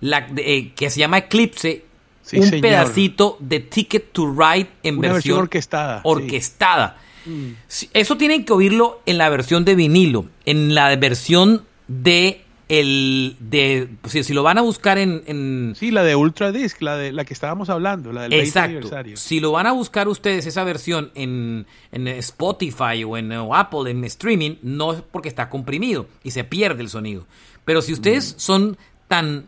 la, 0.00 0.28
eh, 0.36 0.72
que 0.74 0.90
se 0.90 1.00
llama 1.00 1.18
Eclipse 1.18 1.84
un 2.32 2.60
pedacito 2.60 3.36
de 3.40 3.60
Ticket 3.60 4.12
to 4.12 4.32
Ride 4.32 4.68
en 4.82 5.00
versión, 5.00 5.38
orquestada. 5.38 6.00
orquestada. 6.04 6.98
Mm. 7.24 7.50
Eso 7.92 8.16
tienen 8.16 8.44
que 8.44 8.52
oírlo 8.52 9.00
en 9.06 9.18
la 9.18 9.28
versión 9.28 9.64
de 9.64 9.74
vinilo, 9.74 10.26
en 10.44 10.74
la 10.74 10.94
versión 10.96 11.64
de 11.88 12.42
el 12.68 13.36
de 13.40 13.88
si, 14.04 14.34
lo 14.34 14.42
van 14.42 14.58
a 14.58 14.60
buscar 14.60 14.98
en, 14.98 15.74
sí 15.74 15.90
la 15.90 16.04
de 16.04 16.14
Ultra 16.14 16.52
Disc 16.52 16.82
la 16.82 16.96
de 16.96 17.12
la 17.12 17.24
que 17.24 17.32
estábamos 17.32 17.70
hablando 17.70 18.12
la 18.12 18.22
del 18.22 18.34
exacto 18.34 18.90
si 19.14 19.40
lo 19.40 19.52
van 19.52 19.66
a 19.66 19.72
buscar 19.72 20.06
ustedes 20.06 20.44
esa 20.44 20.64
versión 20.64 21.10
en, 21.14 21.66
en 21.92 22.08
Spotify 22.08 23.04
o 23.04 23.16
en 23.16 23.32
Apple 23.32 23.90
en 23.90 24.04
streaming 24.04 24.56
no 24.62 24.92
es 24.92 25.00
porque 25.00 25.30
está 25.30 25.48
comprimido 25.48 26.06
y 26.22 26.32
se 26.32 26.44
pierde 26.44 26.82
el 26.82 26.90
sonido 26.90 27.26
pero 27.64 27.80
si 27.80 27.94
ustedes 27.94 28.34
mm. 28.34 28.38
son 28.38 28.76
tan 29.08 29.46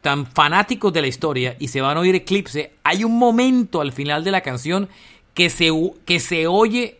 tan 0.00 0.26
fanáticos 0.26 0.92
de 0.92 1.02
la 1.02 1.08
historia 1.08 1.56
y 1.58 1.68
se 1.68 1.80
van 1.80 1.96
a 1.96 2.00
oír 2.00 2.14
Eclipse, 2.14 2.72
hay 2.82 3.04
un 3.04 3.18
momento 3.18 3.80
al 3.80 3.92
final 3.92 4.24
de 4.24 4.30
la 4.30 4.40
canción 4.40 4.88
que 5.34 5.50
se, 5.50 5.70
que 6.06 6.20
se 6.20 6.46
oye... 6.46 6.98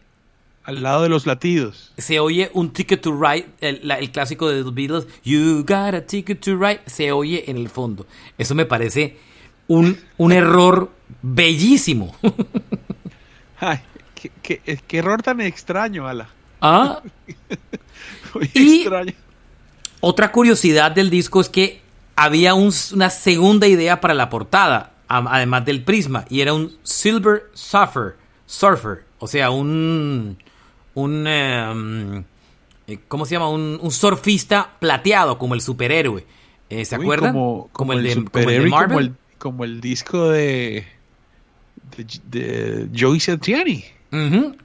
Al 0.65 0.83
lado 0.83 1.03
de 1.03 1.09
los 1.09 1.27
latidos. 1.27 1.93
Se 1.97 2.21
oye 2.21 2.51
un 2.53 2.73
Ticket 2.73 3.01
to 3.01 3.19
Ride, 3.19 3.47
el, 3.61 4.11
clásico 4.13 4.49
de 4.49 4.63
The 4.63 4.71
Beatles, 4.71 5.07
You 5.25 5.61
got 5.61 5.95
a 5.95 6.07
ticket 6.07 6.41
to 6.41 6.57
ride, 6.57 6.81
se 6.87 7.13
oye 7.13 7.51
en 7.51 7.57
el 7.57 7.69
fondo. 7.71 8.07
Eso 8.37 8.55
me 8.55 8.67
parece 8.67 9.17
un, 9.67 9.99
un 10.19 10.33
error 10.33 10.91
bellísimo. 11.23 12.15
Ay, 13.59 13.81
qué, 14.43 14.61
error 14.91 15.23
tan 15.23 15.41
extraño, 15.41 16.07
Ala. 16.07 16.29
Ah. 16.61 17.03
y 18.55 18.83
extraño. 18.83 19.15
Otra 20.01 20.31
curiosidad 20.31 20.93
del 20.93 21.11
disco 21.11 21.41
es 21.41 21.49
que 21.49 21.81
había 22.21 22.53
una 22.53 23.09
segunda 23.09 23.67
idea 23.67 24.03
para 24.03 24.13
la 24.13 24.29
portada, 24.29 24.93
además 25.09 25.65
del 25.65 25.83
prisma, 25.85 26.27
y 26.29 26.43
era 26.43 26.53
un 26.53 26.77
Silver 26.83 27.45
Surfer, 27.55 28.17
surfer 28.45 29.05
o 29.19 29.27
sea, 29.27 29.51
un, 29.51 30.37
un 30.95 31.27
em, 31.27 32.25
eh, 32.87 32.99
¿cómo 33.09 33.25
se 33.25 33.33
llama? 33.33 33.49
Un, 33.49 33.91
surfista 33.91 34.77
plateado, 34.79 35.39
como 35.39 35.55
el 35.55 35.63
superhéroe. 35.63 36.27
Eh, 36.69 36.85
¿Se 36.85 36.95
acuerdan? 36.95 37.33
Como, 37.33 37.93
el, 37.95 38.03
de, 38.03 38.67
Marvel. 38.69 39.15
Como 39.39 39.65
el, 39.65 39.81
disco 39.81 40.29
de, 40.29 40.85
de, 42.27 42.87
Joey 42.95 43.21
Santiani. 43.21 43.83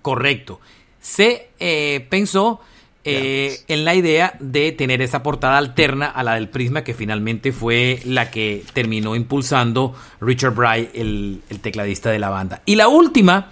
correcto. 0.02 0.60
Se 1.00 1.52
eh, 1.58 2.06
pensó 2.10 2.60
eh, 3.08 3.62
en 3.68 3.86
la 3.86 3.94
idea 3.94 4.36
de 4.40 4.72
tener 4.72 5.00
esa 5.04 5.22
portada 5.22 5.60
alterna 5.60 6.08
a 6.08 6.24
la 6.24 6.34
del 6.34 6.50
Prisma, 6.50 6.84
que 6.84 6.96
finalmente 6.96 7.52
fue 7.52 8.02
la 8.04 8.32
que 8.32 8.64
terminó 8.74 9.16
impulsando 9.16 9.94
Richard 10.20 10.56
Bright, 10.56 10.90
el, 10.96 11.42
tecladista 11.62 12.10
de 12.10 12.18
la 12.18 12.30
banda. 12.30 12.64
Y 12.66 12.76
la 12.76 12.88
última 12.88 13.52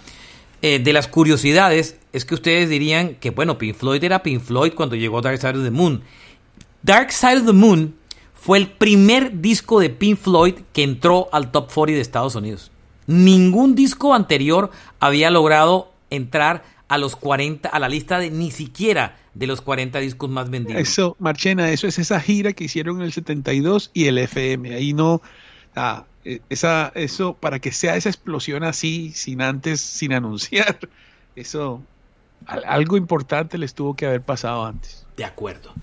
eh, 0.64 0.80
de 0.80 0.91
las 0.91 1.08
curiosidades 1.08 1.97
es 2.14 2.26
que 2.26 2.34
ustedes 2.34 2.68
dirían 2.68 3.16
que, 3.16 3.30
bueno, 3.30 3.60
Pink 3.60 3.76
Floyd 3.76 4.04
era 4.04 4.24
Pink 4.24 4.41
Floyd 4.41 4.74
cuando 4.74 4.95
llegó 4.95 5.22
Dark 5.22 5.38
Side 5.38 5.58
of 5.58 5.64
the 5.64 5.72
Moon. 5.72 6.01
Dark 6.82 7.12
Side 7.12 7.38
of 7.38 7.45
the 7.45 7.54
Moon 7.54 7.93
fue 8.34 8.58
el 8.58 8.72
primer 8.72 9.39
disco 9.39 9.80
de 9.80 9.91
Pink 9.91 10.18
Floyd 10.18 10.56
que 10.74 10.82
entró 10.82 11.30
al 11.32 11.51
top 11.51 11.72
40 11.72 11.95
de 11.95 12.01
Estados 12.01 12.34
Unidos. 12.34 12.72
Ningún 13.06 13.76
disco 13.76 14.16
anterior 14.16 14.72
había 14.99 15.30
logrado 15.30 15.91
entrar 16.10 16.64
a 16.88 16.97
los 16.97 17.15
40, 17.15 17.69
a 17.69 17.79
la 17.79 17.89
lista 17.89 18.19
de 18.19 18.29
ni 18.29 18.51
siquiera 18.51 19.17
de 19.34 19.47
los 19.47 19.61
40 19.61 19.99
discos 19.99 20.29
más 20.29 20.49
vendidos. 20.49 20.81
Eso, 20.81 21.15
Marchena, 21.19 21.71
eso 21.71 21.88
es 21.88 21.97
esa 21.99 22.19
gira 22.19 22.53
que 22.53 22.65
hicieron 22.65 22.97
en 22.97 23.03
el 23.03 23.13
72 23.13 23.91
y 23.93 24.05
el 24.05 24.17
FM. 24.17 24.75
Ahí 24.75 24.93
no, 24.93 25.21
ah, 25.75 26.05
e, 26.25 26.41
esa, 26.49 26.91
eso, 26.95 27.34
para 27.34 27.59
que 27.59 27.71
sea 27.71 27.95
esa 27.95 28.09
explosión 28.09 28.63
así, 28.63 29.11
sin 29.13 29.41
antes, 29.41 29.81
sin 29.81 30.13
anunciar, 30.13 30.77
eso, 31.36 31.81
algo 32.45 32.97
importante 32.97 33.57
les 33.57 33.73
tuvo 33.73 33.95
que 33.95 34.05
haber 34.05 34.21
pasado 34.21 34.65
antes. 34.65 35.05
De 35.17 35.25
acuerdo. 35.25 35.73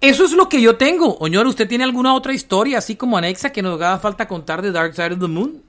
Eso 0.00 0.24
es 0.24 0.32
lo 0.32 0.48
que 0.48 0.62
yo 0.62 0.76
tengo. 0.76 1.16
Oñor, 1.18 1.46
¿usted 1.46 1.68
tiene 1.68 1.82
alguna 1.82 2.14
otra 2.14 2.32
historia 2.32 2.78
así 2.78 2.94
como 2.94 3.18
anexa 3.18 3.50
que 3.50 3.62
nos 3.62 3.80
haga 3.80 3.98
falta 3.98 4.28
contar 4.28 4.62
de 4.62 4.70
Dark 4.70 4.94
Side 4.94 5.14
of 5.14 5.20
the 5.20 5.26
Moon? 5.26 5.62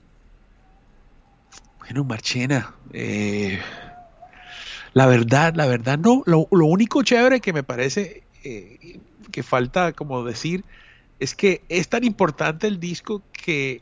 Bueno, 1.80 2.04
Marchena, 2.04 2.76
eh, 2.94 3.60
la 4.94 5.06
verdad, 5.06 5.54
la 5.56 5.66
verdad, 5.66 5.98
no. 6.00 6.24
Lo, 6.26 6.48
único 6.52 7.04
chévere 7.04 7.40
que 7.40 7.54
me 7.54 7.64
parece 7.64 8.24
eh, 8.44 9.00
que 9.32 9.44
falta 9.44 9.94
como 9.94 10.24
decir 10.24 10.64
es 11.20 11.36
que 11.36 11.62
es 11.70 11.90
tan 11.90 12.04
importante 12.04 12.68
el 12.68 12.80
disco 12.80 13.22
que 13.32 13.82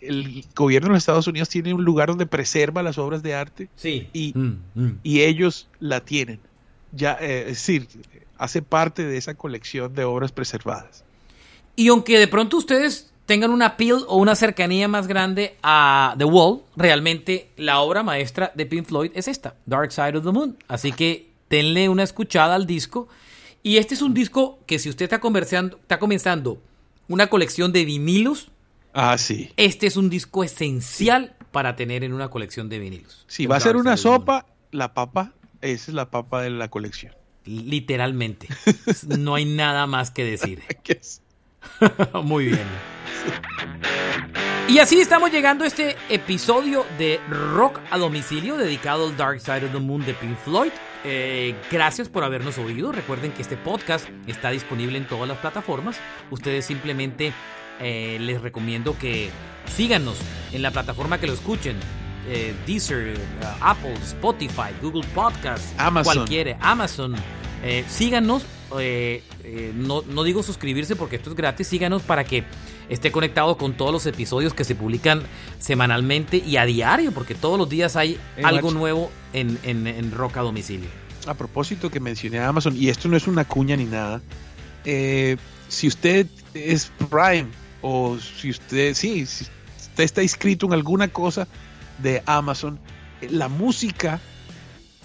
el 0.00 0.44
gobierno 0.54 0.88
de 0.88 0.94
los 0.94 1.02
Estados 1.02 1.26
Unidos 1.26 1.48
tiene 1.48 1.74
un 1.74 1.84
lugar 1.84 2.08
donde 2.08 2.26
preserva 2.26 2.82
las 2.82 2.98
obras 2.98 3.22
de 3.22 3.34
arte 3.34 3.68
sí. 3.76 4.08
y, 4.12 4.32
mm, 4.34 4.58
mm. 4.74 5.00
y 5.02 5.20
ellos 5.22 5.68
la 5.80 6.00
tienen. 6.04 6.40
Ya, 6.92 7.18
eh, 7.20 7.42
es 7.42 7.58
decir, 7.58 7.86
hace 8.38 8.62
parte 8.62 9.04
de 9.04 9.18
esa 9.18 9.34
colección 9.34 9.94
de 9.94 10.04
obras 10.04 10.32
preservadas. 10.32 11.04
Y 11.76 11.88
aunque 11.88 12.18
de 12.18 12.28
pronto 12.28 12.56
ustedes 12.56 13.12
tengan 13.28 13.50
una 13.50 13.66
appeal 13.66 14.06
o 14.08 14.16
una 14.16 14.34
cercanía 14.34 14.88
más 14.88 15.06
grande 15.06 15.58
a 15.62 16.14
The 16.16 16.24
Wall, 16.24 16.62
realmente 16.76 17.50
la 17.58 17.80
obra 17.80 18.02
maestra 18.02 18.52
de 18.54 18.64
Pink 18.64 18.86
Floyd 18.86 19.10
es 19.14 19.28
esta, 19.28 19.54
Dark 19.66 19.92
Side 19.92 20.16
of 20.16 20.24
the 20.24 20.32
Moon. 20.32 20.56
Así 20.66 20.92
que 20.92 21.28
denle 21.50 21.90
una 21.90 22.04
escuchada 22.04 22.54
al 22.54 22.66
disco. 22.66 23.06
Y 23.62 23.76
este 23.76 23.92
es 23.92 24.00
un 24.00 24.14
disco 24.14 24.60
que 24.64 24.78
si 24.78 24.88
usted 24.88 25.04
está, 25.04 25.20
está 25.76 25.98
comenzando 25.98 26.58
una 27.06 27.26
colección 27.26 27.70
de 27.70 27.84
vinilos, 27.84 28.50
ah, 28.94 29.18
sí. 29.18 29.52
este 29.58 29.86
es 29.86 29.98
un 29.98 30.08
disco 30.08 30.42
esencial 30.42 31.36
para 31.52 31.76
tener 31.76 32.04
en 32.04 32.14
una 32.14 32.30
colección 32.30 32.70
de 32.70 32.78
vinilos. 32.78 33.26
Si 33.28 33.44
va 33.44 33.56
a 33.56 33.60
ser 33.60 33.76
una 33.76 33.98
sopa, 33.98 34.46
la 34.70 34.94
papa, 34.94 35.34
esa 35.60 35.90
es 35.90 35.94
la 35.94 36.10
papa 36.10 36.40
de 36.40 36.48
la 36.48 36.68
colección. 36.68 37.12
Literalmente. 37.44 38.48
no 39.18 39.34
hay 39.34 39.44
nada 39.44 39.86
más 39.86 40.10
que 40.10 40.24
decir. 40.24 40.62
Muy 42.22 42.46
bien. 42.46 42.66
Y 44.68 44.80
así 44.80 45.00
estamos 45.00 45.30
llegando 45.30 45.64
a 45.64 45.66
este 45.66 45.96
episodio 46.10 46.84
de 46.98 47.18
Rock 47.30 47.80
a 47.90 47.96
domicilio 47.96 48.56
dedicado 48.58 49.06
al 49.06 49.16
Dark 49.16 49.40
Side 49.40 49.64
of 49.64 49.72
the 49.72 49.78
Moon 49.78 50.04
de 50.04 50.12
Pink 50.12 50.36
Floyd. 50.36 50.72
Eh, 51.04 51.54
gracias 51.70 52.08
por 52.10 52.22
habernos 52.22 52.58
oído. 52.58 52.92
Recuerden 52.92 53.32
que 53.32 53.40
este 53.40 53.56
podcast 53.56 54.06
está 54.26 54.50
disponible 54.50 54.98
en 54.98 55.06
todas 55.06 55.26
las 55.26 55.38
plataformas. 55.38 55.98
Ustedes 56.30 56.66
simplemente 56.66 57.32
eh, 57.80 58.18
les 58.20 58.42
recomiendo 58.42 58.96
que 58.98 59.30
síganos 59.74 60.18
en 60.52 60.60
la 60.60 60.70
plataforma 60.70 61.18
que 61.18 61.28
lo 61.28 61.32
escuchen. 61.32 61.76
Eh, 62.28 62.54
Deezer, 62.66 63.18
Apple, 63.62 63.94
Spotify, 64.02 64.70
Google 64.82 65.06
Podcasts, 65.14 65.72
Amazon. 65.78 66.14
cualquiera, 66.14 66.58
Amazon. 66.60 67.16
síganos 67.88 68.44
eh, 68.78 69.22
eh, 69.44 69.72
no, 69.74 70.02
no, 70.02 70.22
digo 70.24 70.42
suscribirse 70.42 70.94
porque 70.96 71.16
esto 71.16 71.30
es 71.30 71.36
gratis, 71.36 71.66
síganos 71.66 72.02
para 72.02 72.24
que 72.24 72.44
esté 72.88 73.10
conectado 73.10 73.56
con 73.56 73.74
todos 73.74 73.92
los 73.92 74.06
episodios 74.06 74.52
que 74.52 74.64
se 74.64 74.74
publican 74.74 75.22
semanalmente 75.58 76.38
y 76.38 76.56
a 76.56 76.64
diario, 76.64 77.12
porque 77.12 77.34
todos 77.34 77.58
los 77.58 77.68
días 77.68 77.96
hay 77.96 78.18
algo 78.42 78.70
nuevo 78.70 79.10
en, 79.32 79.58
en, 79.64 80.12
Rock 80.12 80.38
a 80.38 80.40
domicilio. 80.42 80.88
A 81.26 81.34
propósito 81.34 81.90
que 81.90 82.00
mencioné 82.00 82.38
a 82.38 82.48
Amazon, 82.48 82.76
y 82.76 82.88
esto 82.88 83.08
no 83.08 83.16
es 83.16 83.26
una 83.26 83.44
cuña 83.44 83.76
ni 83.76 83.84
nada, 83.84 84.20
eh, 84.84 85.36
si 85.68 85.88
usted 85.88 86.26
es 86.54 86.92
Prime 87.10 87.48
o 87.82 88.18
si 88.18 88.50
usted, 88.50 88.94
sí, 88.94 89.26
si 89.26 89.44
usted 89.78 90.04
está 90.04 90.22
inscrito 90.22 90.66
en 90.66 90.72
alguna 90.74 91.08
cosa 91.08 91.48
de 92.02 92.22
Amazon, 92.26 92.78
la 93.30 93.48
música 93.48 94.20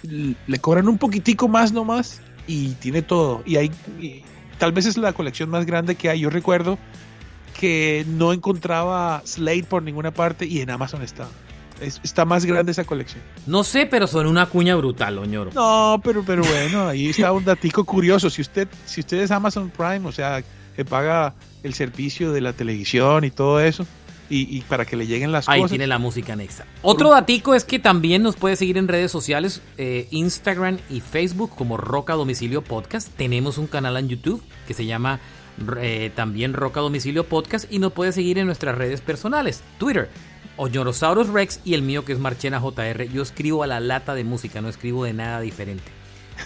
le 0.04 0.60
cobran 0.60 0.88
un 0.88 0.98
poquitico 0.98 1.48
más 1.48 1.72
nomás 1.72 2.22
y 2.48 2.70
tiene 2.76 3.02
todo. 3.02 3.44
Y 3.46 3.58
hay, 3.58 3.72
tal 4.58 4.72
vez 4.72 4.86
es 4.86 4.98
la 4.98 5.14
colección 5.14 5.50
más 5.50 5.66
grande 5.66 5.96
que 5.96 6.10
hay. 6.10 6.22
Yo 6.22 6.30
recuerdo 6.30 6.78
que 7.60 8.06
no 8.08 8.34
encontraba 8.34 9.22
Slate 9.26 9.64
por 9.64 9.84
ninguna 9.84 10.12
parte 10.12 10.46
y 10.46 10.62
en 10.62 10.70
Amazon 10.70 11.02
está. 11.02 11.28
está 11.80 12.26
más 12.26 12.46
grande 12.46 12.72
esa 12.72 12.84
colección. 12.84 13.22
No 13.46 13.64
sé, 13.64 13.86
pero 13.86 14.08
son 14.08 14.28
una 14.28 14.46
cuña 14.48 14.76
brutal, 14.76 15.18
Oñoro. 15.18 15.52
No, 15.54 16.02
pero, 16.04 16.24
pero 16.26 16.44
bueno, 16.44 16.88
ahí 16.88 17.10
está 17.10 17.32
un 17.32 17.46
datico 17.46 17.84
curioso. 17.86 18.30
Si 18.30 18.42
usted, 18.42 18.68
si 18.86 19.02
usted 19.02 19.22
es 19.22 19.32
Amazon 19.32 19.70
Prime, 19.70 20.08
o 20.08 20.12
sea, 20.12 20.44
que 20.76 20.86
paga 20.86 21.34
el 21.64 21.74
servicio 21.74 22.32
de 22.32 22.42
la 22.42 22.54
televisión 22.54 23.24
y 23.24 23.32
todo 23.32 23.60
eso, 23.60 23.86
y, 24.30 24.62
para 24.62 24.86
que 24.86 24.96
le 24.96 25.06
lleguen 25.06 25.32
las 25.32 25.48
Ahí 25.48 25.60
cosas. 25.60 25.72
Ahí 25.72 25.78
tiene 25.78 25.88
la 25.88 26.00
música 26.00 26.34
anexa. 26.34 26.66
Otro 26.82 27.10
datico 27.12 27.54
es 27.56 27.66
que 27.66 27.80
también 27.80 28.24
nos 28.24 28.36
puede 28.36 28.56
seguir 28.56 28.78
en 28.78 28.88
redes 28.88 29.12
sociales, 29.12 29.62
eh, 29.78 30.08
Instagram 30.12 30.80
y 30.90 31.02
Facebook 31.02 31.52
como 31.56 31.78
Roca 31.78 32.14
Domicilio 32.14 32.64
Podcast. 32.64 33.10
Tenemos 33.16 33.58
un 33.58 33.68
canal 33.68 33.98
en 33.98 34.10
YouTube 34.10 34.42
que 34.68 34.74
se 34.74 34.86
llama 34.86 35.20
eh, 35.80 36.12
también 36.16 36.54
Roca 36.54 36.80
Domicilio 36.80 37.26
Podcast 37.26 37.72
y 37.72 37.80
nos 37.80 37.94
puede 37.94 38.12
seguir 38.12 38.40
en 38.40 38.48
nuestras 38.48 38.76
redes 38.76 39.02
personales, 39.02 39.62
Twitter, 39.78 40.10
Oñorosaurus 40.58 41.30
Rex 41.30 41.60
y 41.64 41.74
el 41.74 41.84
mío 41.84 42.06
que 42.06 42.14
es 42.14 42.20
Marchena 42.20 42.60
JR. 42.60 43.08
Yo 43.10 43.22
escribo 43.22 43.64
a 43.64 43.68
la 43.68 43.80
lata 43.80 44.16
de 44.16 44.24
música, 44.24 44.62
no 44.62 44.70
escribo 44.70 45.04
de 45.04 45.14
nada 45.14 45.40
diferente. 45.42 45.92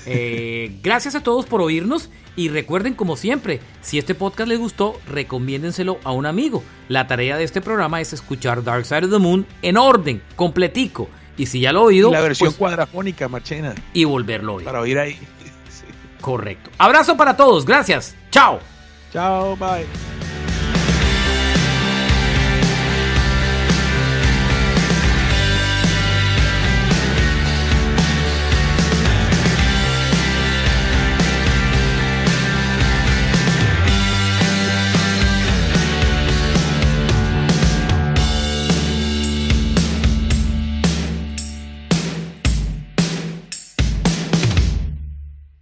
Eh, 0.06 0.78
gracias 0.84 1.16
a 1.16 1.24
todos 1.24 1.46
por 1.46 1.62
oírnos 1.62 2.10
y 2.38 2.50
recuerden 2.50 2.94
como 2.94 3.18
siempre, 3.18 3.60
si 3.82 3.98
este 3.98 4.16
podcast 4.16 4.48
les 4.48 4.60
gustó, 4.60 4.98
recomiéndenselo 5.08 6.00
a 6.04 6.12
un 6.12 6.28
amigo. 6.28 6.64
La 6.88 7.08
tarea 7.08 7.36
de 7.36 7.44
este 7.44 7.62
programa 7.62 8.00
es 8.00 8.14
escuchar 8.14 8.64
Dark 8.64 8.86
Side 8.86 9.06
of 9.06 9.12
the 9.12 9.18
Moon 9.18 9.46
en 9.64 9.76
orden, 9.76 10.22
completico. 10.38 11.10
Y 11.36 11.48
si 11.48 11.60
ya 11.60 11.74
lo 11.74 11.82
he 11.82 11.86
oído... 11.86 12.12
La 12.12 12.22
versión 12.22 12.50
pues, 12.50 12.58
cuadrafónica, 12.58 13.28
Marchena. 13.28 13.74
Y 13.92 14.06
volverlo 14.06 14.54
a 14.54 14.56
oír. 14.56 14.66
Para 14.66 14.80
oír 14.82 15.00
ahí. 15.00 15.20
Correcto. 16.22 16.70
Abrazo 16.78 17.18
para 17.18 17.36
todos, 17.36 17.66
gracias. 17.66 18.16
Chao. 18.30 18.60
Chao, 19.12 19.56
bye. 19.58 20.27